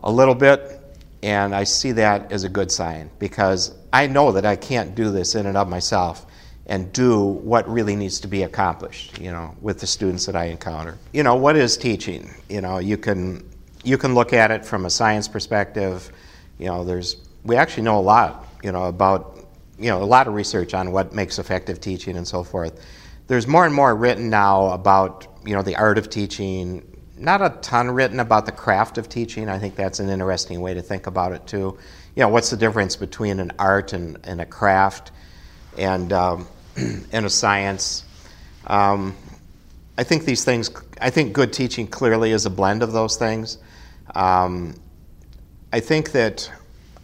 a 0.01 0.11
little 0.11 0.35
bit. 0.35 0.81
And 1.23 1.55
I 1.55 1.64
see 1.64 1.93
that 1.93 2.31
as 2.31 2.45
a 2.45 2.49
good 2.49 2.71
sign 2.71 3.11
because 3.18 3.75
I 3.95 4.09
know 4.09 4.32
that 4.32 4.45
I 4.45 4.57
can't 4.57 4.97
do 4.97 5.12
this 5.12 5.36
in 5.36 5.47
and 5.47 5.57
of 5.57 5.68
myself 5.68 6.26
and 6.66 6.92
do 6.92 7.22
what 7.22 7.68
really 7.68 7.95
needs 7.95 8.18
to 8.20 8.26
be 8.26 8.42
accomplished, 8.42 9.20
you 9.20 9.30
know, 9.30 9.55
with 9.61 9.78
the 9.78 9.86
students 9.86 10.26
that 10.26 10.34
I 10.34 10.47
encounter. 10.47 10.99
You 11.12 11.22
know, 11.22 11.36
what 11.36 11.55
is 11.55 11.76
teaching? 11.76 12.28
You 12.49 12.61
know, 12.61 12.78
you 12.78 12.99
can 12.99 13.49
you 13.84 13.97
can 13.97 14.12
look 14.16 14.32
at 14.32 14.51
it 14.51 14.64
from 14.64 14.84
a 14.84 14.90
science 14.90 15.28
perspective. 15.28 16.11
You 16.59 16.66
know, 16.66 16.82
there's 16.82 17.18
we 17.45 17.55
actually 17.55 17.84
know 17.84 18.01
a 18.01 18.03
lot, 18.03 18.49
you 18.64 18.72
know, 18.72 18.86
about 18.86 19.47
you 19.78 19.90
know, 19.90 20.03
a 20.03 20.05
lot 20.05 20.26
of 20.26 20.34
research 20.34 20.74
on 20.74 20.90
what 20.90 21.14
makes 21.14 21.38
effective 21.38 21.80
teaching 21.80 22.16
and 22.16 22.26
so 22.26 22.42
forth. 22.42 22.84
There's 23.28 23.47
more 23.47 23.64
and 23.64 23.74
more 23.74 23.95
written 23.95 24.28
now 24.28 24.70
about, 24.70 25.28
you 25.47 25.55
know, 25.55 25.62
the 25.62 25.76
art 25.76 25.99
of 25.99 26.11
teaching, 26.11 26.82
not 27.16 27.42
a 27.42 27.51
ton 27.61 27.92
written 27.92 28.18
about 28.18 28.45
the 28.45 28.53
craft 28.53 28.99
of 28.99 29.09
teaching. 29.09 29.49
I 29.49 29.61
think 29.61 29.76
that's 29.76 30.01
an 30.01 30.09
interesting 30.09 30.61
way 30.61 30.74
to 30.74 30.82
think 30.82 31.07
about 31.07 31.30
it 31.30 31.47
too. 31.47 31.78
You 32.15 32.23
know, 32.23 32.29
what's 32.29 32.51
the 32.51 32.57
difference 32.57 32.97
between 32.97 33.41
an 33.41 33.53
art 33.59 33.93
and, 33.93 34.19
and 34.25 34.41
a 34.41 34.47
craft 34.47 35.11
and, 35.77 36.12
um, 36.12 36.47
and 36.77 37.27
a 37.27 37.31
science? 37.31 38.05
Um, 38.67 39.17
I 39.99 40.05
think 40.05 40.25
these 40.25 40.45
things, 40.45 40.71
I 41.01 41.11
think 41.11 41.33
good 41.33 41.53
teaching 41.53 41.87
clearly 41.87 42.33
is 42.33 42.47
a 42.47 42.51
blend 42.51 42.83
of 42.83 42.93
those 42.93 43.17
things. 43.17 43.59
Um, 44.15 44.75
I 45.73 45.81
think 45.81 46.12
that 46.12 46.51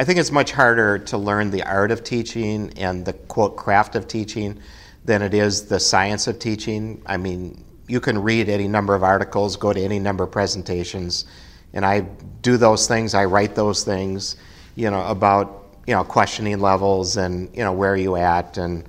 I 0.00 0.04
think 0.04 0.18
it's 0.18 0.32
much 0.32 0.52
harder 0.52 0.98
to 0.98 1.18
learn 1.18 1.50
the 1.50 1.62
art 1.62 1.90
of 1.90 2.02
teaching 2.02 2.72
and 2.78 3.04
the 3.04 3.12
quote 3.12 3.56
craft 3.56 3.96
of 3.96 4.08
teaching 4.08 4.58
than 5.04 5.20
it 5.20 5.34
is 5.34 5.66
the 5.66 5.78
science 5.78 6.26
of 6.26 6.38
teaching. 6.38 7.02
I 7.04 7.18
mean, 7.18 7.62
you 7.86 8.00
can 8.00 8.22
read 8.22 8.48
any 8.48 8.66
number 8.66 8.94
of 8.94 9.02
articles, 9.02 9.56
go 9.56 9.74
to 9.74 9.80
any 9.80 9.98
number 9.98 10.24
of 10.24 10.30
presentations, 10.30 11.26
and 11.74 11.84
I 11.84 12.00
do 12.40 12.56
those 12.56 12.88
things. 12.88 13.12
I 13.12 13.26
write 13.26 13.54
those 13.54 13.84
things, 13.84 14.36
you 14.80 14.90
know, 14.90 15.04
about 15.06 15.66
you 15.86 15.94
know 15.94 16.04
questioning 16.04 16.58
levels 16.60 17.16
and 17.16 17.54
you 17.54 17.62
know 17.62 17.72
where 17.72 17.92
are 17.92 17.96
you 17.96 18.16
at, 18.16 18.56
and 18.56 18.88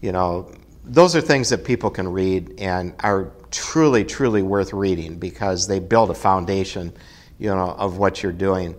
you 0.00 0.12
know 0.12 0.50
those 0.84 1.14
are 1.14 1.20
things 1.20 1.50
that 1.50 1.64
people 1.64 1.90
can 1.90 2.10
read 2.10 2.54
and 2.58 2.94
are 3.00 3.32
truly, 3.50 4.04
truly 4.04 4.42
worth 4.42 4.72
reading 4.72 5.18
because 5.18 5.66
they 5.66 5.78
build 5.78 6.10
a 6.10 6.14
foundation, 6.14 6.92
you 7.38 7.48
know, 7.48 7.70
of 7.70 7.98
what 7.98 8.22
you're 8.22 8.32
doing. 8.32 8.74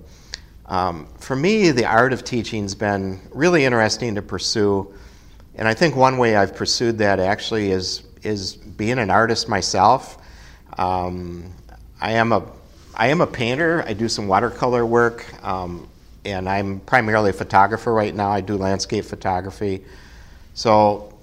Um, 0.66 1.08
for 1.20 1.36
me, 1.36 1.72
the 1.72 1.86
art 1.86 2.14
of 2.14 2.24
teaching's 2.24 2.76
been 2.76 3.22
really 3.32 3.66
interesting 3.66 4.16
to 4.16 4.22
pursue, 4.22 4.94
and 5.56 5.68
I 5.68 5.74
think 5.74 5.96
one 5.96 6.18
way 6.18 6.36
I've 6.36 6.56
pursued 6.56 6.98
that 7.00 7.20
actually 7.20 7.72
is 7.72 8.04
is 8.24 8.56
being 8.56 8.98
an 8.98 9.12
artist 9.12 9.48
myself. 9.48 10.18
Um, 10.78 11.54
I 12.02 12.14
am 12.14 12.32
a 12.32 12.44
I 12.96 13.10
am 13.10 13.22
a 13.22 13.28
painter. 13.28 13.84
I 13.86 13.94
do 13.94 14.10
some 14.10 14.28
watercolor 14.28 14.84
work, 14.84 15.24
um, 15.46 15.88
and 16.28 16.50
I'm 16.50 16.82
primarily 16.82 17.30
a 17.30 17.34
photographer 17.34 17.94
right 17.94 18.14
now. 18.14 18.30
I 18.30 18.42
do 18.42 18.58
landscape 18.58 19.06
photography. 19.06 19.84
So 20.54 21.14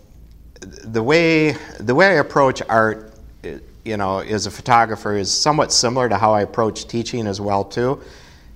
the 0.60 1.02
way 1.02 1.56
the 1.78 1.94
way 1.94 2.06
I 2.06 2.14
approach 2.14 2.62
art, 2.68 3.14
you 3.84 3.96
know, 3.96 4.18
as 4.20 4.46
a 4.46 4.50
photographer 4.50 5.14
is 5.14 5.30
somewhat 5.30 5.72
similar 5.72 6.08
to 6.08 6.16
how 6.16 6.32
I 6.32 6.42
approach 6.42 6.86
teaching 6.88 7.26
as 7.26 7.40
well 7.40 7.64
too. 7.64 8.00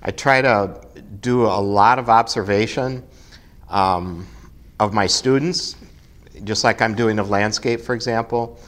I 0.03 0.11
try 0.11 0.41
to 0.43 0.81
do 1.21 1.45
a 1.45 1.61
lot 1.61 1.99
of 1.99 2.09
observation 2.09 3.03
um, 3.69 4.27
of 4.81 4.95
my 4.95 5.07
students 5.07 5.77
just 6.45 6.65
like 6.65 6.81
I'm 6.81 6.95
doing 6.95 7.19
of 7.19 7.31
landscape, 7.31 7.81
for 7.81 7.95
example. 7.95 8.59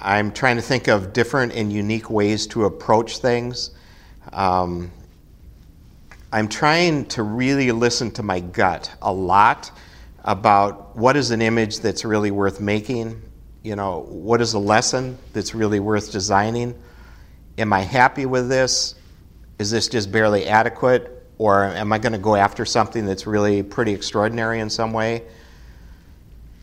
I'm 0.00 0.30
trying 0.30 0.56
to 0.56 0.62
think 0.62 0.88
of 0.88 1.12
different 1.12 1.52
and 1.54 1.72
unique 1.72 2.10
ways 2.10 2.46
to 2.48 2.66
approach 2.66 3.18
things. 3.18 3.70
Um, 4.32 4.90
I'm 6.30 6.48
trying 6.48 7.06
to 7.06 7.22
really 7.22 7.72
listen 7.72 8.10
to 8.12 8.22
my 8.22 8.40
gut 8.40 8.94
a 9.00 9.10
lot 9.10 9.70
about 10.24 10.94
what 10.94 11.16
is 11.16 11.30
an 11.30 11.40
image 11.40 11.80
that's 11.80 12.04
really 12.04 12.30
worth 12.30 12.60
making. 12.60 13.22
You 13.62 13.76
know, 13.76 14.00
what 14.10 14.42
is 14.42 14.52
a 14.52 14.58
lesson 14.58 15.16
that's 15.32 15.54
really 15.54 15.80
worth 15.80 16.12
designing? 16.12 16.78
Am 17.56 17.72
I 17.72 17.80
happy 17.80 18.26
with 18.26 18.50
this? 18.50 18.94
Is 19.58 19.70
this 19.70 19.88
just 19.88 20.12
barely 20.12 20.46
adequate? 20.46 21.26
Or 21.38 21.64
am 21.64 21.94
I 21.94 21.98
going 21.98 22.12
to 22.12 22.18
go 22.18 22.36
after 22.36 22.66
something 22.66 23.06
that's 23.06 23.26
really 23.26 23.62
pretty 23.62 23.94
extraordinary 23.94 24.60
in 24.60 24.68
some 24.68 24.92
way? 24.92 25.22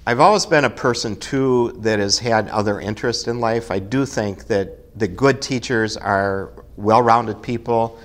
I've 0.06 0.20
always 0.20 0.46
been 0.46 0.66
a 0.66 0.70
person 0.70 1.16
too 1.16 1.72
that 1.80 1.98
has 1.98 2.20
had 2.20 2.50
other 2.50 2.80
interests 2.80 3.28
in 3.28 3.40
life. 3.40 3.72
I 3.72 3.80
do 3.80 4.06
think 4.06 4.46
that 4.46 4.98
the 4.98 5.08
good 5.08 5.42
teachers 5.42 5.98
are 5.98 6.52
well-rounded 6.78 7.42
people 7.42 7.98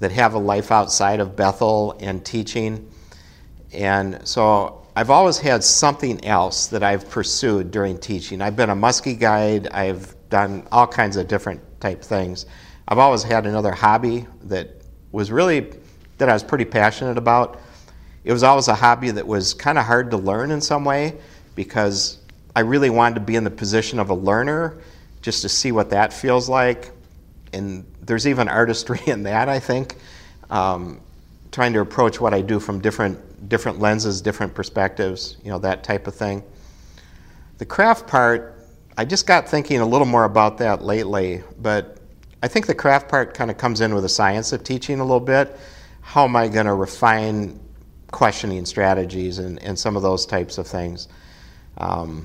that 0.00 0.12
have 0.12 0.34
a 0.34 0.38
life 0.38 0.72
outside 0.72 1.20
of 1.20 1.36
Bethel 1.36 1.96
and 2.00 2.24
teaching. 2.24 2.90
And 3.72 4.26
so 4.26 4.86
I've 4.96 5.10
always 5.10 5.38
had 5.38 5.62
something 5.62 6.24
else 6.24 6.66
that 6.68 6.82
I've 6.82 7.08
pursued 7.08 7.70
during 7.70 7.98
teaching. 7.98 8.42
I've 8.42 8.56
been 8.56 8.70
a 8.70 8.76
muskie 8.76 9.18
guide, 9.18 9.68
I've 9.68 10.14
done 10.28 10.66
all 10.72 10.86
kinds 10.86 11.16
of 11.16 11.28
different 11.28 11.60
type 11.80 12.02
things. 12.02 12.46
I've 12.88 12.98
always 12.98 13.22
had 13.22 13.46
another 13.46 13.72
hobby 13.72 14.26
that 14.44 14.82
was 15.12 15.30
really 15.30 15.72
that 16.18 16.28
I 16.28 16.32
was 16.32 16.42
pretty 16.42 16.64
passionate 16.64 17.16
about. 17.16 17.60
It 18.24 18.32
was 18.32 18.42
always 18.42 18.68
a 18.68 18.74
hobby 18.74 19.10
that 19.12 19.26
was 19.26 19.54
kind 19.54 19.78
of 19.78 19.86
hard 19.86 20.10
to 20.10 20.16
learn 20.16 20.50
in 20.50 20.60
some 20.60 20.84
way 20.84 21.16
because 21.54 22.18
I 22.54 22.60
really 22.60 22.90
wanted 22.90 23.14
to 23.14 23.20
be 23.22 23.36
in 23.36 23.44
the 23.44 23.50
position 23.50 23.98
of 23.98 24.10
a 24.10 24.14
learner 24.14 24.78
just 25.22 25.42
to 25.42 25.48
see 25.48 25.72
what 25.72 25.90
that 25.90 26.12
feels 26.12 26.48
like. 26.48 26.90
And 27.52 27.84
there's 28.00 28.26
even 28.26 28.48
artistry 28.48 29.00
in 29.06 29.24
that, 29.24 29.48
I 29.48 29.58
think, 29.58 29.96
um, 30.50 31.00
trying 31.52 31.72
to 31.72 31.80
approach 31.80 32.20
what 32.20 32.34
I 32.34 32.40
do 32.40 32.60
from 32.60 32.80
different, 32.80 33.48
different 33.48 33.80
lenses, 33.80 34.20
different 34.20 34.54
perspectives, 34.54 35.36
you 35.42 35.50
know, 35.50 35.58
that 35.58 35.82
type 35.82 36.06
of 36.06 36.14
thing. 36.14 36.42
The 37.58 37.66
craft 37.66 38.06
part, 38.06 38.66
I 38.96 39.04
just 39.04 39.26
got 39.26 39.48
thinking 39.48 39.80
a 39.80 39.86
little 39.86 40.06
more 40.06 40.24
about 40.24 40.58
that 40.58 40.82
lately, 40.82 41.42
but 41.60 41.98
I 42.42 42.48
think 42.48 42.66
the 42.66 42.74
craft 42.74 43.08
part 43.08 43.34
kind 43.34 43.50
of 43.50 43.58
comes 43.58 43.80
in 43.80 43.94
with 43.94 44.02
the 44.02 44.08
science 44.08 44.52
of 44.52 44.64
teaching 44.64 45.00
a 45.00 45.04
little 45.04 45.20
bit. 45.20 45.58
How 46.00 46.24
am 46.24 46.36
I 46.36 46.48
going 46.48 46.66
to 46.66 46.74
refine 46.74 47.60
questioning 48.10 48.64
strategies 48.64 49.38
and, 49.38 49.62
and 49.62 49.78
some 49.78 49.96
of 49.96 50.02
those 50.02 50.24
types 50.24 50.56
of 50.56 50.66
things? 50.66 51.08
Um, 51.78 52.24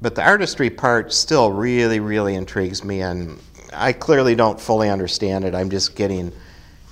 but 0.00 0.14
the 0.14 0.22
artistry 0.22 0.70
part 0.70 1.12
still 1.12 1.50
really, 1.50 2.00
really 2.00 2.34
intrigues 2.34 2.84
me, 2.84 3.00
and 3.00 3.40
I 3.76 3.92
clearly 3.92 4.34
don't 4.34 4.60
fully 4.60 4.88
understand 4.88 5.44
it. 5.44 5.54
I'm 5.54 5.70
just 5.70 5.94
getting, 5.94 6.32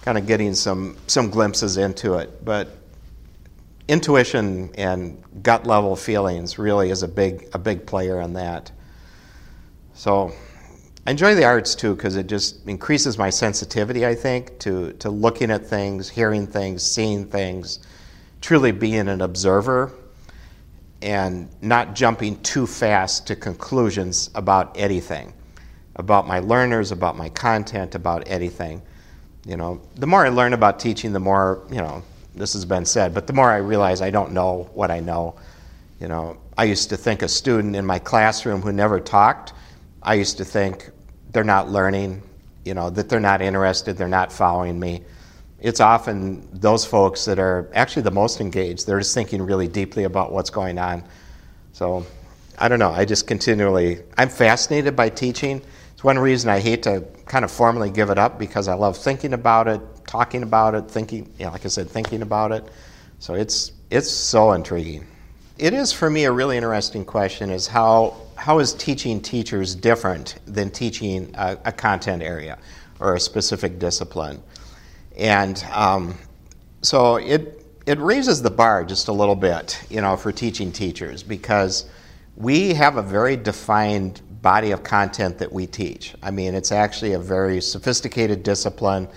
kind 0.02 0.18
of 0.18 0.26
getting 0.26 0.54
some 0.54 0.96
some 1.06 1.30
glimpses 1.30 1.76
into 1.76 2.14
it. 2.14 2.44
But 2.44 2.76
intuition 3.88 4.70
and 4.76 5.22
gut 5.42 5.66
level 5.66 5.96
feelings 5.96 6.58
really 6.58 6.90
is 6.90 7.02
a 7.02 7.08
big 7.08 7.48
a 7.52 7.58
big 7.58 7.86
player 7.86 8.20
in 8.20 8.34
that. 8.34 8.70
So 9.94 10.32
I 11.06 11.10
enjoy 11.10 11.34
the 11.34 11.44
arts 11.44 11.74
too 11.74 11.94
because 11.94 12.16
it 12.16 12.26
just 12.26 12.66
increases 12.66 13.18
my 13.18 13.30
sensitivity. 13.30 14.06
I 14.06 14.14
think 14.14 14.58
to 14.60 14.92
to 14.94 15.10
looking 15.10 15.50
at 15.50 15.66
things, 15.66 16.08
hearing 16.08 16.46
things, 16.46 16.82
seeing 16.82 17.26
things, 17.26 17.80
truly 18.40 18.72
being 18.72 19.08
an 19.08 19.20
observer 19.20 19.92
and 21.02 21.50
not 21.60 21.94
jumping 21.94 22.40
too 22.42 22.66
fast 22.66 23.26
to 23.26 23.36
conclusions 23.36 24.30
about 24.34 24.74
anything, 24.74 25.34
about 25.96 26.26
my 26.26 26.40
learners, 26.40 26.92
about 26.92 27.16
my 27.16 27.28
content, 27.28 27.94
about 27.94 28.24
anything. 28.28 28.82
You 29.46 29.56
know, 29.56 29.80
the 29.96 30.06
more 30.06 30.24
I 30.24 30.30
learn 30.30 30.52
about 30.52 30.80
teaching, 30.80 31.12
the 31.12 31.20
more, 31.20 31.62
you 31.70 31.76
know, 31.76 32.02
this 32.34 32.54
has 32.54 32.64
been 32.64 32.84
said, 32.84 33.14
but 33.14 33.26
the 33.26 33.32
more 33.32 33.50
I 33.50 33.58
realize 33.58 34.02
I 34.02 34.10
don't 34.10 34.32
know 34.32 34.70
what 34.74 34.90
I 34.90 35.00
know. 35.00 35.36
You 36.00 36.08
know, 36.08 36.36
I 36.58 36.64
used 36.64 36.88
to 36.90 36.96
think 36.96 37.22
a 37.22 37.28
student 37.28 37.76
in 37.76 37.86
my 37.86 37.98
classroom 37.98 38.62
who 38.62 38.72
never 38.72 38.98
talked, 39.00 39.52
I 40.02 40.14
used 40.14 40.38
to 40.38 40.44
think 40.44 40.90
they're 41.30 41.44
not 41.44 41.70
learning, 41.70 42.22
you 42.64 42.74
know, 42.74 42.90
that 42.90 43.08
they're 43.08 43.20
not 43.20 43.42
interested, 43.42 43.96
they're 43.96 44.08
not 44.08 44.32
following 44.32 44.78
me 44.78 45.02
it's 45.64 45.80
often 45.80 46.46
those 46.52 46.84
folks 46.84 47.24
that 47.24 47.38
are 47.38 47.70
actually 47.72 48.02
the 48.02 48.10
most 48.10 48.38
engaged. 48.38 48.86
They're 48.86 48.98
just 48.98 49.14
thinking 49.14 49.40
really 49.40 49.66
deeply 49.66 50.04
about 50.04 50.30
what's 50.30 50.50
going 50.50 50.78
on. 50.78 51.02
So 51.72 52.04
I 52.58 52.68
don't 52.68 52.78
know. 52.78 52.90
I 52.90 53.06
just 53.06 53.26
continually, 53.26 54.02
I'm 54.18 54.28
fascinated 54.28 54.94
by 54.94 55.08
teaching. 55.08 55.62
It's 56.04 56.06
one 56.06 56.18
reason 56.18 56.50
I 56.50 56.60
hate 56.60 56.82
to 56.82 57.02
kind 57.24 57.46
of 57.46 57.50
formally 57.50 57.88
give 57.88 58.10
it 58.10 58.18
up 58.18 58.38
because 58.38 58.68
I 58.68 58.74
love 58.74 58.94
thinking 58.94 59.32
about 59.32 59.68
it, 59.68 59.80
talking 60.06 60.42
about 60.42 60.74
it, 60.74 60.86
thinking, 60.86 61.32
you 61.38 61.46
know, 61.46 61.52
like 61.52 61.64
I 61.64 61.68
said, 61.68 61.88
thinking 61.88 62.20
about 62.20 62.52
it. 62.52 62.62
So 63.20 63.32
it's, 63.32 63.72
it's 63.88 64.10
so 64.10 64.52
intriguing. 64.52 65.06
It 65.56 65.72
is 65.72 65.94
for 65.94 66.10
me 66.10 66.24
a 66.24 66.30
really 66.30 66.58
interesting 66.58 67.06
question 67.06 67.48
is 67.48 67.66
how, 67.66 68.18
how 68.36 68.58
is 68.58 68.74
teaching 68.74 69.18
teachers 69.18 69.74
different 69.74 70.40
than 70.44 70.68
teaching 70.70 71.34
a, 71.38 71.56
a 71.64 71.72
content 71.72 72.22
area 72.22 72.58
or 73.00 73.14
a 73.14 73.20
specific 73.20 73.78
discipline? 73.78 74.42
And 75.16 75.64
um, 75.72 76.18
so 76.82 77.16
it, 77.16 77.64
it 77.86 77.98
raises 77.98 78.42
the 78.42 78.50
bar 78.50 78.84
just 78.84 79.08
a 79.08 79.12
little 79.14 79.36
bit, 79.36 79.82
you 79.88 80.02
know, 80.02 80.18
for 80.18 80.32
teaching 80.32 80.70
teachers 80.70 81.22
because 81.22 81.86
we 82.36 82.74
have 82.74 82.98
a 82.98 83.02
very 83.02 83.38
defined 83.38 84.20
body 84.44 84.70
of 84.70 84.84
content 84.84 85.38
that 85.38 85.50
we 85.50 85.66
teach. 85.66 86.14
I 86.22 86.30
mean, 86.30 86.54
it's 86.54 86.70
actually 86.70 87.14
a 87.14 87.18
very 87.18 87.60
sophisticated 87.60 88.44
discipline. 88.44 89.08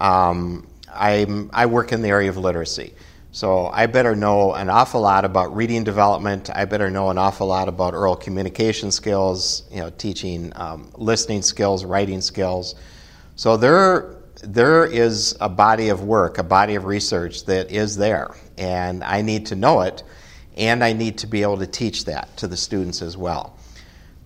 Um, 0.00 0.66
I'm, 0.92 1.48
I 1.52 1.66
work 1.66 1.92
in 1.92 2.02
the 2.02 2.08
area 2.08 2.28
of 2.28 2.36
literacy. 2.36 2.92
So 3.30 3.68
I 3.68 3.86
better 3.86 4.16
know 4.16 4.54
an 4.54 4.68
awful 4.68 5.02
lot 5.02 5.24
about 5.24 5.54
reading 5.54 5.84
development. 5.84 6.50
I 6.52 6.64
better 6.64 6.90
know 6.90 7.10
an 7.10 7.18
awful 7.18 7.46
lot 7.46 7.68
about 7.68 7.94
oral 7.94 8.16
communication 8.16 8.90
skills, 8.90 9.62
you 9.70 9.78
know, 9.78 9.90
teaching 9.90 10.52
um, 10.56 10.90
listening 10.96 11.42
skills, 11.42 11.84
writing 11.84 12.20
skills. 12.20 12.74
So 13.36 13.56
there, 13.56 14.16
there 14.42 14.84
is 14.84 15.36
a 15.40 15.48
body 15.48 15.90
of 15.90 16.02
work, 16.02 16.38
a 16.38 16.42
body 16.42 16.74
of 16.74 16.86
research 16.86 17.44
that 17.44 17.70
is 17.70 17.96
there, 17.96 18.34
and 18.58 19.04
I 19.04 19.22
need 19.22 19.46
to 19.46 19.54
know 19.54 19.82
it, 19.82 20.02
and 20.56 20.82
I 20.82 20.92
need 20.92 21.18
to 21.18 21.26
be 21.28 21.42
able 21.42 21.58
to 21.58 21.66
teach 21.66 22.06
that 22.06 22.36
to 22.38 22.48
the 22.48 22.56
students 22.56 23.00
as 23.00 23.16
well. 23.16 23.56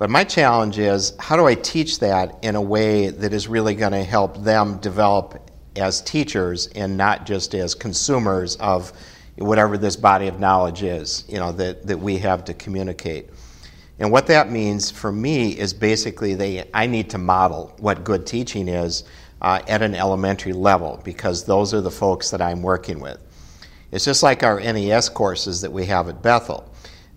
But 0.00 0.08
my 0.08 0.24
challenge 0.24 0.78
is 0.78 1.12
how 1.18 1.36
do 1.36 1.46
I 1.46 1.54
teach 1.54 1.98
that 1.98 2.38
in 2.40 2.54
a 2.54 2.62
way 2.62 3.10
that 3.10 3.34
is 3.34 3.48
really 3.48 3.74
going 3.74 3.92
to 3.92 4.02
help 4.02 4.42
them 4.42 4.78
develop 4.78 5.50
as 5.76 6.00
teachers 6.00 6.68
and 6.68 6.96
not 6.96 7.26
just 7.26 7.54
as 7.54 7.74
consumers 7.74 8.56
of 8.56 8.94
whatever 9.36 9.76
this 9.76 9.96
body 9.96 10.26
of 10.26 10.40
knowledge 10.40 10.82
is, 10.82 11.24
you 11.28 11.36
know, 11.36 11.52
that, 11.52 11.86
that 11.86 11.98
we 11.98 12.16
have 12.16 12.46
to 12.46 12.54
communicate. 12.54 13.28
And 13.98 14.10
what 14.10 14.26
that 14.28 14.50
means 14.50 14.90
for 14.90 15.12
me 15.12 15.50
is 15.50 15.74
basically 15.74 16.34
they, 16.34 16.66
I 16.72 16.86
need 16.86 17.10
to 17.10 17.18
model 17.18 17.76
what 17.78 18.02
good 18.02 18.26
teaching 18.26 18.68
is 18.68 19.04
uh, 19.42 19.60
at 19.68 19.82
an 19.82 19.94
elementary 19.94 20.54
level 20.54 20.98
because 21.04 21.44
those 21.44 21.74
are 21.74 21.82
the 21.82 21.90
folks 21.90 22.30
that 22.30 22.40
I'm 22.40 22.62
working 22.62 23.00
with. 23.00 23.18
It's 23.92 24.06
just 24.06 24.22
like 24.22 24.44
our 24.44 24.60
NES 24.60 25.10
courses 25.10 25.60
that 25.60 25.70
we 25.70 25.84
have 25.84 26.08
at 26.08 26.22
Bethel. 26.22 26.72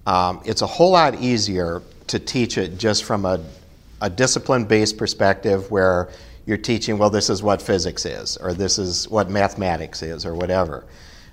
Um, 0.05 0.41
it's 0.43 0.61
a 0.61 0.67
whole 0.67 0.91
lot 0.91 1.21
easier 1.21 1.81
to 2.07 2.19
teach 2.19 2.57
it 2.57 2.77
just 2.77 3.03
from 3.03 3.25
a, 3.25 3.43
a 4.01 4.09
discipline 4.09 4.65
based 4.65 4.97
perspective 4.97 5.69
where 5.71 6.09
you're 6.45 6.57
teaching, 6.57 6.97
well, 6.97 7.09
this 7.09 7.29
is 7.29 7.41
what 7.41 7.61
physics 7.61 8.05
is, 8.05 8.37
or 8.37 8.53
this 8.53 8.77
is 8.77 9.09
what 9.09 9.29
mathematics 9.29 10.01
is, 10.01 10.25
or 10.25 10.35
whatever. 10.35 10.83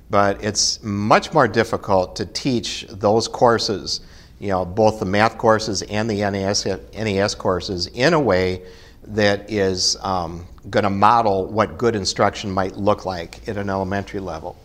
But 0.09 0.43
it's 0.43 0.83
much 0.83 1.33
more 1.33 1.49
difficult 1.49 2.17
to 2.17 2.27
teach 2.27 2.87
those 2.89 3.29
courses, 3.29 4.01
you 4.39 4.49
know, 4.49 4.65
both 4.65 5.01
the 5.01 5.07
math 5.07 5.39
courses 5.39 5.83
and 5.83 6.09
the 6.09 6.19
NES, 6.31 7.35
courses, 7.35 7.87
in 7.89 8.15
a 8.15 8.21
way 8.21 8.63
that 9.09 9.51
is 9.51 9.97
um, 10.03 10.47
going 10.69 10.85
to 10.85 10.91
model 10.91 11.47
what 11.47 11.79
good 11.79 11.97
instruction 11.97 12.51
might 12.51 12.77
look 12.77 13.07
like 13.07 13.49
at 13.49 13.57
an 13.57 13.71
elementary 13.71 14.21
level. 14.21 14.57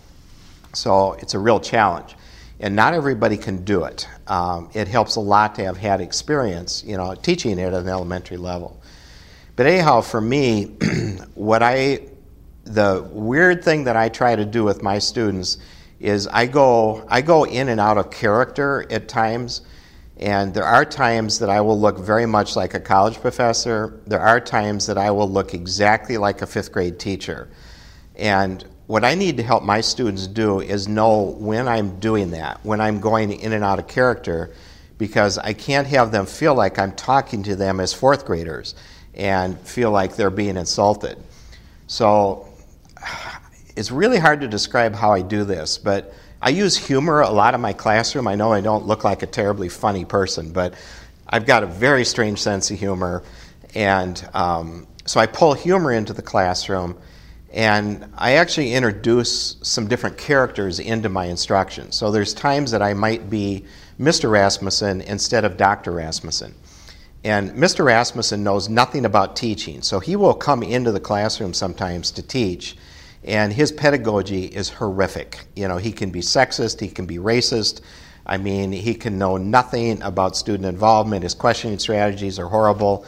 So 0.74 1.14
it's 1.14 1.34
a 1.34 1.40
real 1.40 1.60
challenge 1.60 2.16
and 2.60 2.76
not 2.76 2.94
everybody 2.94 3.38
can 3.38 3.64
do 3.64 3.84
it. 3.84 4.08
Um, 4.28 4.70
it 4.74 4.88
helps 4.88 5.16
a 5.18 5.20
lot 5.20 5.56
to 5.56 5.64
have 5.66 5.78
had 5.78 6.02
experience, 6.02 6.84
you 6.86 6.98
know, 6.98 7.16
teaching 7.16 7.60
it 7.60 7.64
at 7.64 7.74
an 7.74 7.88
elementary 7.88 8.38
level. 8.38 8.82
But 9.56 9.68
anyhow, 9.68 10.02
for 10.02 10.22
me, 10.22 10.66
what 11.36 11.64
I, 11.64 12.02
the 12.64 13.08
weird 13.12 13.64
thing 13.64 13.86
that 13.86 13.96
I 13.96 14.10
try 14.10 14.36
to 14.36 14.46
do 14.46 14.64
with 14.64 14.84
my 14.84 15.00
students 15.00 15.58
is 16.00 16.28
I 16.28 16.46
go, 16.46 17.06
I 17.08 17.22
go 17.22 17.46
in 17.46 17.70
and 17.70 17.80
out 17.80 17.98
of 17.98 18.12
character 18.12 18.86
at 18.90 19.08
times. 19.08 19.62
And 20.18 20.54
there 20.54 20.64
are 20.64 20.86
times 20.86 21.40
that 21.40 21.50
I 21.50 21.60
will 21.60 21.80
look 21.80 22.00
very 22.00 22.26
much 22.26 22.56
like 22.56 22.74
a 22.74 22.80
college 22.80 23.20
professor. 23.20 24.00
There 24.08 24.20
are 24.22 24.40
times 24.40 24.88
that 24.88 24.98
I 24.98 25.12
will 25.12 25.30
look 25.30 25.54
exactly 25.54 26.18
like 26.18 26.42
a 26.42 26.48
fifth 26.48 26.72
grade 26.72 27.00
teacher. 27.00 27.50
And 28.16 28.64
what 28.88 29.04
I 29.04 29.16
need 29.16 29.38
to 29.38 29.44
help 29.44 29.64
my 29.64 29.82
students 29.82 30.28
do 30.28 30.60
is 30.60 30.88
know 30.88 31.36
when 31.40 31.68
I'm 31.68 32.00
doing 32.00 32.32
that, 32.32 32.64
when 32.64 32.80
I'm 32.82 33.00
going 33.00 33.32
in 33.32 33.54
and 33.54 33.64
out 33.64 33.80
of 33.80 33.88
character, 33.88 34.52
because 34.98 35.38
I 35.38 35.54
can't 35.54 35.88
have 35.88 36.12
them 36.12 36.26
feel 36.26 36.54
like 36.54 36.78
I'm 36.78 36.94
talking 36.94 37.44
to 37.44 37.56
them 37.56 37.80
as 37.80 37.94
fourth 37.94 38.26
graders 38.26 38.76
and 39.14 39.60
feel 39.60 39.92
like 39.92 40.16
they're 40.16 40.30
being 40.30 40.58
insulted. 40.58 41.18
So 41.88 42.48
it's 43.76 43.92
really 43.92 44.20
hard 44.20 44.42
to 44.42 44.48
describe 44.48 44.94
how 44.94 45.12
I 45.12 45.22
do 45.22 45.44
this, 45.44 45.78
but 45.78 46.14
I 46.42 46.50
use 46.50 46.78
humor 46.78 47.22
a 47.22 47.30
lot 47.30 47.56
in 47.56 47.62
my 47.62 47.74
classroom. 47.74 48.28
I 48.28 48.36
know 48.36 48.54
I 48.54 48.62
don't 48.62 48.86
look 48.86 49.04
like 49.04 49.24
a 49.24 49.28
terribly 49.28 49.70
funny 49.70 50.06
person, 50.06 50.52
but 50.52 50.76
I've 51.28 51.46
got 51.46 51.64
a 51.64 51.68
very 51.68 52.06
strange 52.06 52.40
sense 52.40 52.70
of 52.70 52.78
humor. 52.78 53.24
And 53.74 54.30
um, 54.34 54.86
so 55.06 55.20
I 55.20 55.26
pull 55.26 55.54
humor 55.54 55.92
into 55.92 56.14
the 56.14 56.22
classroom 56.22 56.98
and 57.56 58.06
I 58.18 58.34
actually 58.34 58.74
introduce 58.74 59.56
some 59.62 59.88
different 59.88 60.18
characters 60.18 60.80
into 60.80 61.08
my 61.08 61.26
instruction. 61.26 61.94
So 61.94 62.12
there's 62.12 62.34
times 62.34 62.70
that 62.72 62.82
I 62.82 62.94
might 62.94 63.30
be 63.30 63.64
Mr. 63.98 64.30
Rasmussen 64.30 65.00
instead 65.00 65.46
of 65.46 65.56
Dr. 65.56 65.94
Rasmussen. 65.94 66.54
And 67.24 67.52
Mr. 67.52 67.86
Rasmussen 67.86 68.44
knows 68.44 68.68
nothing 68.68 69.06
about 69.06 69.38
teaching, 69.38 69.82
so 69.82 70.00
he 70.00 70.18
will 70.18 70.34
come 70.34 70.64
into 70.64 70.92
the 70.92 71.00
classroom 71.00 71.54
sometimes 71.54 72.12
to 72.12 72.22
teach, 72.22 72.76
and 73.24 73.54
his 73.54 73.72
pedagogy 73.72 74.46
is 74.46 74.70
horrific. 74.70 75.40
You 75.56 75.70
know, 75.70 75.78
he 75.78 75.94
can 75.94 76.12
be 76.12 76.20
sexist, 76.20 76.82
he 76.82 76.90
can 76.90 77.06
be 77.06 77.18
racist. 77.18 77.80
I 78.28 78.38
mean, 78.38 78.74
he 78.74 78.94
can 78.94 79.18
know 79.18 79.38
nothing 79.38 80.02
about 80.02 80.36
student 80.36 80.66
involvement. 80.66 81.24
His 81.24 81.34
questioning 81.34 81.80
strategies 81.80 82.38
are 82.38 82.48
horrible. 82.48 83.06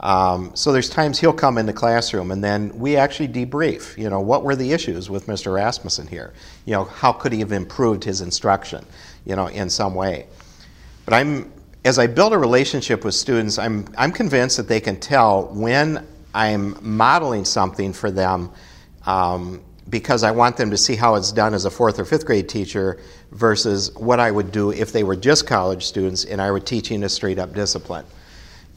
Um, 0.00 0.52
so 0.54 0.72
there's 0.72 0.88
times 0.88 1.20
he'll 1.20 1.32
come 1.32 1.58
in 1.58 1.66
the 1.66 1.74
classroom 1.74 2.30
and 2.30 2.42
then 2.42 2.76
we 2.78 2.96
actually 2.96 3.28
debrief. 3.28 3.96
You 3.98 4.08
know, 4.08 4.20
what 4.20 4.42
were 4.44 4.56
the 4.56 4.72
issues 4.72 5.10
with 5.10 5.26
Mr. 5.26 5.54
Rasmussen 5.54 6.06
here? 6.06 6.32
You 6.64 6.72
know, 6.72 6.84
how 6.84 7.12
could 7.12 7.32
he 7.32 7.40
have 7.40 7.52
improved 7.52 8.02
his 8.04 8.22
instruction? 8.22 8.84
You 9.26 9.36
know, 9.36 9.46
in 9.48 9.68
some 9.68 9.94
way. 9.94 10.26
But 11.04 11.14
I'm 11.14 11.52
as 11.84 11.98
I 11.98 12.06
build 12.06 12.32
a 12.32 12.38
relationship 12.38 13.04
with 13.04 13.14
students, 13.14 13.58
I'm 13.58 13.86
I'm 13.96 14.12
convinced 14.12 14.56
that 14.56 14.68
they 14.68 14.80
can 14.80 14.98
tell 14.98 15.46
when 15.48 16.06
I'm 16.34 16.76
modeling 16.80 17.44
something 17.44 17.92
for 17.92 18.10
them. 18.10 18.50
Um, 19.06 19.62
because 19.88 20.22
I 20.22 20.30
want 20.30 20.56
them 20.56 20.70
to 20.70 20.76
see 20.76 20.94
how 20.94 21.16
it's 21.16 21.32
done 21.32 21.52
as 21.52 21.64
a 21.64 21.70
fourth 21.70 21.98
or 21.98 22.04
fifth 22.04 22.24
grade 22.24 22.48
teacher 22.48 23.00
versus 23.32 23.92
what 23.96 24.20
I 24.20 24.30
would 24.30 24.52
do 24.52 24.70
if 24.70 24.92
they 24.92 25.02
were 25.02 25.16
just 25.16 25.48
college 25.48 25.84
students 25.84 26.24
and 26.24 26.40
I 26.40 26.52
were 26.52 26.60
teaching 26.60 27.02
a 27.02 27.08
straight 27.08 27.40
up 27.40 27.54
discipline. 27.54 28.04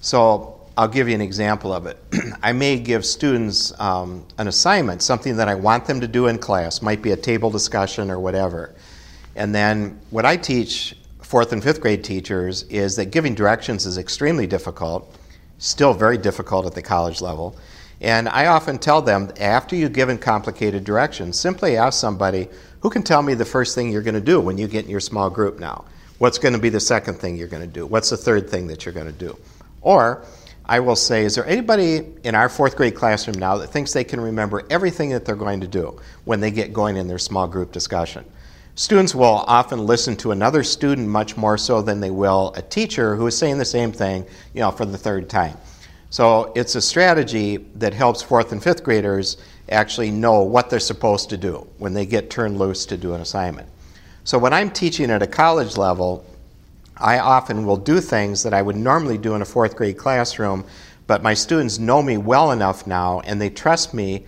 So 0.02 0.53
I'll 0.76 0.88
give 0.88 1.08
you 1.08 1.14
an 1.14 1.22
example 1.22 1.72
of 1.72 1.86
it. 1.86 2.00
I 2.44 2.52
may 2.52 2.80
give 2.80 3.06
students 3.06 3.80
um, 3.80 4.26
an 4.40 4.48
assignment, 4.48 5.04
something 5.04 5.38
that 5.38 5.48
I 5.48 5.54
want 5.54 5.86
them 5.86 6.02
to 6.02 6.08
do 6.08 6.28
in 6.28 6.40
class, 6.40 6.82
might 6.82 7.02
be 7.02 7.12
a 7.12 7.18
table 7.18 7.52
discussion 7.52 8.10
or 8.10 8.20
whatever. 8.20 8.74
And 9.36 9.54
then 9.54 10.00
what 10.10 10.26
I 10.26 10.36
teach 10.36 10.96
fourth 11.22 11.54
and 11.54 11.64
fifth 11.64 11.80
grade 11.80 12.04
teachers 12.04 12.64
is 12.64 12.96
that 12.96 13.06
giving 13.06 13.36
directions 13.36 13.86
is 13.86 14.00
extremely 14.00 14.48
difficult, 14.48 15.16
still 15.60 15.94
very 15.94 16.18
difficult 16.18 16.66
at 16.66 16.74
the 16.74 16.82
college 16.82 17.22
level. 17.22 17.56
And 18.02 18.28
I 18.28 18.48
often 18.48 18.80
tell 18.80 19.02
them 19.02 19.32
after 19.40 19.76
you've 19.76 19.94
given 19.94 20.18
complicated 20.18 20.84
directions, 20.84 21.40
simply 21.40 21.78
ask 21.78 22.00
somebody 22.00 22.50
who 22.80 22.90
can 22.90 23.04
tell 23.04 23.22
me 23.22 23.36
the 23.36 23.46
first 23.46 23.76
thing 23.76 23.92
you're 23.92 24.02
going 24.02 24.14
to 24.16 24.22
do 24.22 24.42
when 24.42 24.58
you 24.58 24.68
get 24.68 24.86
in 24.86 24.92
your 24.92 25.00
small 25.00 25.30
group 25.30 25.60
now. 25.60 25.86
What's 26.18 26.38
going 26.38 26.54
to 26.54 26.60
be 26.60 26.70
the 26.70 26.80
second 26.80 27.16
thing 27.16 27.38
you're 27.38 27.48
going 27.48 27.62
to 27.62 27.68
do? 27.68 27.86
What's 27.86 28.10
the 28.10 28.18
third 28.18 28.50
thing 28.50 28.68
that 28.68 28.86
you're 28.86 28.94
going 28.94 29.08
to 29.08 29.12
do? 29.12 29.38
Or 29.82 30.26
I 30.66 30.80
will 30.80 30.96
say, 30.96 31.26
is 31.26 31.36
there 31.36 31.46
anybody 31.46 32.06
in 32.24 32.36
our 32.36 32.48
fourth 32.48 32.78
grade 32.78 32.96
classroom 32.96 33.38
now 33.38 33.58
that 33.58 33.68
thinks 33.68 33.92
they 33.92 34.06
can 34.06 34.22
remember 34.22 34.64
everything 34.70 35.10
that 35.10 35.26
they're 35.26 35.36
going 35.36 35.62
to 35.62 35.68
do 35.68 36.00
when 36.24 36.40
they 36.40 36.52
get 36.52 36.72
going 36.72 36.96
in 36.96 37.08
their 37.08 37.20
small 37.20 37.48
group 37.48 37.72
discussion? 37.72 38.24
Students 38.76 39.14
will 39.14 39.44
often 39.48 39.86
listen 39.86 40.16
to 40.18 40.32
another 40.32 40.64
student 40.64 41.08
much 41.08 41.38
more 41.38 41.58
so 41.58 41.82
than 41.82 42.00
they 42.00 42.10
will 42.10 42.54
a 42.56 42.62
teacher 42.62 43.16
who 43.16 43.28
is 43.28 43.38
saying 43.38 43.58
the 43.58 43.66
same 43.66 43.92
thing, 43.92 44.26
you 44.54 44.62
know, 44.62 44.72
for 44.72 44.86
the 44.86 44.98
third 44.98 45.30
time. 45.30 45.58
So 46.10 46.54
it's 46.56 46.76
a 46.76 46.82
strategy 46.82 47.58
that 47.76 47.94
helps 47.94 48.22
fourth 48.22 48.52
and 48.52 48.64
fifth 48.64 48.84
graders 48.84 49.38
actually 49.70 50.12
know 50.12 50.44
what 50.44 50.70
they're 50.70 50.80
supposed 50.80 51.30
to 51.32 51.38
do 51.38 51.68
when 51.78 51.94
they 51.94 52.06
get 52.06 52.30
turned 52.30 52.58
loose 52.58 52.86
to 52.88 52.98
do 52.98 53.14
an 53.14 53.22
assignment. 53.22 53.68
So 54.24 54.38
when 54.38 54.54
I'm 54.54 54.72
teaching 54.72 55.12
at 55.12 55.22
a 55.22 55.28
college 55.28 55.76
level, 55.76 56.26
I 56.98 57.20
often 57.20 57.66
will 57.66 57.78
do 57.78 58.00
things 58.00 58.44
that 58.44 58.54
I 58.54 58.62
would 58.62 58.76
normally 58.76 59.18
do 59.18 59.36
in 59.36 59.42
a 59.42 59.46
fourth 59.46 59.76
grade 59.76 59.98
classroom, 59.98 60.66
but 61.08 61.24
my 61.24 61.34
students 61.34 61.80
know 61.80 62.02
me 62.02 62.18
well 62.18 62.52
enough 62.52 62.88
now 62.88 63.22
and 63.22 63.42
they 63.42 63.50
trust 63.50 63.94
me 63.94 64.26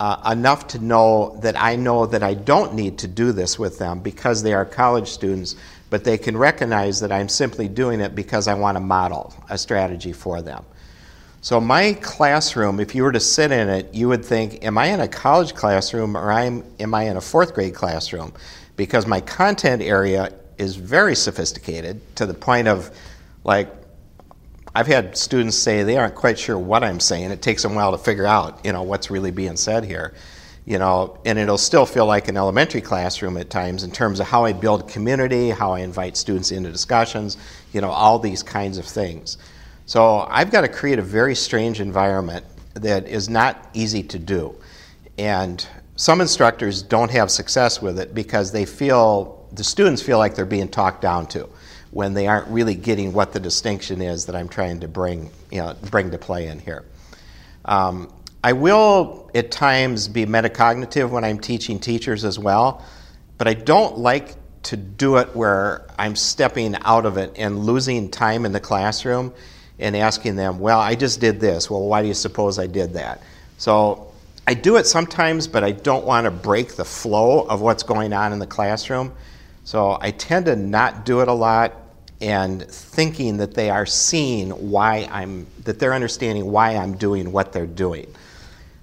uh, 0.00 0.30
enough 0.30 0.66
to 0.68 0.78
know 0.78 1.36
that 1.42 1.60
I 1.60 1.76
know 1.76 2.06
that 2.06 2.22
I 2.22 2.34
don't 2.34 2.74
need 2.74 2.98
to 2.98 3.08
do 3.08 3.32
this 3.32 3.58
with 3.58 3.78
them 3.78 4.00
because 4.00 4.42
they 4.42 4.54
are 4.54 4.64
college 4.64 5.08
students, 5.08 5.56
but 5.90 6.04
they 6.04 6.18
can 6.18 6.36
recognize 6.36 7.00
that 7.00 7.10
I'm 7.10 7.28
simply 7.28 7.68
doing 7.68 8.00
it 8.00 8.14
because 8.14 8.46
I 8.46 8.54
want 8.54 8.76
to 8.76 8.80
model 8.80 9.34
a 9.50 9.58
strategy 9.58 10.12
for 10.12 10.40
them. 10.40 10.64
So, 11.40 11.60
my 11.60 11.92
classroom, 11.94 12.80
if 12.80 12.94
you 12.94 13.04
were 13.04 13.12
to 13.12 13.20
sit 13.20 13.52
in 13.52 13.68
it, 13.68 13.94
you 13.94 14.08
would 14.08 14.24
think, 14.24 14.64
Am 14.64 14.76
I 14.76 14.86
in 14.86 15.00
a 15.00 15.08
college 15.08 15.54
classroom 15.54 16.16
or 16.16 16.32
am 16.32 16.94
I 16.94 17.04
in 17.04 17.16
a 17.16 17.20
fourth 17.20 17.54
grade 17.54 17.74
classroom? 17.74 18.32
Because 18.76 19.06
my 19.06 19.20
content 19.20 19.82
area 19.82 20.32
is 20.58 20.76
very 20.76 21.14
sophisticated 21.14 22.00
to 22.16 22.26
the 22.26 22.34
point 22.34 22.68
of 22.68 22.90
like 23.44 23.72
I've 24.74 24.86
had 24.86 25.16
students 25.16 25.56
say 25.56 25.82
they 25.82 25.96
aren't 25.96 26.14
quite 26.14 26.38
sure 26.38 26.58
what 26.58 26.84
I'm 26.84 27.00
saying. 27.00 27.30
It 27.30 27.42
takes 27.42 27.62
them 27.62 27.72
a 27.72 27.76
while 27.76 27.92
to 27.92 27.98
figure 27.98 28.26
out, 28.26 28.64
you 28.64 28.72
know, 28.72 28.82
what's 28.82 29.10
really 29.10 29.30
being 29.30 29.56
said 29.56 29.84
here. 29.84 30.14
You 30.66 30.78
know, 30.78 31.18
and 31.24 31.38
it'll 31.38 31.56
still 31.56 31.86
feel 31.86 32.04
like 32.04 32.28
an 32.28 32.36
elementary 32.36 32.82
classroom 32.82 33.38
at 33.38 33.48
times 33.48 33.84
in 33.84 33.90
terms 33.90 34.20
of 34.20 34.26
how 34.26 34.44
I 34.44 34.52
build 34.52 34.86
community, 34.86 35.48
how 35.48 35.72
I 35.72 35.80
invite 35.80 36.16
students 36.16 36.52
into 36.52 36.70
discussions, 36.70 37.38
you 37.72 37.80
know, 37.80 37.90
all 37.90 38.18
these 38.18 38.42
kinds 38.42 38.76
of 38.76 38.84
things. 38.84 39.38
So 39.86 40.26
I've 40.28 40.50
got 40.50 40.60
to 40.60 40.68
create 40.68 40.98
a 40.98 41.02
very 41.02 41.34
strange 41.34 41.80
environment 41.80 42.44
that 42.74 43.08
is 43.08 43.30
not 43.30 43.70
easy 43.72 44.02
to 44.02 44.18
do. 44.18 44.54
And 45.16 45.66
some 45.96 46.20
instructors 46.20 46.82
don't 46.82 47.10
have 47.10 47.30
success 47.30 47.80
with 47.80 47.98
it 47.98 48.14
because 48.14 48.52
they 48.52 48.66
feel 48.66 49.37
the 49.52 49.64
students 49.64 50.02
feel 50.02 50.18
like 50.18 50.34
they're 50.34 50.44
being 50.44 50.68
talked 50.68 51.02
down 51.02 51.26
to 51.28 51.48
when 51.90 52.14
they 52.14 52.26
aren't 52.26 52.48
really 52.48 52.74
getting 52.74 53.12
what 53.12 53.32
the 53.32 53.40
distinction 53.40 54.02
is 54.02 54.26
that 54.26 54.36
I'm 54.36 54.48
trying 54.48 54.80
to 54.80 54.88
bring, 54.88 55.30
you 55.50 55.58
know, 55.58 55.74
bring 55.90 56.10
to 56.10 56.18
play 56.18 56.48
in 56.48 56.58
here. 56.58 56.84
Um, 57.64 58.12
I 58.42 58.52
will 58.52 59.30
at 59.34 59.50
times 59.50 60.08
be 60.08 60.26
metacognitive 60.26 61.10
when 61.10 61.24
I'm 61.24 61.38
teaching 61.38 61.78
teachers 61.80 62.24
as 62.24 62.38
well, 62.38 62.84
but 63.36 63.48
I 63.48 63.54
don't 63.54 63.98
like 63.98 64.36
to 64.64 64.76
do 64.76 65.16
it 65.16 65.34
where 65.34 65.86
I'm 65.98 66.14
stepping 66.14 66.76
out 66.82 67.06
of 67.06 67.16
it 67.16 67.32
and 67.36 67.60
losing 67.60 68.10
time 68.10 68.44
in 68.44 68.52
the 68.52 68.60
classroom 68.60 69.32
and 69.78 69.96
asking 69.96 70.36
them, 70.36 70.58
well, 70.58 70.80
I 70.80 70.94
just 70.94 71.20
did 71.20 71.40
this. 71.40 71.70
Well, 71.70 71.82
why 71.82 72.02
do 72.02 72.08
you 72.08 72.14
suppose 72.14 72.58
I 72.58 72.66
did 72.66 72.94
that? 72.94 73.22
So 73.56 74.12
I 74.46 74.54
do 74.54 74.76
it 74.76 74.86
sometimes, 74.86 75.46
but 75.46 75.62
I 75.64 75.72
don't 75.72 76.04
want 76.04 76.24
to 76.24 76.30
break 76.30 76.74
the 76.74 76.84
flow 76.84 77.42
of 77.42 77.60
what's 77.60 77.82
going 77.82 78.12
on 78.12 78.32
in 78.32 78.38
the 78.38 78.46
classroom. 78.46 79.12
So 79.68 79.98
I 80.00 80.12
tend 80.12 80.46
to 80.46 80.56
not 80.56 81.04
do 81.04 81.20
it 81.20 81.28
a 81.28 81.32
lot 81.34 81.74
and 82.22 82.66
thinking 82.66 83.36
that 83.36 83.52
they 83.52 83.68
are 83.68 83.84
seeing 83.84 84.48
why 84.70 85.06
I'm, 85.12 85.46
that 85.64 85.78
they're 85.78 85.92
understanding 85.92 86.50
why 86.50 86.74
I'm 86.74 86.96
doing 86.96 87.32
what 87.32 87.52
they're 87.52 87.66
doing. 87.66 88.06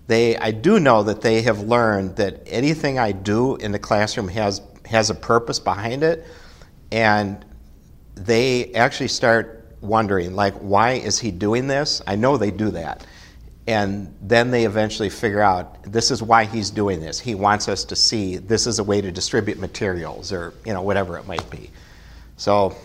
They, 0.05 0.37
I 0.37 0.51
do 0.51 0.79
know 0.79 1.01
that 1.01 1.21
they 1.21 1.41
have 1.41 1.61
learned 1.61 2.17
that 2.17 2.43
anything 2.45 2.99
I 2.99 3.13
do 3.13 3.55
in 3.55 3.71
the 3.71 3.79
classroom 3.79 4.27
has, 4.27 4.61
has 4.85 5.09
a 5.09 5.15
purpose 5.15 5.57
behind 5.57 6.03
it, 6.03 6.23
and 6.91 7.43
they 8.13 8.71
actually 8.75 9.07
start 9.07 9.75
wondering, 9.81 10.35
like, 10.35 10.53
why 10.57 10.91
is 10.91 11.17
he 11.17 11.31
doing 11.31 11.65
this? 11.65 12.03
I 12.05 12.15
know 12.15 12.37
they 12.37 12.51
do 12.51 12.69
that. 12.69 13.03
And 13.67 14.15
then 14.21 14.51
they 14.51 14.65
eventually 14.65 15.09
figure 15.09 15.41
out 15.41 15.91
this 15.91 16.11
is 16.11 16.21
why 16.21 16.45
he's 16.45 16.69
doing 16.69 16.99
this. 16.99 17.19
He 17.19 17.33
wants 17.33 17.67
us 17.67 17.83
to 17.85 17.95
see 17.95 18.37
this 18.37 18.67
is 18.67 18.77
a 18.79 18.83
way 18.83 19.01
to 19.01 19.11
distribute 19.11 19.57
materials 19.57 20.31
or 20.31 20.53
you 20.65 20.73
know 20.73 20.83
whatever 20.83 21.17
it 21.17 21.25
might 21.25 21.49
be. 21.49 21.71
So 22.37 22.75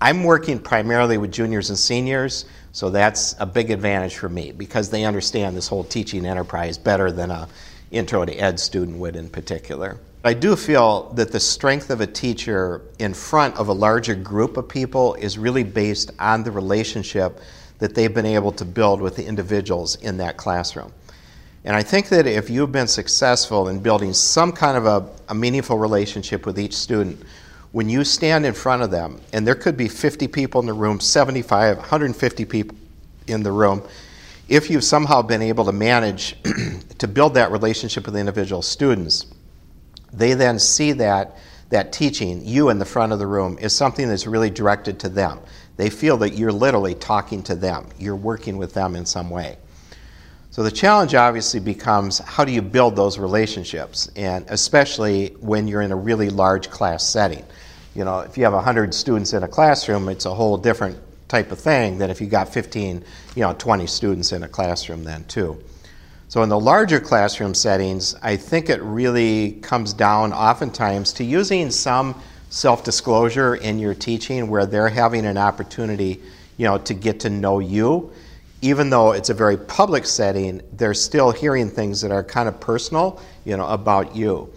I'm 0.00 0.24
working 0.24 0.58
primarily 0.58 1.16
with 1.16 1.32
juniors 1.32 1.70
and 1.70 1.78
seniors, 1.78 2.44
so 2.72 2.90
that's 2.90 3.34
a 3.40 3.46
big 3.46 3.70
advantage 3.70 4.16
for 4.16 4.28
me 4.28 4.52
because 4.52 4.90
they 4.90 5.04
understand 5.04 5.56
this 5.56 5.68
whole 5.68 5.84
teaching 5.84 6.26
enterprise 6.26 6.76
better 6.76 7.10
than 7.10 7.30
a 7.30 7.48
intro 7.90 8.24
to 8.24 8.34
ed 8.34 8.60
student 8.60 8.98
would 8.98 9.16
in 9.16 9.28
particular. 9.30 9.98
I 10.24 10.34
do 10.34 10.56
feel 10.56 11.12
that 11.14 11.32
the 11.32 11.40
strength 11.40 11.90
of 11.90 12.00
a 12.00 12.06
teacher 12.06 12.82
in 12.98 13.14
front 13.14 13.56
of 13.56 13.68
a 13.68 13.72
larger 13.72 14.14
group 14.14 14.56
of 14.56 14.68
people 14.68 15.14
is 15.14 15.38
really 15.38 15.62
based 15.62 16.10
on 16.18 16.42
the 16.42 16.50
relationship 16.50 17.40
that 17.78 17.94
they've 17.94 18.12
been 18.12 18.26
able 18.26 18.52
to 18.52 18.64
build 18.64 19.00
with 19.00 19.16
the 19.16 19.24
individuals 19.24 19.96
in 19.96 20.16
that 20.18 20.36
classroom. 20.36 20.92
And 21.64 21.76
I 21.76 21.82
think 21.82 22.08
that 22.08 22.26
if 22.26 22.48
you've 22.50 22.72
been 22.72 22.88
successful 22.88 23.68
in 23.68 23.80
building 23.80 24.12
some 24.12 24.52
kind 24.52 24.76
of 24.76 24.86
a, 24.86 25.08
a, 25.28 25.34
meaningful 25.34 25.78
relationship 25.78 26.46
with 26.46 26.58
each 26.58 26.74
student, 26.74 27.22
when 27.72 27.88
you 27.88 28.04
stand 28.04 28.46
in 28.46 28.54
front 28.54 28.82
of 28.82 28.90
them, 28.90 29.20
and 29.32 29.46
there 29.46 29.54
could 29.54 29.76
be 29.76 29.88
50 29.88 30.28
people 30.28 30.60
in 30.60 30.66
the 30.66 30.72
room, 30.72 31.00
75, 31.00 31.76
150 31.76 32.44
people 32.46 32.76
in 33.26 33.42
the 33.42 33.52
room, 33.52 33.82
if 34.48 34.70
you've 34.70 34.84
somehow 34.84 35.20
been 35.20 35.42
able 35.42 35.64
to 35.66 35.72
manage 35.72 36.36
to 36.98 37.06
build 37.06 37.34
that 37.34 37.50
relationship 37.50 38.06
with 38.06 38.14
the 38.14 38.20
individual 38.20 38.62
students, 38.62 39.26
they 40.12 40.34
then 40.34 40.58
see 40.58 40.92
that 40.92 41.36
that 41.70 41.92
teaching, 41.92 42.44
you 42.46 42.70
in 42.70 42.78
the 42.78 42.84
front 42.84 43.12
of 43.12 43.18
the 43.18 43.26
room, 43.26 43.58
is 43.58 43.76
something 43.76 44.08
that's 44.08 44.26
really 44.26 44.48
directed 44.50 44.98
to 45.00 45.08
them. 45.08 45.38
They 45.78 45.90
feel 45.90 46.18
that 46.18 46.34
you're 46.34 46.52
literally 46.52 46.94
talking 46.94 47.42
to 47.44 47.54
them, 47.54 47.88
you're 47.98 48.16
working 48.16 48.58
with 48.58 48.74
them 48.74 48.96
in 48.96 49.06
some 49.06 49.30
way. 49.30 49.56
So 50.50 50.64
the 50.64 50.72
challenge 50.72 51.14
obviously 51.14 51.60
becomes 51.60 52.18
how 52.18 52.44
do 52.44 52.50
you 52.50 52.62
build 52.62 52.96
those 52.96 53.16
relationships, 53.16 54.10
and 54.16 54.44
especially 54.48 55.36
when 55.40 55.68
you're 55.68 55.82
in 55.82 55.92
a 55.92 55.96
really 55.96 56.30
large 56.30 56.68
class 56.68 57.04
setting. 57.04 57.44
You 57.94 58.04
know, 58.04 58.20
if 58.20 58.36
you 58.36 58.42
have 58.42 58.54
100 58.54 58.92
students 58.92 59.32
in 59.32 59.44
a 59.44 59.48
classroom, 59.48 60.08
it's 60.08 60.26
a 60.26 60.34
whole 60.34 60.58
different 60.58 60.98
type 61.28 61.52
of 61.52 61.60
thing 61.60 61.98
than 61.98 62.10
if 62.10 62.20
you 62.20 62.26
got 62.26 62.52
15, 62.52 63.04
you 63.36 63.42
know, 63.42 63.54
20 63.54 63.86
students 63.86 64.32
in 64.32 64.42
a 64.42 64.48
classroom 64.48 65.04
then 65.04 65.24
too. 65.24 65.62
So 66.26 66.42
in 66.42 66.48
the 66.48 66.58
larger 66.58 66.98
classroom 66.98 67.54
settings, 67.54 68.16
I 68.20 68.36
think 68.36 68.68
it 68.68 68.82
really 68.82 69.52
comes 69.62 69.92
down 69.92 70.32
oftentimes 70.32 71.12
to 71.14 71.24
using 71.24 71.70
some 71.70 72.20
self 72.50 72.84
disclosure 72.84 73.56
in 73.56 73.78
your 73.78 73.94
teaching 73.94 74.48
where 74.48 74.66
they're 74.66 74.88
having 74.88 75.26
an 75.26 75.38
opportunity 75.38 76.20
you 76.58 76.66
know, 76.66 76.76
to 76.76 76.92
get 76.92 77.20
to 77.20 77.30
know 77.30 77.60
you. 77.60 78.12
Even 78.60 78.90
though 78.90 79.12
it's 79.12 79.30
a 79.30 79.34
very 79.34 79.56
public 79.56 80.04
setting, 80.04 80.60
they're 80.72 80.92
still 80.92 81.30
hearing 81.30 81.70
things 81.70 82.00
that 82.00 82.10
are 82.10 82.24
kind 82.24 82.48
of 82.48 82.60
personal, 82.60 83.22
you 83.44 83.56
know, 83.56 83.66
about 83.68 84.14
you. 84.14 84.52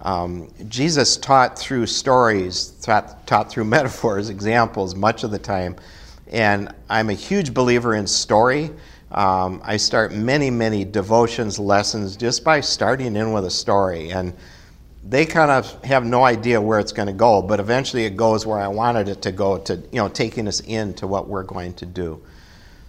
Um, 0.00 0.50
Jesus 0.68 1.16
taught 1.18 1.56
through 1.58 1.86
stories, 1.86 2.70
taught, 2.82 3.26
taught 3.26 3.50
through 3.50 3.64
metaphors, 3.78 4.30
examples, 4.30 4.94
much 4.94 5.22
of 5.22 5.30
the 5.30 5.38
time. 5.38 5.76
And 6.28 6.74
I'm 6.88 7.10
a 7.10 7.14
huge 7.14 7.52
believer 7.52 7.94
in 7.94 8.06
story. 8.06 8.70
Um, 9.10 9.60
I 9.62 9.76
start 9.76 10.12
many, 10.12 10.48
many 10.48 10.86
devotions 10.86 11.58
lessons 11.58 12.16
just 12.16 12.42
by 12.42 12.62
starting 12.62 13.14
in 13.14 13.32
with 13.34 13.44
a 13.44 13.50
story. 13.50 14.10
And 14.10 14.32
they 15.04 15.26
kind 15.26 15.50
of 15.50 15.82
have 15.84 16.04
no 16.04 16.24
idea 16.24 16.60
where 16.60 16.78
it's 16.78 16.92
going 16.92 17.08
to 17.08 17.12
go, 17.12 17.42
but 17.42 17.58
eventually 17.58 18.04
it 18.04 18.16
goes 18.16 18.46
where 18.46 18.58
I 18.58 18.68
wanted 18.68 19.08
it 19.08 19.22
to 19.22 19.32
go 19.32 19.58
to, 19.58 19.74
you 19.74 19.98
know, 20.00 20.08
taking 20.08 20.46
us 20.46 20.60
into 20.60 21.06
what 21.06 21.28
we're 21.28 21.42
going 21.42 21.74
to 21.74 21.86
do. 21.86 22.22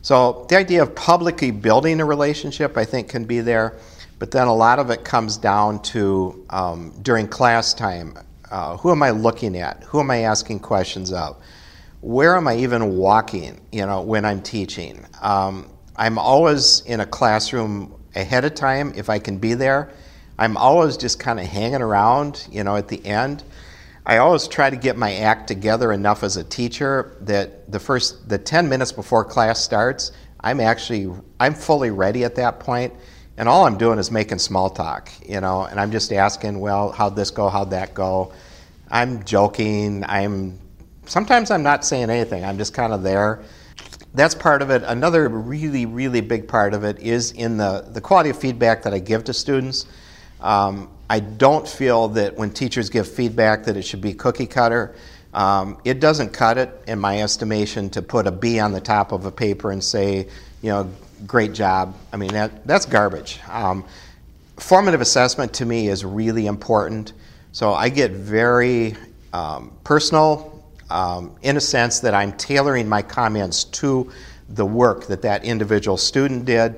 So 0.04 0.46
the 0.50 0.58
idea 0.58 0.84
of 0.84 0.94
publicly 0.94 1.50
building 1.50 2.02
a 2.02 2.06
relationship, 2.06 2.78
I 2.78 2.86
think, 2.86 3.08
can 3.08 3.26
be 3.26 3.40
there, 3.40 3.78
but 4.20 4.32
then 4.32 4.48
a 4.48 4.54
lot 4.54 4.78
of 4.78 4.90
it 4.92 5.04
comes 5.04 5.38
down 5.38 5.82
to 5.84 6.46
um, 6.50 6.94
during 7.02 7.28
class 7.28 7.74
time. 7.74 8.18
Uh, 8.52 8.78
who 8.78 8.92
am 8.92 9.02
I 9.02 9.10
looking 9.10 9.58
at? 9.58 9.82
Who 9.86 10.00
am 10.00 10.12
I 10.12 10.20
asking 10.20 10.60
questions 10.60 11.12
of? 11.12 11.42
Where 12.02 12.36
am 12.36 12.48
I 12.48 12.58
even 12.58 12.98
walking? 12.98 13.60
You 13.72 13.88
know, 13.88 14.02
when 14.02 14.24
I'm 14.26 14.42
teaching, 14.42 15.04
um, 15.22 15.70
I'm 15.96 16.20
always 16.20 16.82
in 16.82 17.00
a 17.00 17.06
classroom 17.06 17.96
ahead 18.16 18.46
of 18.46 18.54
time 18.54 18.94
if 18.96 19.10
I 19.10 19.18
can 19.18 19.38
be 19.38 19.56
there 19.56 19.90
I'm 20.38 20.58
always 20.58 20.98
just 20.98 21.20
kind 21.20 21.40
of 21.40 21.46
hanging 21.46 21.82
around, 21.82 22.48
you 22.52 22.64
know, 22.64 22.76
at 22.76 22.88
the 22.88 23.06
end. 23.06 23.44
I 24.06 24.18
always 24.18 24.48
try 24.48 24.70
to 24.70 24.76
get 24.76 24.98
my 24.98 25.14
act 25.16 25.48
together 25.48 25.92
enough 25.92 26.24
as 26.24 26.36
a 26.36 26.44
teacher 26.44 27.16
that 27.22 27.72
the 27.72 27.80
first 27.80 28.28
the 28.28 28.38
10 28.38 28.68
minutes 28.68 28.92
before 28.92 29.24
class 29.24 29.64
starts, 29.64 30.12
I'm 30.42 30.60
actually 30.60 31.10
I'm 31.40 31.54
fully 31.54 31.92
ready 31.92 32.26
at 32.26 32.36
that 32.36 32.60
point, 32.60 32.94
and 33.38 33.48
all 33.48 33.66
I'm 33.66 33.78
doing 33.78 34.00
is 34.00 34.12
making 34.12 34.40
small 34.40 34.70
talk, 34.70 35.10
you 35.26 35.40
know, 35.40 35.64
and 35.64 35.80
I'm 35.80 35.92
just 35.92 36.12
asking, 36.12 36.60
well, 36.60 36.92
how'd 36.92 37.16
this 37.16 37.32
go? 37.32 37.48
How'd 37.48 37.70
that 37.72 37.94
go? 37.94 38.34
I'm 38.92 39.24
joking. 39.24 40.04
I'm 40.06 40.60
sometimes 41.06 41.50
I'm 41.52 41.64
not 41.64 41.86
saying 41.86 42.10
anything. 42.10 42.44
I'm 42.44 42.58
just 42.58 42.74
kind 42.74 42.92
of 42.92 43.04
there. 43.04 43.42
That's 44.14 44.36
part 44.36 44.62
of 44.62 44.70
it. 44.70 44.84
Another 44.84 45.28
really, 45.28 45.86
really 45.86 46.22
big 46.22 46.48
part 46.48 46.74
of 46.74 46.84
it 46.84 47.00
is 47.00 47.32
in 47.32 47.58
the, 47.58 47.86
the 47.90 48.02
quality 48.02 48.30
of 48.30 48.38
feedback 48.38 48.84
that 48.84 48.94
I 48.94 49.00
give 49.00 49.24
to 49.24 49.34
students. 49.34 49.88
Um, 50.44 50.90
I 51.10 51.22
don't 51.22 51.68
feel 51.68 52.10
that 52.10 52.36
when 52.36 52.52
teachers 52.52 52.90
give 52.90 53.08
feedback 53.08 53.64
that 53.64 53.78
it 53.78 53.84
should 53.84 54.02
be 54.02 54.14
cookie 54.14 54.46
cutter. 54.46 54.96
Um, 55.34 55.78
it 55.84 56.00
doesn't 56.00 56.32
cut 56.32 56.58
it, 56.58 56.70
in 56.86 57.00
my 57.00 57.22
estimation, 57.22 57.90
to 57.92 58.02
put 58.02 58.28
a 58.28 58.32
B 58.32 58.60
on 58.60 58.72
the 58.72 58.82
top 58.82 59.12
of 59.12 59.26
a 59.26 59.32
paper 59.32 59.72
and 59.72 59.84
say, 59.84 60.28
you 60.62 60.70
know, 60.70 60.90
great 61.26 61.54
job. 61.54 61.96
I 62.12 62.18
mean, 62.18 62.34
that, 62.34 62.68
that's 62.68 62.86
garbage. 62.86 63.40
Um, 63.50 63.86
formative 64.58 65.02
assessment 65.02 65.54
to 65.56 65.66
me 65.66 65.88
is 65.88 66.06
really 66.06 66.46
important. 66.46 67.14
So 67.52 67.74
I 67.74 67.90
get 67.90 68.12
very 68.12 68.96
um, 69.32 69.72
personal 69.84 70.64
um, 70.90 71.36
in 71.42 71.58
a 71.58 71.62
sense 71.62 72.02
that 72.02 72.14
I'm 72.14 72.34
tailoring 72.34 72.88
my 72.90 73.02
comments 73.02 73.64
to 73.66 74.12
the 74.50 74.66
work 74.66 75.08
that 75.08 75.22
that 75.24 75.46
individual 75.46 75.98
student 75.98 76.46
did. 76.46 76.76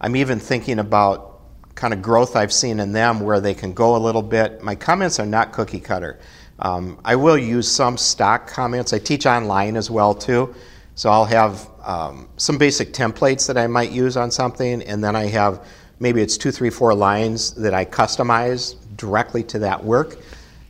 I'm 0.00 0.16
even 0.16 0.38
thinking 0.38 0.78
about 0.78 1.33
kind 1.74 1.92
of 1.92 2.02
growth 2.02 2.36
I've 2.36 2.52
seen 2.52 2.80
in 2.80 2.92
them 2.92 3.20
where 3.20 3.40
they 3.40 3.54
can 3.54 3.72
go 3.72 3.96
a 3.96 3.98
little 3.98 4.22
bit. 4.22 4.62
My 4.62 4.74
comments 4.74 5.18
are 5.18 5.26
not 5.26 5.52
cookie 5.52 5.80
cutter. 5.80 6.18
Um, 6.60 6.98
I 7.04 7.16
will 7.16 7.38
use 7.38 7.70
some 7.70 7.96
stock 7.96 8.46
comments. 8.46 8.92
I 8.92 8.98
teach 8.98 9.26
online 9.26 9.76
as 9.76 9.90
well 9.90 10.14
too, 10.14 10.54
so 10.94 11.10
I'll 11.10 11.24
have 11.24 11.68
um, 11.82 12.28
some 12.36 12.58
basic 12.58 12.92
templates 12.92 13.46
that 13.48 13.58
I 13.58 13.66
might 13.66 13.90
use 13.90 14.16
on 14.16 14.30
something, 14.30 14.82
and 14.82 15.02
then 15.02 15.16
I 15.16 15.26
have 15.26 15.66
maybe 15.98 16.22
it's 16.22 16.36
two, 16.36 16.52
three, 16.52 16.70
four 16.70 16.94
lines 16.94 17.52
that 17.54 17.74
I 17.74 17.84
customize 17.84 18.76
directly 18.96 19.42
to 19.44 19.58
that 19.60 19.82
work. 19.82 20.18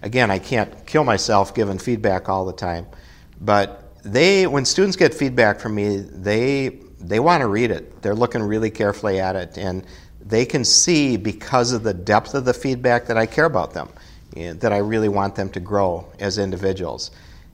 Again, 0.03 0.31
I 0.31 0.39
can't 0.39 0.87
kill 0.87 1.05
myself 1.05 1.55
giving 1.55 1.79
feedback 1.79 2.29
all 2.29 2.45
the 2.45 2.53
time, 2.53 2.87
but 3.41 3.95
they 4.05 4.47
when 4.47 4.65
students 4.65 4.97
get 4.97 5.15
feedback 5.15 5.61
from 5.61 5.75
me, 5.75 5.99
they 5.99 6.81
they 7.01 7.21
want 7.21 7.43
to 7.43 7.49
read 7.49 7.71
it. 7.71 8.01
They're 8.03 8.15
looking 8.15 8.43
really 8.43 8.71
carefully 8.71 9.21
at 9.21 9.37
it, 9.37 9.59
and 9.59 9.85
they 10.27 10.45
can 10.45 10.65
see 10.65 11.17
because 11.17 11.73
of 11.73 11.83
the 11.83 11.95
depth 11.95 12.35
of 12.35 12.45
the 12.45 12.55
feedback 12.55 13.07
that 13.07 13.17
I 13.17 13.27
care 13.27 13.45
about 13.45 13.75
them, 13.75 13.89
eh, 14.37 14.55
that 14.55 14.73
I 14.73 14.79
really 14.79 15.09
want 15.09 15.35
them 15.35 15.51
to 15.51 15.61
grow 15.61 16.07
as 16.19 16.39
individuals. 16.39 17.11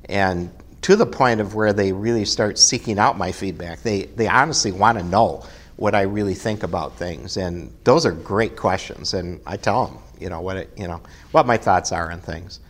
And 0.08 0.50
to 0.82 0.96
the 0.96 1.06
point 1.06 1.40
of 1.40 1.54
where 1.54 1.72
they 1.72 1.92
really 1.92 2.24
start 2.24 2.58
seeking 2.58 2.98
out 2.98 3.18
my 3.18 3.32
feedback. 3.32 3.82
They, 3.82 4.04
they 4.04 4.28
honestly 4.28 4.72
want 4.72 4.98
to 4.98 5.04
know 5.04 5.44
what 5.76 5.94
I 5.94 6.02
really 6.02 6.34
think 6.34 6.62
about 6.62 6.96
things. 6.96 7.36
And 7.36 7.72
those 7.84 8.06
are 8.06 8.12
great 8.12 8.56
questions. 8.56 9.14
And 9.14 9.40
I 9.46 9.56
tell 9.56 9.86
them, 9.86 9.98
you 10.18 10.28
know, 10.28 10.40
what, 10.40 10.56
it, 10.56 10.70
you 10.76 10.86
know, 10.86 11.00
what 11.32 11.46
my 11.46 11.56
thoughts 11.56 11.92
are 11.92 12.10
on 12.10 12.20
things. 12.20 12.60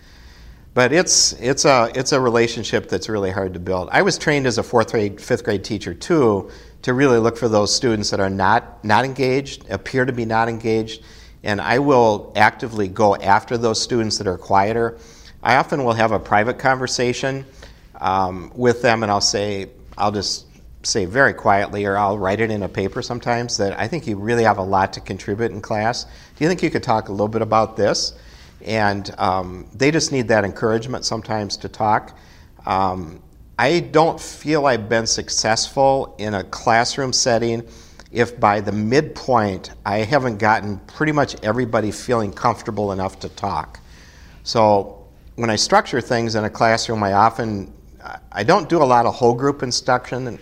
But 0.74 0.92
it's, 0.92 1.32
it's, 1.34 1.64
a, 1.64 1.90
it's 1.94 2.12
a 2.12 2.20
relationship 2.20 2.88
that's 2.88 3.08
really 3.08 3.32
hard 3.32 3.54
to 3.54 3.60
build. 3.60 3.88
I 3.90 4.02
was 4.02 4.16
trained 4.16 4.46
as 4.46 4.58
a 4.58 4.62
fourth 4.62 4.92
grade, 4.92 5.20
fifth 5.20 5.44
grade 5.44 5.64
teacher 5.64 5.94
too 5.94 6.50
to 6.82 6.94
really 6.94 7.18
look 7.18 7.36
for 7.36 7.48
those 7.48 7.74
students 7.74 8.10
that 8.10 8.20
are 8.20 8.30
not, 8.30 8.84
not 8.84 9.04
engaged, 9.04 9.68
appear 9.70 10.04
to 10.04 10.12
be 10.12 10.24
not 10.24 10.48
engaged, 10.48 11.02
and 11.42 11.60
I 11.60 11.78
will 11.78 12.32
actively 12.36 12.88
go 12.88 13.16
after 13.16 13.58
those 13.58 13.80
students 13.80 14.18
that 14.18 14.26
are 14.26 14.38
quieter. 14.38 14.98
I 15.42 15.56
often 15.56 15.84
will 15.84 15.94
have 15.94 16.12
a 16.12 16.18
private 16.18 16.58
conversation 16.58 17.44
um, 18.00 18.52
with 18.54 18.82
them, 18.82 19.02
and 19.02 19.10
I'll 19.10 19.20
say, 19.20 19.70
I'll 19.96 20.12
just 20.12 20.46
say 20.82 21.04
very 21.04 21.34
quietly, 21.34 21.84
or 21.84 21.96
I'll 21.96 22.18
write 22.18 22.40
it 22.40 22.50
in 22.50 22.62
a 22.62 22.68
paper 22.68 23.02
sometimes 23.02 23.56
that 23.58 23.78
I 23.78 23.86
think 23.86 24.06
you 24.06 24.16
really 24.16 24.44
have 24.44 24.58
a 24.58 24.62
lot 24.62 24.92
to 24.94 25.00
contribute 25.00 25.50
in 25.52 25.60
class. 25.60 26.04
Do 26.04 26.44
you 26.44 26.48
think 26.48 26.62
you 26.62 26.70
could 26.70 26.82
talk 26.82 27.08
a 27.08 27.12
little 27.12 27.28
bit 27.28 27.42
about 27.42 27.76
this? 27.76 28.14
And 28.64 29.14
um, 29.18 29.66
they 29.74 29.90
just 29.90 30.12
need 30.12 30.28
that 30.28 30.44
encouragement 30.44 31.04
sometimes 31.04 31.56
to 31.58 31.68
talk. 31.68 32.18
Um, 32.66 33.22
I 33.60 33.80
don't 33.80 34.18
feel 34.18 34.64
I've 34.64 34.88
been 34.88 35.06
successful 35.06 36.14
in 36.16 36.32
a 36.32 36.42
classroom 36.44 37.12
setting 37.12 37.68
if 38.10 38.40
by 38.40 38.62
the 38.62 38.72
midpoint 38.72 39.72
I 39.84 39.98
haven't 39.98 40.38
gotten 40.38 40.78
pretty 40.86 41.12
much 41.12 41.36
everybody 41.42 41.90
feeling 41.90 42.32
comfortable 42.32 42.90
enough 42.90 43.20
to 43.20 43.28
talk. 43.28 43.78
So 44.44 45.06
when 45.36 45.50
I 45.50 45.56
structure 45.56 46.00
things 46.00 46.36
in 46.36 46.44
a 46.44 46.48
classroom, 46.48 47.02
I 47.02 47.12
often 47.12 47.70
I 48.32 48.44
don't 48.44 48.66
do 48.66 48.82
a 48.82 48.88
lot 48.94 49.04
of 49.04 49.14
whole 49.14 49.34
group 49.34 49.62
instruction 49.62 50.26
and 50.26 50.38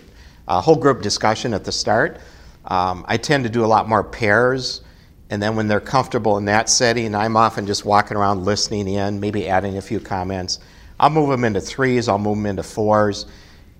uh, 0.47 0.61
whole 0.61 0.77
group 0.77 1.01
discussion 1.01 1.53
at 1.53 1.65
the 1.65 1.73
start. 1.73 2.21
Um, 2.63 3.03
I 3.05 3.17
tend 3.17 3.43
to 3.43 3.49
do 3.49 3.65
a 3.65 3.67
lot 3.67 3.89
more 3.89 4.01
pairs, 4.01 4.81
and 5.29 5.43
then 5.43 5.57
when 5.57 5.67
they're 5.67 5.81
comfortable 5.81 6.37
in 6.37 6.45
that 6.45 6.69
setting, 6.69 7.13
I'm 7.13 7.35
often 7.35 7.67
just 7.67 7.83
walking 7.83 8.15
around 8.15 8.45
listening 8.45 8.87
in, 8.87 9.19
maybe 9.19 9.49
adding 9.49 9.77
a 9.77 9.81
few 9.81 9.99
comments. 9.99 10.59
I'll 10.99 11.09
move 11.09 11.29
them 11.29 11.43
into 11.43 11.61
threes, 11.61 12.07
I'll 12.07 12.17
move 12.17 12.37
them 12.37 12.45
into 12.45 12.63
fours, 12.63 13.25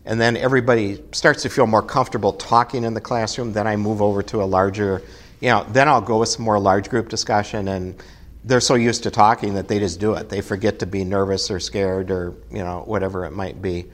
and 0.05 0.19
then 0.19 0.37
everybody 0.37 1.03
starts 1.11 1.43
to 1.43 1.49
feel 1.49 1.67
more 1.67 1.81
comfortable 1.81 2.33
talking 2.33 2.83
in 2.83 2.93
the 2.93 3.01
classroom. 3.01 3.53
Then 3.53 3.67
I 3.67 3.75
move 3.75 4.01
over 4.01 4.23
to 4.23 4.41
a 4.41 4.45
larger, 4.45 5.01
you 5.41 5.49
know, 5.49 5.65
then 5.69 5.87
I'll 5.87 6.01
go 6.01 6.19
with 6.19 6.29
some 6.29 6.45
more 6.45 6.59
large 6.59 6.89
group 6.89 7.09
discussion, 7.09 7.67
and 7.67 8.01
they're 8.43 8.61
so 8.61 8.75
used 8.75 9.03
to 9.03 9.11
talking 9.11 9.55
that 9.55 9.67
they 9.67 9.79
just 9.79 9.99
do 9.99 10.13
it. 10.13 10.29
They 10.29 10.41
forget 10.41 10.79
to 10.79 10.85
be 10.85 11.03
nervous 11.03 11.51
or 11.51 11.59
scared 11.59 12.09
or 12.09 12.35
you 12.49 12.59
know 12.59 12.83
whatever 12.85 13.25
it 13.25 13.31
might 13.31 13.61
be. 13.61 13.85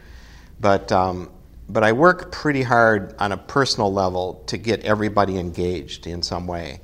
But 0.59 0.91
um, 0.91 1.29
but 1.67 1.83
I 1.83 1.93
work 1.93 2.31
pretty 2.31 2.61
hard 2.61 3.15
on 3.17 3.31
a 3.31 3.37
personal 3.37 3.91
level 3.91 4.43
to 4.47 4.57
get 4.57 4.83
everybody 4.83 5.37
engaged 5.37 6.05
in 6.05 6.21
some 6.21 6.45
way. 6.45 6.81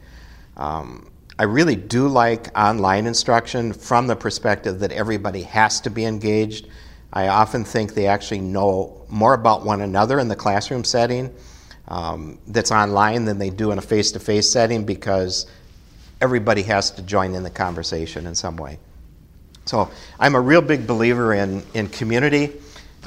Um, 0.57 1.10
I 1.41 1.45
really 1.45 1.75
do 1.75 2.07
like 2.07 2.55
online 2.55 3.07
instruction 3.07 3.73
from 3.73 4.05
the 4.05 4.15
perspective 4.15 4.81
that 4.81 4.91
everybody 4.91 5.41
has 5.41 5.81
to 5.81 5.89
be 5.89 6.05
engaged. 6.05 6.67
I 7.11 7.29
often 7.29 7.65
think 7.65 7.95
they 7.95 8.05
actually 8.05 8.41
know 8.41 9.07
more 9.09 9.33
about 9.33 9.65
one 9.65 9.81
another 9.81 10.19
in 10.19 10.27
the 10.27 10.35
classroom 10.35 10.83
setting 10.83 11.33
um, 11.87 12.37
that's 12.45 12.71
online 12.71 13.25
than 13.25 13.39
they 13.39 13.49
do 13.49 13.71
in 13.71 13.79
a 13.79 13.81
face 13.81 14.11
to 14.11 14.19
face 14.19 14.51
setting 14.51 14.85
because 14.85 15.47
everybody 16.21 16.61
has 16.61 16.91
to 16.91 17.01
join 17.01 17.33
in 17.33 17.41
the 17.41 17.49
conversation 17.49 18.27
in 18.27 18.35
some 18.35 18.55
way. 18.55 18.77
So 19.65 19.89
I'm 20.19 20.35
a 20.35 20.41
real 20.41 20.61
big 20.61 20.85
believer 20.85 21.33
in, 21.33 21.63
in 21.73 21.87
community. 21.87 22.51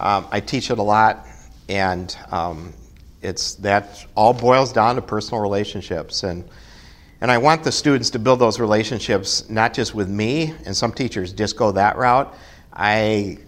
Um, 0.01 0.26
I 0.32 0.41
teach 0.41 0.72
it 0.72 0.78
a 0.78 0.82
lot, 0.82 1.24
and 1.68 2.16
um, 2.32 2.74
it's 3.22 3.55
that 3.57 4.05
all 4.16 4.35
boils 4.35 4.72
down 4.72 4.97
to 4.97 5.03
personal 5.03 5.41
relationships. 5.41 6.24
And 6.24 6.43
and 7.25 7.33
I 7.33 7.39
want 7.39 7.64
the 7.64 7.72
students 7.72 8.11
to 8.11 8.18
build 8.18 8.39
those 8.39 8.61
relationships 8.61 9.49
not 9.49 9.72
just 9.72 9.95
with 9.95 10.11
me, 10.11 10.53
and 10.66 10.77
some 10.77 10.93
teachers 10.93 11.33
just 11.33 11.57
go 11.57 11.72
that 11.72 11.97
route. 11.97 12.37
I, 12.70 13.39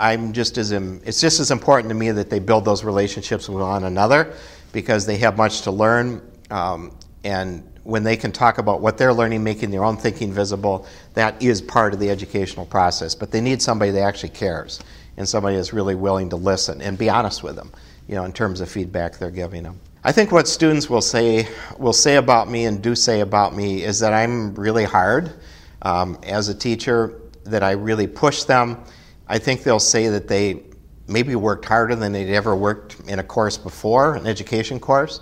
I'm 0.00 0.32
just 0.32 0.58
as 0.58 0.72
it's 0.72 1.20
just 1.20 1.38
as 1.38 1.52
important 1.52 1.90
to 1.90 1.94
me 1.94 2.10
that 2.10 2.28
they 2.28 2.40
build 2.40 2.64
those 2.64 2.82
relationships 2.82 3.48
with 3.48 3.62
one 3.62 3.84
another 3.84 4.34
because 4.72 5.06
they 5.06 5.16
have 5.18 5.36
much 5.36 5.60
to 5.60 5.70
learn. 5.70 6.28
Um, 6.50 6.90
and 7.22 7.62
when 7.84 8.02
they 8.02 8.16
can 8.16 8.32
talk 8.32 8.58
about 8.58 8.80
what 8.80 8.98
they're 8.98 9.14
learning, 9.14 9.44
making 9.44 9.70
their 9.70 9.84
own 9.84 9.96
thinking 9.96 10.32
visible, 10.32 10.84
that 11.12 11.40
is 11.40 11.62
part 11.62 11.94
of 11.94 12.00
the 12.00 12.10
educational 12.10 12.66
process. 12.66 13.14
But 13.14 13.30
they 13.30 13.40
need 13.40 13.62
somebody 13.62 13.92
that 13.92 14.02
actually 14.02 14.30
cares 14.30 14.80
and 15.16 15.28
somebody 15.28 15.54
that's 15.54 15.72
really 15.72 15.94
willing 15.94 16.30
to 16.30 16.36
listen 16.36 16.82
and 16.82 16.98
be 16.98 17.08
honest 17.08 17.44
with 17.44 17.54
them, 17.54 17.70
you 18.08 18.16
know, 18.16 18.24
in 18.24 18.32
terms 18.32 18.60
of 18.60 18.68
feedback 18.68 19.18
they're 19.18 19.30
giving 19.30 19.62
them. 19.62 19.78
I 20.06 20.12
think 20.12 20.30
what 20.30 20.46
students 20.46 20.90
will 20.90 21.00
say 21.00 21.48
will 21.78 21.94
say 21.94 22.16
about 22.16 22.50
me 22.50 22.66
and 22.66 22.82
do 22.82 22.94
say 22.94 23.20
about 23.20 23.56
me 23.56 23.82
is 23.82 24.00
that 24.00 24.12
I'm 24.12 24.54
really 24.54 24.84
hard 24.84 25.32
um, 25.80 26.18
as 26.22 26.50
a 26.50 26.54
teacher. 26.54 27.22
That 27.44 27.62
I 27.62 27.70
really 27.72 28.06
push 28.06 28.42
them. 28.42 28.84
I 29.26 29.38
think 29.38 29.62
they'll 29.62 29.80
say 29.80 30.08
that 30.08 30.28
they 30.28 30.62
maybe 31.08 31.34
worked 31.36 31.64
harder 31.64 31.94
than 31.96 32.12
they'd 32.12 32.34
ever 32.34 32.54
worked 32.54 33.00
in 33.08 33.18
a 33.18 33.22
course 33.22 33.56
before, 33.56 34.14
an 34.14 34.26
education 34.26 34.78
course, 34.78 35.20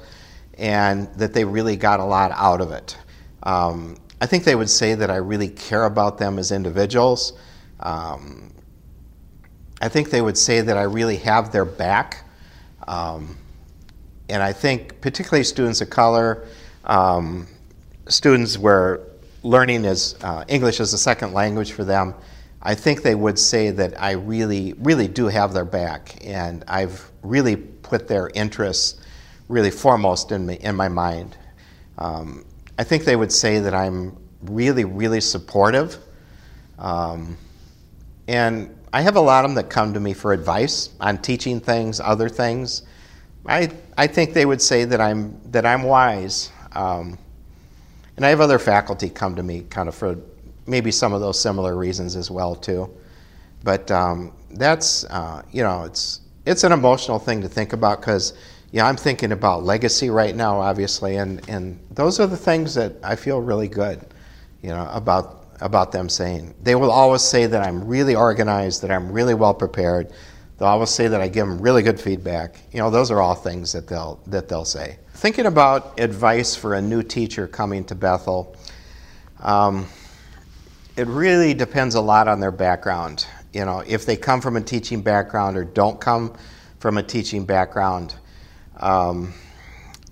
and 0.58 1.06
that 1.14 1.32
they 1.32 1.44
really 1.44 1.76
got 1.76 2.00
a 2.00 2.04
lot 2.04 2.32
out 2.34 2.60
of 2.60 2.72
it. 2.72 2.96
Um, 3.44 3.96
I 4.20 4.26
think 4.26 4.42
they 4.42 4.54
would 4.54 4.70
say 4.70 4.94
that 4.96 5.10
I 5.10 5.16
really 5.16 5.48
care 5.48 5.84
about 5.84 6.18
them 6.18 6.38
as 6.40 6.50
individuals. 6.50 7.32
Um, 7.78 8.52
I 9.80 9.88
think 9.88 10.10
they 10.10 10.22
would 10.22 10.38
say 10.38 10.60
that 10.60 10.76
I 10.76 10.82
really 10.82 11.16
have 11.18 11.52
their 11.52 11.64
back. 11.64 12.24
Um, 12.86 13.36
and 14.32 14.42
I 14.42 14.52
think 14.54 14.98
particularly 15.02 15.44
students 15.44 15.82
of 15.82 15.90
color, 15.90 16.46
um, 16.84 17.46
students 18.08 18.56
where 18.56 19.00
learning 19.42 19.84
is 19.84 20.16
uh, 20.22 20.44
English 20.48 20.80
as 20.80 20.94
a 20.94 20.98
second 20.98 21.34
language 21.34 21.72
for 21.72 21.84
them, 21.84 22.14
I 22.62 22.74
think 22.74 23.02
they 23.02 23.14
would 23.14 23.38
say 23.38 23.70
that 23.72 24.00
I 24.00 24.12
really, 24.12 24.72
really 24.78 25.06
do 25.06 25.26
have 25.26 25.52
their 25.52 25.66
back, 25.66 26.16
and 26.24 26.64
I've 26.66 27.10
really 27.22 27.56
put 27.56 28.08
their 28.08 28.30
interests 28.34 29.02
really 29.48 29.70
foremost 29.70 30.32
in, 30.32 30.46
me, 30.46 30.54
in 30.62 30.76
my 30.76 30.88
mind. 30.88 31.36
Um, 31.98 32.46
I 32.78 32.84
think 32.84 33.04
they 33.04 33.16
would 33.16 33.32
say 33.32 33.58
that 33.58 33.74
I'm 33.74 34.16
really, 34.44 34.86
really 34.86 35.20
supportive. 35.20 35.98
Um, 36.78 37.36
and 38.28 38.74
I 38.94 39.02
have 39.02 39.16
a 39.16 39.20
lot 39.20 39.44
of 39.44 39.50
them 39.50 39.56
that 39.56 39.68
come 39.68 39.92
to 39.92 40.00
me 40.00 40.14
for 40.14 40.32
advice 40.32 40.88
on 41.00 41.18
teaching 41.18 41.60
things, 41.60 42.00
other 42.00 42.30
things. 42.30 42.84
I, 43.46 43.70
I 43.96 44.06
think 44.06 44.34
they 44.34 44.46
would 44.46 44.62
say 44.62 44.84
that 44.84 45.00
I'm, 45.00 45.40
that 45.50 45.66
I'm 45.66 45.82
wise. 45.82 46.50
Um, 46.72 47.18
and 48.16 48.24
I 48.24 48.28
have 48.28 48.40
other 48.40 48.58
faculty 48.58 49.10
come 49.10 49.34
to 49.36 49.42
me 49.42 49.62
kind 49.62 49.88
of 49.88 49.94
for 49.94 50.16
maybe 50.66 50.90
some 50.90 51.12
of 51.12 51.20
those 51.20 51.40
similar 51.40 51.76
reasons 51.76 52.14
as 52.14 52.30
well 52.30 52.54
too. 52.54 52.88
But 53.64 53.90
um, 53.90 54.32
that's, 54.52 55.04
uh, 55.04 55.42
you 55.50 55.62
know, 55.62 55.84
it's, 55.84 56.20
it's 56.46 56.64
an 56.64 56.72
emotional 56.72 57.18
thing 57.18 57.40
to 57.42 57.48
think 57.48 57.72
about 57.72 58.00
because, 58.00 58.34
yeah, 58.70 58.86
I'm 58.86 58.96
thinking 58.96 59.32
about 59.32 59.64
legacy 59.64 60.10
right 60.10 60.34
now, 60.34 60.60
obviously, 60.60 61.16
and, 61.16 61.46
and 61.48 61.78
those 61.90 62.20
are 62.20 62.26
the 62.26 62.36
things 62.36 62.74
that 62.74 62.92
I 63.02 63.16
feel 63.16 63.40
really 63.40 63.68
good, 63.68 64.04
you 64.62 64.70
know, 64.70 64.88
about, 64.92 65.46
about 65.60 65.92
them 65.92 66.08
saying. 66.08 66.54
They 66.62 66.74
will 66.74 66.90
always 66.90 67.22
say 67.22 67.46
that 67.46 67.62
I'm 67.66 67.86
really 67.86 68.14
organized, 68.14 68.82
that 68.82 68.90
I'm 68.90 69.12
really 69.12 69.34
well 69.34 69.54
prepared, 69.54 70.12
They'll 70.62 70.68
always 70.68 70.90
say 70.90 71.08
that 71.08 71.20
I 71.20 71.26
give 71.26 71.48
them 71.48 71.60
really 71.60 71.82
good 71.82 72.00
feedback. 72.00 72.60
You 72.70 72.78
know, 72.78 72.88
those 72.88 73.10
are 73.10 73.20
all 73.20 73.34
things 73.34 73.72
that 73.72 73.88
they'll 73.88 74.20
that 74.28 74.48
they'll 74.48 74.64
say. 74.64 74.96
Thinking 75.12 75.46
about 75.46 75.98
advice 75.98 76.54
for 76.54 76.74
a 76.74 76.80
new 76.80 77.02
teacher 77.02 77.48
coming 77.48 77.82
to 77.86 77.96
Bethel, 77.96 78.54
um, 79.40 79.88
it 80.96 81.08
really 81.08 81.52
depends 81.52 81.96
a 81.96 82.00
lot 82.00 82.28
on 82.28 82.38
their 82.38 82.52
background. 82.52 83.26
You 83.52 83.64
know, 83.64 83.82
if 83.84 84.06
they 84.06 84.16
come 84.16 84.40
from 84.40 84.56
a 84.56 84.60
teaching 84.60 85.02
background 85.02 85.56
or 85.56 85.64
don't 85.64 86.00
come 86.00 86.32
from 86.78 86.96
a 86.96 87.02
teaching 87.02 87.44
background, 87.44 88.14
um, 88.76 89.34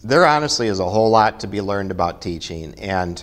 there 0.03 0.27
honestly 0.27 0.67
is 0.67 0.81
a 0.81 0.91
whole 0.91 1.11
lot 1.11 1.39
to 1.39 1.47
be 1.47 1.61
learned 1.61 1.93
about 1.93 2.21
teaching 2.21 2.75
and. 2.75 3.23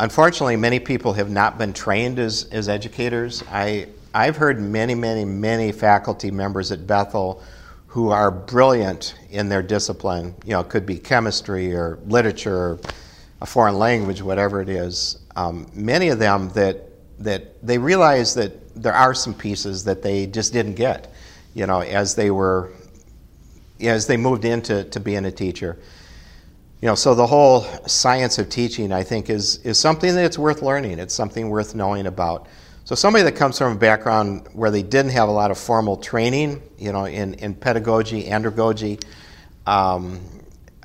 Unfortunately, 0.00 0.54
many 0.54 0.78
people 0.78 1.14
have 1.14 1.28
not 1.28 1.58
been 1.58 1.72
trained 1.72 2.20
as, 2.20 2.44
as 2.52 2.68
educators. 2.68 3.42
I, 3.50 3.88
I've 4.18 4.36
heard 4.36 4.60
many, 4.60 4.96
many, 4.96 5.24
many 5.24 5.70
faculty 5.70 6.32
members 6.32 6.72
at 6.72 6.88
Bethel 6.88 7.40
who 7.86 8.10
are 8.10 8.32
brilliant 8.32 9.14
in 9.30 9.48
their 9.48 9.62
discipline. 9.62 10.34
You 10.44 10.54
know, 10.54 10.60
it 10.60 10.68
could 10.68 10.84
be 10.84 10.98
chemistry 10.98 11.72
or 11.72 12.00
literature, 12.04 12.56
or 12.56 12.80
a 13.40 13.46
foreign 13.46 13.78
language, 13.78 14.20
whatever 14.20 14.60
it 14.60 14.68
is. 14.68 15.20
Um, 15.36 15.70
many 15.72 16.08
of 16.08 16.18
them 16.18 16.48
that 16.54 16.86
that 17.20 17.64
they 17.64 17.78
realize 17.78 18.34
that 18.34 18.74
there 18.74 18.92
are 18.92 19.14
some 19.14 19.34
pieces 19.34 19.84
that 19.84 20.02
they 20.02 20.26
just 20.26 20.52
didn't 20.52 20.74
get. 20.74 21.12
You 21.54 21.66
know, 21.68 21.82
as 21.82 22.16
they 22.16 22.32
were 22.32 22.72
as 23.80 24.08
they 24.08 24.16
moved 24.16 24.44
into 24.44 24.82
to 24.82 24.98
being 24.98 25.26
a 25.26 25.30
teacher. 25.30 25.78
You 26.82 26.88
know, 26.88 26.96
so 26.96 27.14
the 27.14 27.26
whole 27.28 27.62
science 27.86 28.38
of 28.40 28.48
teaching, 28.48 28.90
I 28.90 29.04
think, 29.04 29.30
is 29.30 29.58
is 29.58 29.78
something 29.78 30.12
that's 30.16 30.38
worth 30.38 30.60
learning. 30.60 30.98
It's 30.98 31.14
something 31.14 31.50
worth 31.50 31.76
knowing 31.76 32.08
about. 32.08 32.48
So 32.88 32.94
somebody 32.94 33.24
that 33.24 33.36
comes 33.36 33.58
from 33.58 33.76
a 33.76 33.78
background 33.78 34.48
where 34.54 34.70
they 34.70 34.82
didn't 34.82 35.10
have 35.10 35.28
a 35.28 35.32
lot 35.32 35.50
of 35.50 35.58
formal 35.58 35.98
training, 35.98 36.62
you 36.78 36.90
know, 36.90 37.04
in, 37.04 37.34
in 37.34 37.54
pedagogy, 37.54 38.24
andragogy, 38.24 39.04
um, 39.66 40.18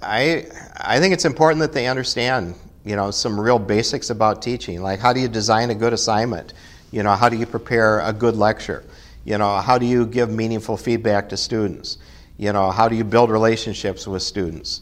I, 0.01 0.47
I 0.75 0.99
think 0.99 1.13
it's 1.13 1.23
important 1.23 1.61
that 1.61 1.71
they 1.71 1.87
understand, 1.87 2.55
you 2.83 2.97
know, 2.97 3.09
some 3.11 3.39
real 3.39 3.57
basics 3.57 4.09
about 4.09 4.41
teaching. 4.41 4.81
Like 4.81 4.99
how 4.99 5.13
do 5.13 5.21
you 5.21 5.29
design 5.29 5.69
a 5.69 5.75
good 5.75 5.93
assignment? 5.93 6.53
You 6.91 7.03
know, 7.03 7.13
how 7.13 7.29
do 7.29 7.37
you 7.37 7.45
prepare 7.45 8.01
a 8.01 8.11
good 8.11 8.35
lecture? 8.35 8.83
You 9.23 9.37
know, 9.37 9.59
how 9.59 9.77
do 9.77 9.85
you 9.85 10.05
give 10.05 10.29
meaningful 10.29 10.75
feedback 10.75 11.29
to 11.29 11.37
students? 11.37 11.99
You 12.35 12.51
know, 12.51 12.69
how 12.71 12.89
do 12.89 12.97
you 12.97 13.05
build 13.05 13.31
relationships 13.31 14.05
with 14.05 14.23
students? 14.23 14.81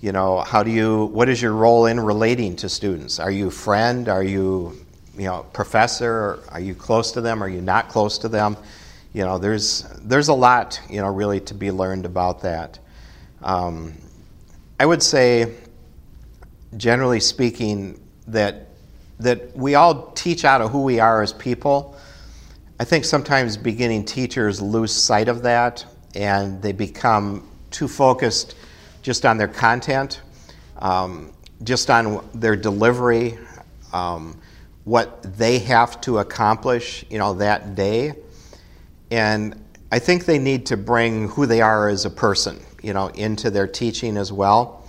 You 0.00 0.12
know, 0.12 0.40
how 0.40 0.62
do 0.62 0.70
you, 0.70 1.04
what 1.12 1.28
is 1.28 1.42
your 1.42 1.52
role 1.52 1.84
in 1.84 2.00
relating 2.00 2.56
to 2.56 2.70
students? 2.70 3.20
Are 3.20 3.30
you 3.30 3.50
friend? 3.50 4.08
Are 4.08 4.24
you 4.24 4.83
you 5.16 5.24
know, 5.24 5.46
professor? 5.52 6.40
Are 6.48 6.60
you 6.60 6.74
close 6.74 7.12
to 7.12 7.20
them? 7.20 7.42
Are 7.42 7.48
you 7.48 7.60
not 7.60 7.88
close 7.88 8.18
to 8.18 8.28
them? 8.28 8.56
You 9.12 9.24
know, 9.24 9.38
there's 9.38 9.82
there's 10.02 10.28
a 10.28 10.34
lot, 10.34 10.80
you 10.90 11.00
know, 11.00 11.08
really 11.08 11.40
to 11.40 11.54
be 11.54 11.70
learned 11.70 12.04
about 12.04 12.42
that. 12.42 12.78
Um, 13.42 13.94
I 14.80 14.86
would 14.86 15.02
say, 15.02 15.54
generally 16.76 17.20
speaking, 17.20 18.00
that 18.26 18.68
that 19.20 19.56
we 19.56 19.74
all 19.74 20.10
teach 20.12 20.44
out 20.44 20.60
of 20.60 20.70
who 20.70 20.82
we 20.82 20.98
are 20.98 21.22
as 21.22 21.32
people. 21.32 21.96
I 22.80 22.84
think 22.84 23.04
sometimes 23.04 23.56
beginning 23.56 24.04
teachers 24.04 24.60
lose 24.60 24.92
sight 24.92 25.28
of 25.28 25.42
that 25.42 25.84
and 26.16 26.60
they 26.60 26.72
become 26.72 27.48
too 27.70 27.86
focused 27.86 28.56
just 29.02 29.24
on 29.24 29.36
their 29.36 29.48
content, 29.48 30.22
um, 30.78 31.32
just 31.62 31.90
on 31.90 32.28
their 32.34 32.56
delivery, 32.56 33.38
um, 33.92 34.36
what 34.84 35.22
they 35.38 35.58
have 35.58 36.00
to 36.02 36.18
accomplish, 36.18 37.04
you 37.10 37.18
know, 37.18 37.34
that 37.34 37.74
day. 37.74 38.14
And 39.10 39.60
I 39.90 39.98
think 39.98 40.26
they 40.26 40.38
need 40.38 40.66
to 40.66 40.76
bring 40.76 41.28
who 41.28 41.46
they 41.46 41.60
are 41.60 41.88
as 41.88 42.04
a 42.04 42.10
person, 42.10 42.60
you 42.82 42.92
know, 42.92 43.08
into 43.08 43.50
their 43.50 43.66
teaching 43.66 44.16
as 44.16 44.32
well. 44.32 44.86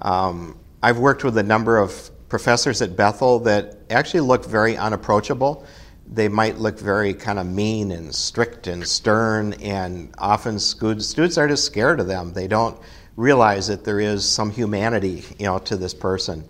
Um, 0.00 0.58
I've 0.82 0.98
worked 0.98 1.24
with 1.24 1.38
a 1.38 1.42
number 1.42 1.78
of 1.78 2.10
professors 2.28 2.82
at 2.82 2.96
Bethel 2.96 3.40
that 3.40 3.78
actually 3.90 4.20
look 4.20 4.44
very 4.44 4.76
unapproachable. 4.76 5.64
They 6.06 6.28
might 6.28 6.58
look 6.58 6.78
very 6.78 7.14
kind 7.14 7.38
of 7.38 7.46
mean 7.46 7.92
and 7.92 8.14
strict 8.14 8.66
and 8.66 8.86
stern, 8.86 9.54
and 9.54 10.12
often 10.18 10.58
students 10.58 11.38
are 11.38 11.48
just 11.48 11.64
scared 11.64 12.00
of 12.00 12.06
them. 12.06 12.32
They 12.32 12.46
don't 12.46 12.78
realize 13.16 13.66
that 13.68 13.84
there 13.84 14.00
is 14.00 14.28
some 14.28 14.50
humanity, 14.50 15.24
you 15.38 15.46
know, 15.46 15.58
to 15.60 15.76
this 15.76 15.94
person. 15.94 16.44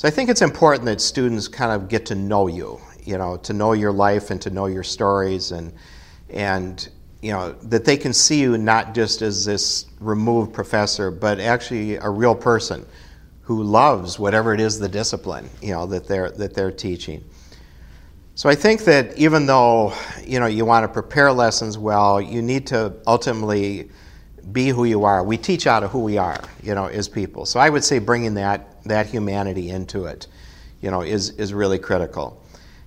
So 0.00 0.08
I 0.08 0.10
think 0.10 0.30
it's 0.30 0.40
important 0.40 0.86
that 0.86 0.98
students 1.02 1.46
kind 1.46 1.72
of 1.72 1.90
get 1.90 2.06
to 2.06 2.14
know 2.14 2.46
you, 2.46 2.80
you 3.04 3.18
know, 3.18 3.36
to 3.36 3.52
know 3.52 3.74
your 3.74 3.92
life 3.92 4.30
and 4.30 4.40
to 4.40 4.48
know 4.48 4.64
your 4.64 4.82
stories 4.82 5.52
and 5.52 5.74
and 6.30 6.88
you 7.20 7.32
know 7.32 7.52
that 7.64 7.84
they 7.84 7.98
can 7.98 8.14
see 8.14 8.40
you 8.40 8.56
not 8.56 8.94
just 8.94 9.20
as 9.20 9.44
this 9.44 9.84
removed 10.00 10.54
professor, 10.54 11.10
but 11.10 11.38
actually 11.38 11.96
a 11.96 12.08
real 12.08 12.34
person 12.34 12.86
who 13.42 13.62
loves 13.62 14.18
whatever 14.18 14.54
it 14.54 14.60
is 14.60 14.78
the 14.78 14.88
discipline, 14.88 15.50
you 15.60 15.72
know, 15.72 15.84
that 15.84 16.08
they're 16.08 16.30
that 16.30 16.54
they're 16.54 16.72
teaching. 16.72 17.22
So 18.36 18.48
I 18.48 18.54
think 18.54 18.84
that 18.84 19.18
even 19.18 19.44
though 19.44 19.92
you 20.24 20.40
know 20.40 20.46
you 20.46 20.64
want 20.64 20.84
to 20.84 20.88
prepare 20.88 21.30
lessons 21.30 21.76
well, 21.76 22.22
you 22.22 22.40
need 22.40 22.66
to 22.68 22.94
ultimately 23.06 23.90
be 24.52 24.68
who 24.68 24.84
you 24.84 25.04
are. 25.04 25.22
We 25.22 25.36
teach 25.36 25.66
out 25.66 25.82
of 25.82 25.90
who 25.90 26.00
we 26.00 26.18
are, 26.18 26.40
you 26.62 26.74
know, 26.74 26.86
as 26.86 27.08
people. 27.08 27.46
So 27.46 27.60
I 27.60 27.68
would 27.68 27.84
say 27.84 27.98
bringing 27.98 28.34
that 28.34 28.82
that 28.84 29.06
humanity 29.06 29.70
into 29.70 30.06
it, 30.06 30.26
you 30.80 30.90
know, 30.90 31.02
is 31.02 31.30
is 31.30 31.52
really 31.52 31.78
critical. 31.78 32.42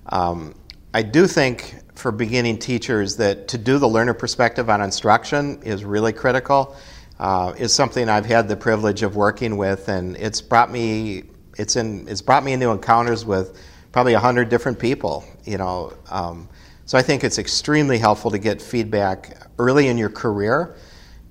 Um, 0.07 0.55
I 0.93 1.01
do 1.03 1.27
think 1.27 1.75
for 1.95 2.11
beginning 2.11 2.59
teachers 2.59 3.15
that 3.17 3.47
to 3.49 3.57
do 3.57 3.77
the 3.77 3.87
learner 3.87 4.13
perspective 4.13 4.69
on 4.69 4.81
instruction 4.81 5.61
is 5.63 5.83
really 5.83 6.13
critical. 6.13 6.75
Uh, 7.19 7.53
is 7.57 7.73
something 7.73 8.09
I've 8.09 8.25
had 8.25 8.47
the 8.47 8.55
privilege 8.55 9.03
of 9.03 9.15
working 9.15 9.55
with, 9.55 9.87
and 9.87 10.17
it's 10.17 10.41
brought 10.41 10.71
me 10.71 11.23
it's 11.57 11.75
in 11.75 12.07
it's 12.07 12.21
brought 12.21 12.43
me 12.43 12.53
into 12.53 12.69
encounters 12.71 13.25
with 13.25 13.59
probably 13.91 14.13
hundred 14.13 14.49
different 14.49 14.79
people. 14.79 15.23
You 15.45 15.57
know, 15.57 15.93
um, 16.09 16.49
so 16.85 16.97
I 16.97 17.01
think 17.01 17.23
it's 17.23 17.37
extremely 17.37 17.97
helpful 17.97 18.31
to 18.31 18.39
get 18.39 18.61
feedback 18.61 19.47
early 19.59 19.87
in 19.87 19.97
your 19.97 20.09
career 20.09 20.75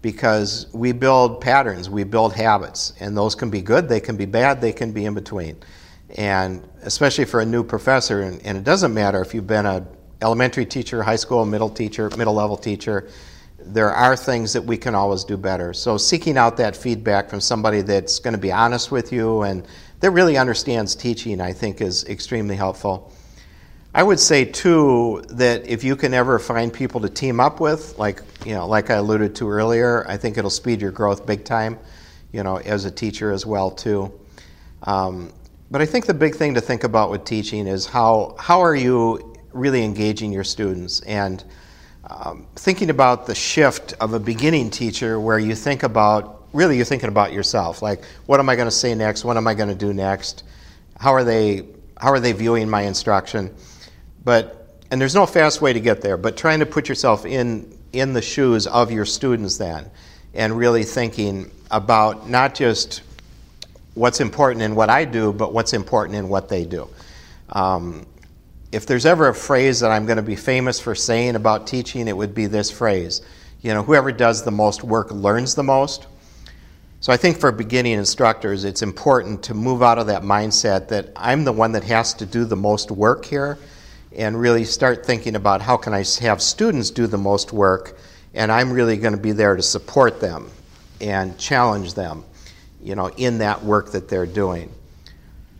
because 0.03 0.67
we 0.73 0.93
build 0.93 1.41
patterns, 1.41 1.89
we 1.89 2.05
build 2.05 2.35
habits, 2.35 2.93
and 3.01 3.17
those 3.17 3.35
can 3.35 3.51
be 3.51 3.63
good, 3.63 3.89
they 3.89 4.01
can 4.01 4.17
be 4.17 4.27
bad, 4.27 4.61
they 4.61 4.73
can 4.73 4.93
be 4.93 5.07
in 5.07 5.15
between. 5.15 5.57
And 6.17 6.69
especially 6.83 7.25
for 7.25 7.41
a 7.41 7.47
new 7.47 7.63
professor, 7.63 8.23
and, 8.23 8.45
and 8.45 8.59
it 8.59 8.65
doesn't 8.65 8.93
matter 8.93 9.23
if 9.23 9.33
you've 9.33 9.47
been 9.47 9.65
a 9.65 9.87
elementary 10.21 10.67
teacher, 10.67 11.03
high 11.03 11.17
school, 11.17 11.45
middle 11.45 11.71
teacher, 11.71 12.11
middle 12.17 12.35
level 12.35 12.57
teacher, 12.57 13.09
there 13.59 13.93
are 13.93 14.17
things 14.17 14.53
that 14.53 14.63
we 14.63 14.77
can 14.77 14.95
always 14.95 15.25
do 15.25 15.37
better. 15.37 15.73
So 15.73 15.97
seeking 15.97 16.37
out 16.37 16.57
that 16.57 16.77
feedback 16.77 17.31
from 17.31 17.41
somebody 17.41 17.81
that's 17.81 18.19
going 18.19 18.35
to 18.35 18.41
be 18.41 18.53
honest 18.53 18.91
with 18.91 19.13
you 19.13 19.43
and 19.43 19.67
that 20.01 20.11
really 20.11 20.37
understands 20.37 20.97
teaching, 20.97 21.41
I 21.41 21.53
think, 21.53 21.81
is 21.81 22.05
extremely 22.07 22.57
helpful. 22.57 23.13
I 23.95 24.03
would 24.03 24.19
say 24.19 24.47
too 24.47 25.23
that 25.29 25.67
if 25.69 25.85
you 25.85 25.97
can 25.97 26.15
ever 26.15 26.39
find 26.39 26.73
people 26.73 27.01
to 27.03 27.11
team 27.11 27.41
up 27.41 27.61
with, 27.61 27.99
like 27.99 28.23
you 28.47 28.55
know, 28.55 28.67
like 28.67 28.91
I 28.91 28.95
alluded 28.95 29.35
to 29.37 29.51
earlier, 29.51 30.09
I 30.09 30.17
think 30.17 30.39
it'll 30.39 30.51
speed 30.51 30.81
your 30.81 30.91
growth 30.91 31.27
big 31.27 31.45
time. 31.45 31.79
You 32.33 32.43
know, 32.43 32.57
as 32.57 32.87
a 32.87 32.91
teacher 32.91 33.31
as 33.31 33.45
well 33.45 33.71
too. 33.71 34.11
Um, 34.85 35.31
but 35.71 35.83
I 35.83 35.87
think 35.87 36.07
the 36.07 36.15
big 36.15 36.35
thing 36.35 36.55
to 36.55 36.61
think 36.61 36.85
about 36.85 37.11
with 37.11 37.25
teaching 37.27 37.67
is 37.67 37.87
how 37.87 38.35
how 38.39 38.61
are 38.61 38.75
you 38.75 39.35
really 39.53 39.85
engaging 39.85 40.33
your 40.33 40.45
students 40.45 41.01
and 41.01 41.45
um, 42.09 42.47
thinking 42.57 42.89
about 42.89 43.27
the 43.27 43.35
shift 43.35 43.93
of 44.01 44.15
a 44.15 44.19
beginning 44.19 44.71
teacher 44.71 45.21
where 45.21 45.39
you 45.39 45.55
think 45.55 45.83
about 45.83 46.47
really 46.55 46.77
you're 46.77 46.87
thinking 46.87 47.09
about 47.09 47.33
yourself 47.33 47.83
like 47.83 48.05
what 48.25 48.41
am 48.41 48.49
I 48.49 48.57
going 48.57 48.67
to 48.67 48.71
say 48.71 48.95
next? 48.95 49.25
What 49.25 49.37
am 49.37 49.47
I 49.47 49.53
going 49.53 49.69
to 49.69 49.75
do 49.75 49.93
next? 49.93 50.45
How 50.99 51.13
are 51.13 51.25
they 51.25 51.67
how 51.99 52.11
are 52.11 52.21
they 52.21 52.33
viewing 52.33 52.71
my 52.71 52.83
instruction? 52.83 53.55
But 54.25 54.59
and 54.91 55.01
there's 55.01 55.15
no 55.15 55.27
fast 55.27 55.63
way 55.63 55.73
to 55.73 55.81
get 55.81 56.03
there, 56.03 56.17
but 56.17 56.37
trying 56.37 56.61
to 56.61 56.67
put 56.67 56.89
yourself 56.89 57.25
in 57.25 57.79
in 57.93 58.13
the 58.13 58.23
shoes 58.23 58.67
of 58.67 58.91
your 58.91 59.05
students 59.05 59.59
then 59.59 59.91
and 60.35 60.57
really 60.57 60.85
thinking 60.85 61.51
about 61.71 62.29
not 62.29 62.55
just 62.55 63.03
what's 63.95 64.21
important 64.21 64.63
in 64.63 64.75
what 64.75 64.89
I 64.89 65.05
do, 65.05 65.33
but 65.33 65.53
what's 65.53 65.73
important 65.73 66.17
in 66.17 66.29
what 66.29 66.49
they 66.49 66.65
do. 66.65 66.89
Um, 67.51 68.07
if 68.71 68.87
there's 68.87 69.05
ever 69.05 69.29
a 69.29 69.35
phrase 69.35 69.81
that 69.81 69.91
I'm 69.91 70.07
going 70.07 70.17
to 70.17 70.23
be 70.23 70.37
famous 70.37 70.81
for 70.81 70.95
saying 70.95 71.37
about 71.37 71.67
teaching, 71.67 72.09
it 72.09 72.17
would 72.17 72.35
be 72.35 72.47
this 72.47 72.71
phrase. 72.71 73.21
You 73.61 73.75
know, 73.75 73.83
whoever 73.83 74.11
does 74.11 74.43
the 74.43 74.51
most 74.51 74.83
work 74.83 75.11
learns 75.11 75.55
the 75.55 75.63
most. 75.63 76.07
So 77.01 77.13
I 77.13 77.19
think 77.19 77.39
for 77.39 77.53
beginning 77.53 77.95
instructors, 77.95 78.65
it's 78.65 78.81
important 78.81 79.43
to 79.45 79.55
move 79.55 79.83
out 79.83 79.99
of 79.99 80.07
that 80.07 80.23
mindset 80.23 80.89
that 80.89 81.09
I'm 81.17 81.45
the 81.45 81.53
one 81.53 81.73
that 81.73 81.85
has 81.85 82.15
to 82.15 82.27
do 82.27 82.45
the 82.45 82.57
most 82.57 82.91
work 82.91 83.25
here 83.27 83.59
and 84.17 84.39
really 84.39 84.65
start 84.65 85.05
thinking 85.05 85.37
about 85.37 85.63
how 85.63 85.77
can 85.77 85.95
I 85.95 86.05
have 86.21 86.43
students 86.43 86.91
do 86.91 87.07
the 87.07 87.19
most 87.19 87.53
work, 87.53 87.99
and 88.35 88.51
I'm 88.51 88.73
really 88.73 88.97
going 88.97 89.15
to 89.15 89.21
be 89.21 89.33
there 89.33 89.57
to 89.57 89.63
support 89.63 90.21
them 90.21 90.51
and 91.01 91.37
challenge 91.39 91.95
them, 91.95 92.25
you 92.83 92.95
know, 92.95 93.09
in 93.17 93.39
that 93.39 93.63
work 93.63 93.93
that 93.93 94.09
they're 94.09 94.27
doing. 94.27 94.73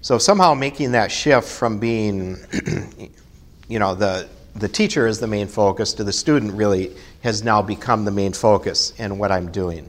So 0.01 0.19
somehow 0.19 0.55
making 0.55 0.93
that 0.93 1.13
shift 1.13 1.49
from 1.49 1.79
being, 1.79 2.37
you 3.69 3.79
know, 3.79 3.95
the 3.95 4.29
the 4.55 4.69
teacher 4.69 5.07
is 5.07 5.19
the 5.19 5.27
main 5.27 5.47
focus 5.47 5.95
to 5.95 6.05
the 6.05 6.13
student 6.13 6.53
really 6.53 6.95
has 7.23 7.43
now 7.43 7.63
become 7.63 8.05
the 8.05 8.11
main 8.11 8.33
focus 8.33 8.93
in 8.99 9.19
what 9.19 9.33
I'm 9.33 9.51
doing. 9.51 9.89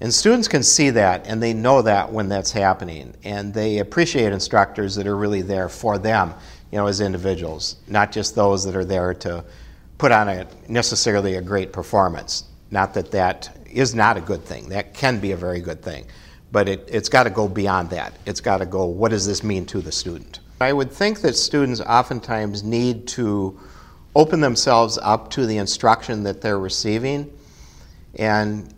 And 0.00 0.12
students 0.12 0.48
can 0.48 0.62
see 0.62 0.90
that 0.90 1.26
and 1.26 1.42
they 1.42 1.52
know 1.52 1.82
that 1.82 2.10
when 2.10 2.28
that's 2.28 2.50
happening. 2.50 3.14
And 3.24 3.52
they 3.52 3.78
appreciate 3.78 4.32
instructors 4.32 4.94
that 4.96 5.06
are 5.06 5.16
really 5.16 5.42
there 5.42 5.68
for 5.68 5.98
them 5.98 6.34
you 6.70 6.78
know, 6.78 6.86
as 6.86 7.00
individuals, 7.00 7.76
not 7.86 8.12
just 8.12 8.34
those 8.34 8.64
that 8.64 8.74
are 8.74 8.84
there 8.84 9.14
to 9.14 9.44
put 9.98 10.12
on 10.12 10.28
a 10.28 10.46
necessarily 10.68 11.34
a 11.34 11.42
great 11.42 11.72
performance. 11.72 12.44
Not 12.70 12.94
that 12.94 13.10
that 13.12 13.56
is 13.70 13.94
not 13.94 14.16
a 14.16 14.20
good 14.20 14.44
thing. 14.44 14.70
That 14.70 14.94
can 14.94 15.20
be 15.20 15.32
a 15.32 15.36
very 15.36 15.60
good 15.60 15.82
thing. 15.82 16.06
But 16.50 16.68
it, 16.68 16.88
it's 16.90 17.08
got 17.08 17.24
to 17.24 17.30
go 17.30 17.48
beyond 17.48 17.90
that. 17.90 18.14
It's 18.26 18.40
got 18.40 18.58
to 18.58 18.66
go, 18.66 18.86
what 18.86 19.10
does 19.10 19.26
this 19.26 19.42
mean 19.42 19.66
to 19.66 19.80
the 19.80 19.92
student? 19.92 20.40
I 20.60 20.72
would 20.72 20.90
think 20.90 21.20
that 21.22 21.34
students 21.34 21.80
oftentimes 21.80 22.62
need 22.62 23.08
to 23.08 23.58
open 24.14 24.40
themselves 24.40 24.98
up 25.02 25.30
to 25.30 25.46
the 25.46 25.58
instruction 25.58 26.22
that 26.24 26.40
they're 26.40 26.58
receiving. 26.58 27.36
And 28.16 28.72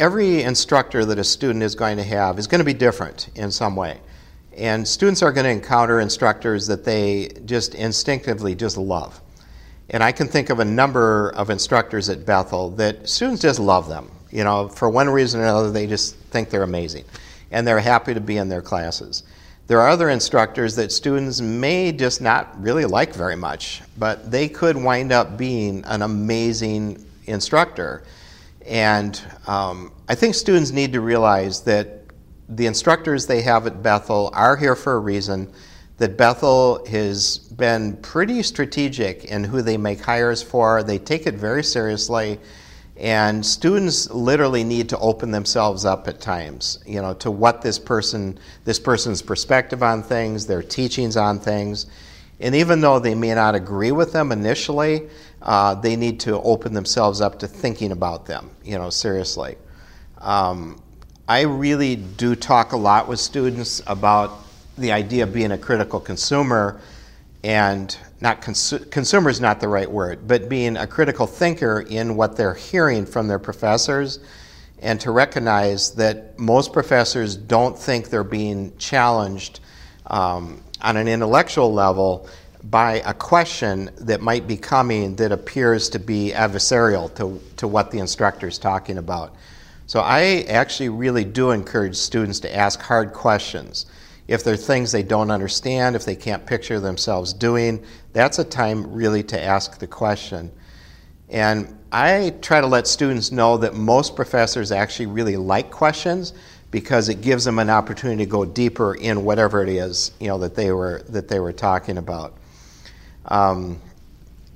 every 0.00 0.42
instructor 0.42 1.04
that 1.04 1.18
a 1.18 1.24
student 1.24 1.62
is 1.62 1.74
going 1.74 1.96
to 1.98 2.02
have 2.02 2.38
is 2.38 2.46
going 2.46 2.58
to 2.58 2.64
be 2.64 2.74
different 2.74 3.28
in 3.36 3.50
some 3.52 3.76
way. 3.76 4.00
And 4.60 4.86
students 4.86 5.22
are 5.22 5.32
going 5.32 5.44
to 5.44 5.50
encounter 5.50 6.00
instructors 6.00 6.66
that 6.66 6.84
they 6.84 7.30
just 7.46 7.74
instinctively 7.74 8.54
just 8.54 8.76
love. 8.76 9.18
And 9.88 10.04
I 10.04 10.12
can 10.12 10.28
think 10.28 10.50
of 10.50 10.60
a 10.60 10.64
number 10.66 11.30
of 11.30 11.48
instructors 11.48 12.10
at 12.10 12.26
Bethel 12.26 12.68
that 12.72 13.08
students 13.08 13.40
just 13.40 13.58
love 13.58 13.88
them. 13.88 14.10
You 14.30 14.44
know, 14.44 14.68
for 14.68 14.90
one 14.90 15.08
reason 15.08 15.40
or 15.40 15.44
another, 15.44 15.70
they 15.70 15.86
just 15.86 16.14
think 16.14 16.50
they're 16.50 16.62
amazing. 16.62 17.06
And 17.50 17.66
they're 17.66 17.80
happy 17.80 18.12
to 18.12 18.20
be 18.20 18.36
in 18.36 18.50
their 18.50 18.60
classes. 18.60 19.22
There 19.66 19.80
are 19.80 19.88
other 19.88 20.10
instructors 20.10 20.76
that 20.76 20.92
students 20.92 21.40
may 21.40 21.90
just 21.90 22.20
not 22.20 22.60
really 22.62 22.84
like 22.84 23.14
very 23.14 23.36
much, 23.36 23.80
but 23.96 24.30
they 24.30 24.46
could 24.46 24.76
wind 24.76 25.10
up 25.10 25.38
being 25.38 25.82
an 25.86 26.02
amazing 26.02 27.02
instructor. 27.24 28.02
And 28.66 29.18
um, 29.46 29.90
I 30.06 30.14
think 30.14 30.34
students 30.34 30.70
need 30.70 30.92
to 30.92 31.00
realize 31.00 31.62
that 31.62 31.99
the 32.50 32.66
instructors 32.66 33.26
they 33.26 33.42
have 33.42 33.66
at 33.66 33.82
Bethel 33.82 34.30
are 34.34 34.56
here 34.56 34.76
for 34.76 34.94
a 34.94 34.98
reason. 34.98 35.52
That 35.98 36.16
Bethel 36.16 36.84
has 36.86 37.38
been 37.38 37.96
pretty 37.98 38.42
strategic 38.42 39.26
in 39.26 39.44
who 39.44 39.60
they 39.60 39.76
make 39.76 40.00
hires 40.00 40.42
for. 40.42 40.82
They 40.82 40.98
take 40.98 41.26
it 41.26 41.34
very 41.34 41.62
seriously, 41.62 42.40
and 42.96 43.44
students 43.44 44.10
literally 44.10 44.64
need 44.64 44.88
to 44.88 44.98
open 44.98 45.30
themselves 45.30 45.84
up 45.84 46.08
at 46.08 46.18
times, 46.18 46.78
you 46.86 47.02
know, 47.02 47.12
to 47.14 47.30
what 47.30 47.60
this 47.60 47.78
person, 47.78 48.38
this 48.64 48.78
person's 48.78 49.20
perspective 49.20 49.82
on 49.82 50.02
things, 50.02 50.46
their 50.46 50.62
teachings 50.62 51.18
on 51.18 51.38
things, 51.38 51.86
And 52.40 52.54
even 52.54 52.80
though 52.80 52.98
they 52.98 53.14
may 53.14 53.34
not 53.34 53.54
agree 53.54 53.92
with 53.92 54.12
them 54.12 54.32
initially, 54.32 55.08
uh, 55.42 55.74
they 55.74 55.94
need 55.94 56.18
to 56.20 56.40
open 56.40 56.72
themselves 56.72 57.20
up 57.20 57.38
to 57.40 57.46
thinking 57.46 57.92
about 57.92 58.24
them, 58.26 58.50
you 58.64 58.78
know, 58.78 58.88
seriously. 58.88 59.56
Um, 60.18 60.82
I 61.30 61.42
really 61.42 61.94
do 61.94 62.34
talk 62.34 62.72
a 62.72 62.76
lot 62.76 63.06
with 63.06 63.20
students 63.20 63.80
about 63.86 64.36
the 64.76 64.90
idea 64.90 65.22
of 65.22 65.32
being 65.32 65.52
a 65.52 65.58
critical 65.58 66.00
consumer 66.00 66.80
and 67.44 67.96
not 68.20 68.42
consu- 68.42 68.90
consumer 68.90 69.30
is 69.30 69.40
not 69.40 69.60
the 69.60 69.68
right 69.68 69.88
word, 69.88 70.26
but 70.26 70.48
being 70.48 70.76
a 70.76 70.88
critical 70.88 71.28
thinker 71.28 71.86
in 71.88 72.16
what 72.16 72.36
they're 72.36 72.54
hearing 72.54 73.06
from 73.06 73.28
their 73.28 73.38
professors 73.38 74.18
and 74.80 75.00
to 75.02 75.12
recognize 75.12 75.92
that 75.92 76.36
most 76.36 76.72
professors 76.72 77.36
don't 77.36 77.78
think 77.78 78.10
they're 78.10 78.24
being 78.24 78.76
challenged 78.76 79.60
um, 80.06 80.60
on 80.82 80.96
an 80.96 81.06
intellectual 81.06 81.72
level 81.72 82.28
by 82.64 82.94
a 83.06 83.14
question 83.14 83.88
that 84.00 84.20
might 84.20 84.48
be 84.48 84.56
coming 84.56 85.14
that 85.14 85.30
appears 85.30 85.90
to 85.90 86.00
be 86.00 86.32
adversarial 86.34 87.14
to, 87.14 87.40
to 87.56 87.68
what 87.68 87.92
the 87.92 88.00
instructor 88.00 88.48
is 88.48 88.58
talking 88.58 88.98
about. 88.98 89.32
So 89.90 89.98
I 89.98 90.44
actually 90.48 90.88
really 90.88 91.24
do 91.24 91.50
encourage 91.50 91.96
students 91.96 92.38
to 92.40 92.56
ask 92.56 92.80
hard 92.80 93.12
questions. 93.12 93.86
If 94.28 94.44
there 94.44 94.54
are 94.54 94.56
things 94.56 94.92
they 94.92 95.02
don't 95.02 95.32
understand, 95.32 95.96
if 95.96 96.04
they 96.04 96.14
can't 96.14 96.46
picture 96.46 96.78
themselves 96.78 97.32
doing, 97.32 97.84
that's 98.12 98.38
a 98.38 98.44
time 98.44 98.92
really 98.92 99.24
to 99.24 99.42
ask 99.42 99.80
the 99.80 99.88
question. 99.88 100.52
And 101.28 101.76
I 101.90 102.36
try 102.40 102.60
to 102.60 102.68
let 102.68 102.86
students 102.86 103.32
know 103.32 103.56
that 103.56 103.74
most 103.74 104.14
professors 104.14 104.70
actually 104.70 105.06
really 105.06 105.36
like 105.36 105.72
questions 105.72 106.34
because 106.70 107.08
it 107.08 107.20
gives 107.20 107.44
them 107.44 107.58
an 107.58 107.68
opportunity 107.68 108.24
to 108.24 108.30
go 108.30 108.44
deeper 108.44 108.94
in 108.94 109.24
whatever 109.24 109.60
it 109.60 109.68
is 109.68 110.12
you 110.20 110.28
know 110.28 110.38
that 110.38 110.54
they 110.54 110.70
were 110.70 111.02
that 111.08 111.26
they 111.26 111.40
were 111.40 111.52
talking 111.52 111.98
about. 111.98 112.36
Um, 113.24 113.80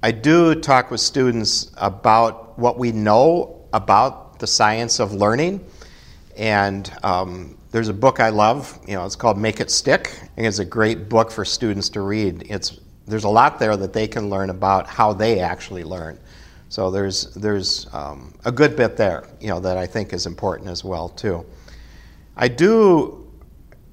I 0.00 0.12
do 0.12 0.54
talk 0.54 0.92
with 0.92 1.00
students 1.00 1.72
about 1.76 2.56
what 2.56 2.78
we 2.78 2.92
know 2.92 3.66
about 3.72 4.23
the 4.44 4.48
science 4.48 5.00
of 5.00 5.14
learning, 5.14 5.58
and 6.36 6.92
um, 7.02 7.56
there's 7.70 7.88
a 7.88 7.94
book 7.94 8.20
I 8.20 8.28
love. 8.28 8.78
You 8.86 8.92
know, 8.92 9.06
it's 9.06 9.16
called 9.16 9.38
Make 9.38 9.58
It 9.58 9.70
Stick. 9.70 10.08
Think 10.08 10.46
it's 10.46 10.58
a 10.58 10.66
great 10.66 11.08
book 11.08 11.30
for 11.30 11.46
students 11.46 11.88
to 11.90 12.02
read. 12.02 12.44
It's 12.50 12.78
there's 13.06 13.24
a 13.24 13.28
lot 13.30 13.58
there 13.58 13.74
that 13.74 13.94
they 13.94 14.06
can 14.06 14.28
learn 14.28 14.50
about 14.50 14.86
how 14.86 15.14
they 15.14 15.40
actually 15.40 15.82
learn. 15.82 16.18
So 16.68 16.90
there's 16.90 17.32
there's 17.32 17.86
um, 17.94 18.34
a 18.44 18.52
good 18.52 18.76
bit 18.76 18.98
there, 18.98 19.26
you 19.40 19.48
know, 19.48 19.60
that 19.60 19.78
I 19.78 19.86
think 19.86 20.12
is 20.12 20.26
important 20.26 20.68
as 20.68 20.84
well 20.84 21.08
too. 21.08 21.46
I 22.36 22.48
do 22.48 23.26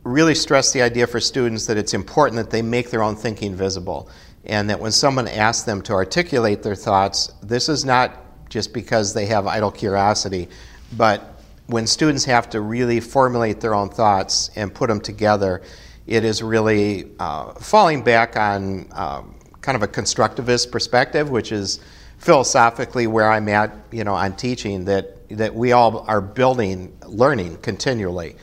really 0.03 0.35
stress 0.35 0.73
the 0.73 0.81
idea 0.81 1.07
for 1.07 1.21
students 1.21 1.65
that 1.67 1.77
it's 1.77 1.93
important 1.93 2.35
that 2.35 2.49
they 2.49 2.61
make 2.61 2.89
their 2.89 3.03
own 3.03 3.15
thinking 3.15 3.55
visible, 3.55 4.09
and 4.43 4.69
that 4.69 4.81
when 4.81 4.91
someone 4.91 5.29
asks 5.29 5.63
them 5.63 5.81
to 5.83 5.93
articulate 5.93 6.61
their 6.61 6.75
thoughts, 6.75 7.31
this 7.41 7.69
is 7.69 7.85
not 7.85 8.17
just 8.51 8.73
because 8.73 9.13
they 9.13 9.25
have 9.25 9.47
idle 9.47 9.71
curiosity, 9.71 10.49
but 10.97 11.41
when 11.67 11.87
students 11.87 12.25
have 12.25 12.49
to 12.49 12.59
really 12.59 12.99
formulate 12.99 13.61
their 13.61 13.73
own 13.73 13.89
thoughts 13.89 14.51
and 14.57 14.73
put 14.73 14.89
them 14.89 14.99
together, 14.99 15.61
it 16.05 16.25
is 16.25 16.43
really 16.43 17.09
uh, 17.17 17.53
falling 17.53 18.03
back 18.03 18.35
on 18.35 18.85
um, 18.91 19.35
kind 19.61 19.77
of 19.77 19.83
a 19.83 19.87
constructivist 19.87 20.69
perspective, 20.69 21.29
which 21.29 21.53
is 21.53 21.79
philosophically 22.17 23.07
where 23.07 23.31
I'm 23.31 23.47
at, 23.47 23.71
you 23.89 24.03
know, 24.03 24.13
on 24.13 24.35
teaching 24.35 24.85
that 24.85 25.17
that 25.29 25.55
we 25.55 25.71
all 25.71 25.99
are 26.09 26.19
building 26.19 26.93
learning 27.07 27.57
continually, 27.61 28.35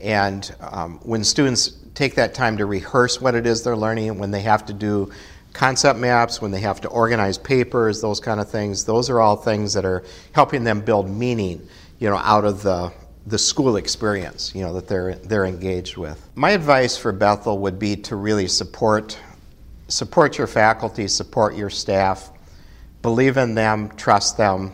and 0.00 0.52
um, 0.60 0.98
when 1.04 1.22
students 1.22 1.74
take 1.94 2.16
that 2.16 2.34
time 2.34 2.56
to 2.56 2.66
rehearse 2.66 3.20
what 3.20 3.36
it 3.36 3.46
is 3.46 3.62
they're 3.62 3.76
learning, 3.76 4.18
when 4.18 4.32
they 4.32 4.40
have 4.40 4.66
to 4.66 4.72
do 4.72 5.12
concept 5.54 5.98
maps, 5.98 6.42
when 6.42 6.50
they 6.50 6.60
have 6.60 6.82
to 6.82 6.88
organize 6.88 7.38
papers, 7.38 8.02
those 8.02 8.20
kind 8.20 8.40
of 8.40 8.50
things, 8.50 8.84
those 8.84 9.08
are 9.08 9.20
all 9.20 9.36
things 9.36 9.72
that 9.72 9.86
are 9.86 10.04
helping 10.32 10.64
them 10.64 10.82
build 10.82 11.08
meaning, 11.08 11.66
you 11.98 12.10
know, 12.10 12.16
out 12.16 12.44
of 12.44 12.62
the 12.62 12.92
the 13.26 13.38
school 13.38 13.76
experience, 13.76 14.54
you 14.54 14.60
know, 14.60 14.74
that 14.74 14.86
they're 14.86 15.14
they're 15.14 15.46
engaged 15.46 15.96
with. 15.96 16.28
My 16.34 16.50
advice 16.50 16.98
for 16.98 17.10
Bethel 17.10 17.58
would 17.60 17.78
be 17.78 17.96
to 17.96 18.16
really 18.16 18.48
support 18.48 19.18
support 19.88 20.36
your 20.36 20.46
faculty, 20.46 21.08
support 21.08 21.54
your 21.56 21.70
staff, 21.70 22.30
believe 23.00 23.36
in 23.36 23.54
them, 23.54 23.88
trust 23.96 24.36
them. 24.36 24.72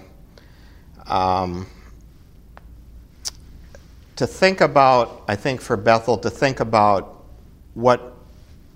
Um, 1.07 1.67
to 4.17 4.27
think 4.27 4.61
about, 4.61 5.25
I 5.29 5.37
think 5.37 5.61
for 5.61 5.77
Bethel, 5.77 6.19
to 6.19 6.31
think 6.31 6.61
about 6.61 7.25
what 7.75 8.17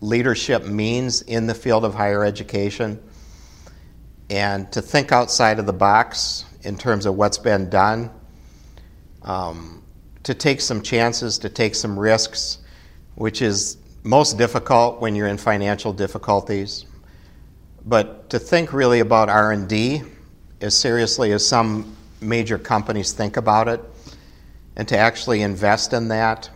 leadership 0.05 0.67
means 0.67 1.23
in 1.23 1.47
the 1.47 1.55
field 1.55 1.85
of 1.85 1.95
higher 1.95 2.25
education 2.25 3.03
and 4.31 4.71
to 4.73 4.83
think 4.83 5.13
outside 5.13 5.59
of 5.59 5.67
the 5.67 5.73
box 5.73 6.45
in 6.63 6.77
terms 6.77 7.07
of 7.07 7.15
what's 7.15 7.39
been 7.39 7.71
done 7.71 8.11
um, 9.23 9.83
to 10.23 10.35
take 10.35 10.61
some 10.61 10.83
chances, 10.83 11.39
to 11.39 11.49
take 11.49 11.75
some 11.75 11.99
risks, 11.99 12.59
which 13.15 13.43
is 13.43 13.79
most 14.03 14.37
difficult 14.37 15.01
when 15.01 15.15
you're 15.15 15.29
in 15.29 15.39
financial 15.39 15.93
difficulties. 15.93 16.85
But 17.87 18.31
to 18.31 18.39
think 18.39 18.73
really 18.73 19.01
about 19.01 19.29
R&D 19.29 20.03
as 20.61 20.77
seriously 20.77 21.33
as 21.33 21.47
some 21.47 21.97
major 22.21 22.59
companies 22.59 23.13
think 23.13 23.37
about 23.37 23.69
it, 23.69 23.81
and 24.77 24.89
to 24.89 24.97
actually 24.97 25.43
invest 25.43 25.93
in 25.93 26.09
that. 26.09 26.51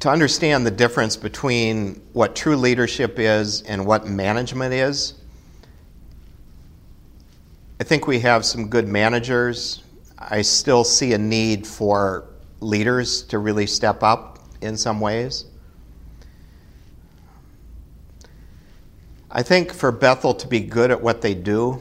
To 0.00 0.10
understand 0.10 0.64
the 0.64 0.70
difference 0.70 1.16
between 1.16 2.00
what 2.12 2.36
true 2.36 2.56
leadership 2.56 3.18
is 3.18 3.62
and 3.62 3.84
what 3.84 4.06
management 4.06 4.72
is 4.72 5.14
I 7.80 7.84
think 7.84 8.08
we 8.08 8.18
have 8.20 8.44
some 8.44 8.68
good 8.68 8.88
managers. 8.88 9.84
I 10.18 10.42
still 10.42 10.82
see 10.82 11.12
a 11.12 11.18
need 11.18 11.64
for 11.64 12.24
leaders 12.58 13.22
to 13.24 13.38
really 13.38 13.68
step 13.68 14.02
up 14.02 14.40
in 14.60 14.76
some 14.76 14.98
ways. 14.98 15.44
I 19.30 19.44
think 19.44 19.72
for 19.72 19.92
Bethel 19.92 20.34
to 20.34 20.48
be 20.48 20.58
good 20.58 20.90
at 20.90 21.00
what 21.00 21.22
they 21.22 21.34
do, 21.34 21.80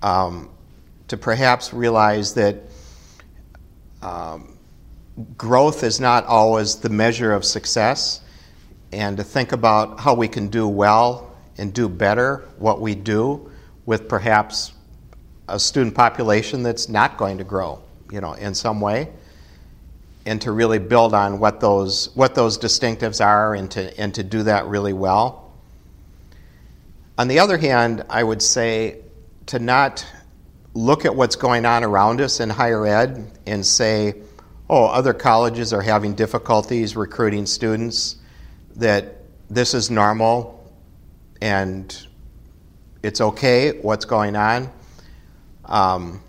um, 0.00 0.48
to 1.08 1.18
perhaps 1.18 1.74
realize 1.74 2.32
that 2.34 2.62
um, 4.00 4.51
growth 5.36 5.82
is 5.82 6.00
not 6.00 6.24
always 6.26 6.76
the 6.76 6.88
measure 6.88 7.32
of 7.32 7.44
success, 7.44 8.20
and 8.92 9.16
to 9.16 9.24
think 9.24 9.52
about 9.52 10.00
how 10.00 10.14
we 10.14 10.28
can 10.28 10.48
do 10.48 10.66
well 10.68 11.34
and 11.58 11.72
do 11.72 11.88
better 11.88 12.48
what 12.58 12.80
we 12.80 12.94
do 12.94 13.50
with 13.84 14.08
perhaps 14.08 14.72
a 15.48 15.58
student 15.58 15.94
population 15.94 16.62
that's 16.62 16.88
not 16.88 17.16
going 17.16 17.38
to 17.38 17.44
grow, 17.44 17.82
you 18.10 18.20
know, 18.20 18.32
in 18.34 18.54
some 18.54 18.80
way, 18.80 19.08
and 20.24 20.40
to 20.42 20.52
really 20.52 20.78
build 20.78 21.14
on 21.14 21.38
what 21.38 21.60
those 21.60 22.14
what 22.14 22.34
those 22.34 22.58
distinctives 22.58 23.24
are, 23.24 23.54
and 23.54 23.70
to 23.70 23.98
and 24.00 24.14
to 24.14 24.22
do 24.22 24.44
that 24.44 24.66
really 24.66 24.92
well. 24.92 25.52
On 27.18 27.28
the 27.28 27.40
other 27.40 27.58
hand, 27.58 28.04
I 28.08 28.22
would 28.22 28.40
say 28.40 29.00
to 29.46 29.58
not 29.58 30.06
look 30.74 31.04
at 31.04 31.14
what's 31.14 31.36
going 31.36 31.66
on 31.66 31.84
around 31.84 32.20
us 32.20 32.40
in 32.40 32.48
higher 32.48 32.86
ed 32.86 33.30
and 33.46 33.66
say, 33.66 34.14
oh, 34.72 34.86
other 34.86 35.12
colleges 35.12 35.74
are 35.74 35.82
having 35.82 36.14
difficulties 36.14 36.96
recruiting 36.96 37.44
students, 37.44 38.16
that 38.74 39.18
this 39.50 39.74
is 39.74 39.90
normal 39.90 40.72
and 41.42 42.06
it's 43.02 43.20
okay 43.20 43.72
what's 43.80 44.06
going 44.06 44.34
on. 44.34 44.72
Um, 45.66 46.22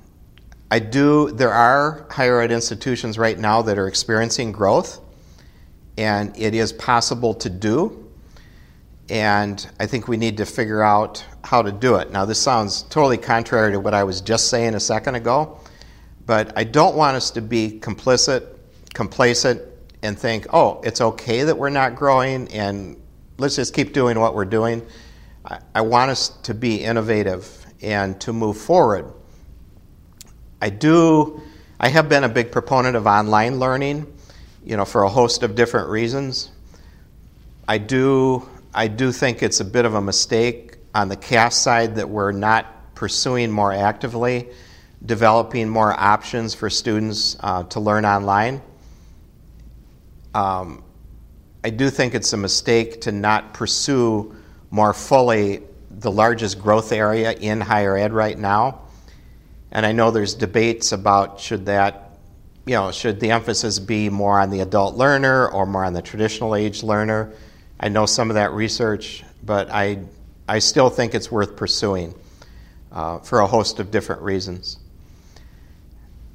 I 0.70 0.80
do, 0.80 1.32
there 1.32 1.54
are 1.54 2.06
higher 2.12 2.42
ed 2.42 2.52
institutions 2.52 3.18
right 3.18 3.40
now 3.40 3.62
that 3.62 3.78
are 3.78 3.88
experiencing 3.88 4.52
growth, 4.52 5.00
and 5.98 6.38
it 6.38 6.54
is 6.54 6.74
possible 6.74 7.34
to 7.36 7.50
do. 7.50 8.12
And 9.08 9.66
I 9.80 9.86
think 9.86 10.10
we 10.10 10.18
need 10.18 10.36
to 10.36 10.46
figure 10.46 10.84
out 10.84 11.24
how 11.46 11.62
to 11.62 11.72
do 11.72 11.96
it. 11.96 12.12
Now, 12.12 12.26
this 12.26 12.40
sounds 12.40 12.82
totally 12.84 13.18
contrary 13.18 13.72
to 13.72 13.80
what 13.80 13.94
I 13.94 14.04
was 14.04 14.20
just 14.20 14.50
saying 14.50 14.76
a 14.76 14.82
second 14.82 15.16
ago, 15.16 15.60
but 16.26 16.58
I 16.58 16.64
don't 16.64 16.96
want 16.96 17.18
us 17.18 17.32
to 17.32 17.42
be 17.42 17.80
complicit, 17.82 18.48
complacent, 18.94 19.62
and 20.02 20.18
think, 20.18 20.48
oh, 20.52 20.82
it's 20.84 21.02
okay 21.02 21.44
that 21.44 21.58
we're 21.58 21.70
not 21.70 21.96
growing, 21.96 22.48
and 22.50 23.02
let's 23.38 23.56
just 23.56 23.74
keep 23.74 23.94
doing 23.94 24.20
what 24.20 24.36
we're 24.36 24.46
doing. 24.46 24.86
I, 25.46 25.60
I 25.76 25.82
want 25.82 26.12
us 26.12 26.30
to 26.44 26.54
be 26.54 26.84
innovative 26.84 27.66
and 27.82 28.20
to 28.22 28.34
move 28.34 28.58
forward. 28.58 29.12
I 30.62 30.70
do, 30.70 31.42
I 31.80 31.90
have 31.90 32.08
been 32.08 32.24
a 32.24 32.30
big 32.30 32.52
proponent 32.52 32.96
of 32.96 33.06
online 33.06 33.60
learning, 33.60 34.08
you 34.64 34.78
know, 34.78 34.86
for 34.86 35.04
a 35.04 35.10
host 35.10 35.44
of 35.44 35.56
different 35.56 35.90
reasons. 35.90 36.52
I 37.68 37.78
do, 37.78 38.48
I 38.74 38.88
do 38.88 39.12
think 39.12 39.44
it's 39.44 39.60
a 39.60 39.66
bit 39.66 39.86
of 39.86 39.94
a 39.94 40.02
mistake 40.02 40.78
on 40.96 41.10
the 41.10 41.16
CAS 41.18 41.56
side 41.56 41.96
that 41.96 42.10
we're 42.10 42.32
not 42.32 42.96
pursuing 42.96 43.52
more 43.52 43.74
actively, 43.74 44.50
developing 45.06 45.70
more 45.70 45.92
options 45.92 46.54
for 46.54 46.70
students 46.70 47.36
uh, 47.40 47.64
to 47.64 47.80
learn 47.80 48.06
online. 48.06 48.62
Um, 50.34 50.84
I 51.64 51.70
do 51.70 51.90
think 51.90 52.16
it's 52.16 52.34
a 52.34 52.38
mistake 52.38 53.02
to 53.02 53.12
not 53.12 53.54
pursue 53.54 54.36
more 54.70 54.94
fully 54.94 55.62
the 55.90 56.12
largest 56.12 56.60
growth 56.60 56.92
area 56.92 57.32
in 57.32 57.62
higher 57.62 57.96
ed 57.96 58.14
right 58.14 58.38
now. 58.38 58.82
And 59.72 59.86
I 59.86 59.92
know 59.92 60.12
there's 60.12 60.36
debates 60.36 60.92
about 60.92 61.40
should 61.40 61.66
that, 61.68 62.12
you 62.66 62.76
know, 62.76 62.92
should 62.92 63.20
the 63.20 63.32
emphasis 63.32 63.80
be 63.80 64.10
more 64.10 64.40
on 64.40 64.50
the 64.50 64.62
adult 64.62 64.96
learner 64.96 65.48
or 65.48 65.66
more 65.66 65.86
on 65.86 65.94
the 65.94 66.02
traditional 66.02 66.56
age 66.56 66.84
learner. 66.84 67.32
I 67.80 67.90
know 67.90 68.06
some 68.06 68.30
of 68.30 68.36
that 68.36 68.52
research, 68.52 69.24
but 69.44 69.70
I, 69.70 70.00
I 70.48 70.60
still 70.60 70.90
think 70.90 71.16
it's 71.16 71.32
worth 71.32 71.56
pursuing 71.56 72.14
uh, 72.92 73.20
for 73.20 73.40
a 73.40 73.48
host 73.48 73.80
of 73.80 73.92
different 73.92 74.22
reasons. 74.22 74.78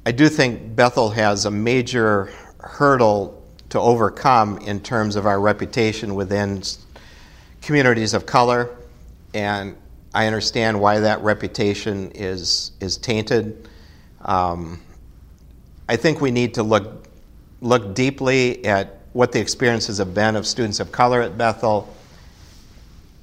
I 0.09 0.11
do 0.11 0.27
think 0.27 0.75
Bethel 0.75 1.11
has 1.11 1.45
a 1.45 1.51
major 1.51 2.33
hurdle 2.57 3.43
to 3.69 3.79
overcome 3.79 4.57
in 4.57 4.79
terms 4.79 5.15
of 5.15 5.27
our 5.27 5.39
reputation 5.39 6.15
within 6.15 6.63
communities 7.61 8.15
of 8.15 8.25
color, 8.25 8.75
and 9.35 9.75
I 10.15 10.25
understand 10.25 10.81
why 10.81 11.01
that 11.01 11.21
reputation 11.21 12.09
is 12.15 12.71
is 12.79 12.97
tainted. 12.97 13.69
Um, 14.25 14.81
I 15.87 15.95
think 15.95 16.21
we 16.21 16.31
need 16.31 16.55
to 16.55 16.63
look 16.63 17.07
look 17.61 17.93
deeply 17.93 18.65
at 18.65 19.01
what 19.13 19.31
the 19.31 19.39
experiences 19.39 19.99
have 19.99 20.15
been 20.15 20.35
of 20.35 20.47
students 20.47 20.79
of 20.79 20.91
color 20.91 21.21
at 21.21 21.37
Bethel 21.37 21.87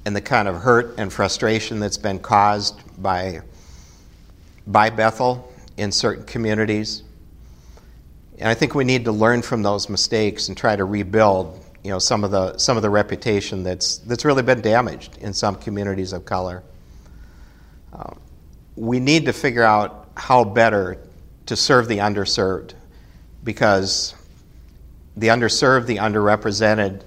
and 0.05 0.15
the 0.15 0.21
kind 0.21 0.47
of 0.47 0.63
hurt 0.63 0.95
and 0.99 1.13
frustration 1.13 1.81
that's 1.81 1.99
been 1.99 2.21
caused 2.21 2.81
by 3.03 3.41
by 4.69 4.89
Bethel 4.89 5.53
in 5.77 5.93
certain 5.93 6.25
communities. 6.25 7.03
And 8.39 8.49
I 8.49 8.55
think 8.55 8.75
we 8.75 8.85
need 8.85 9.05
to 9.07 9.13
learn 9.13 9.43
from 9.43 9.63
those 9.63 9.89
mistakes 9.89 10.49
and 10.49 10.57
try 10.57 10.77
to 10.77 10.85
rebuild, 10.85 11.65
you 11.83 11.91
know, 11.91 11.99
some 11.99 12.25
of 12.25 12.31
the 12.31 12.59
some 12.59 12.77
of 12.77 12.83
the 12.83 12.91
reputation 12.91 13.63
that's 13.63 13.99
that's 13.99 14.25
really 14.25 14.43
been 14.43 14.61
damaged 14.61 15.19
in 15.19 15.33
some 15.33 15.57
communities 15.57 16.13
of 16.13 16.25
color. 16.25 16.63
Uh, 17.93 18.13
we 18.77 19.01
need 19.01 19.25
to 19.25 19.33
figure 19.33 19.63
out 19.63 20.11
how 20.17 20.45
better 20.45 20.99
to 21.47 21.57
serve 21.57 21.89
the 21.89 21.99
underserved, 21.99 22.75
because 23.45 24.15
the 25.17 25.29
underserved, 25.29 25.87
the 25.87 25.97
underrepresented, 25.97 27.03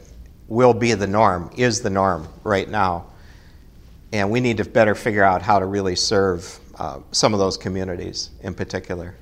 will 0.48 0.74
be 0.74 0.94
the 0.94 1.06
norm, 1.06 1.52
is 1.58 1.82
the 1.82 1.90
norm 1.90 2.28
right 2.44 2.70
now, 2.70 3.06
and 4.14 4.32
we 4.32 4.40
need 4.40 4.58
to 4.58 4.66
better 4.66 4.96
figure 4.96 5.24
out 5.24 5.44
how 5.44 5.60
to 5.60 5.66
really 5.66 5.96
serve 5.96 6.60
uh, 6.80 7.00
some 7.12 7.34
of 7.34 7.40
those 7.40 7.58
communities 7.58 8.32
in 8.42 8.54
particular. 8.54 9.16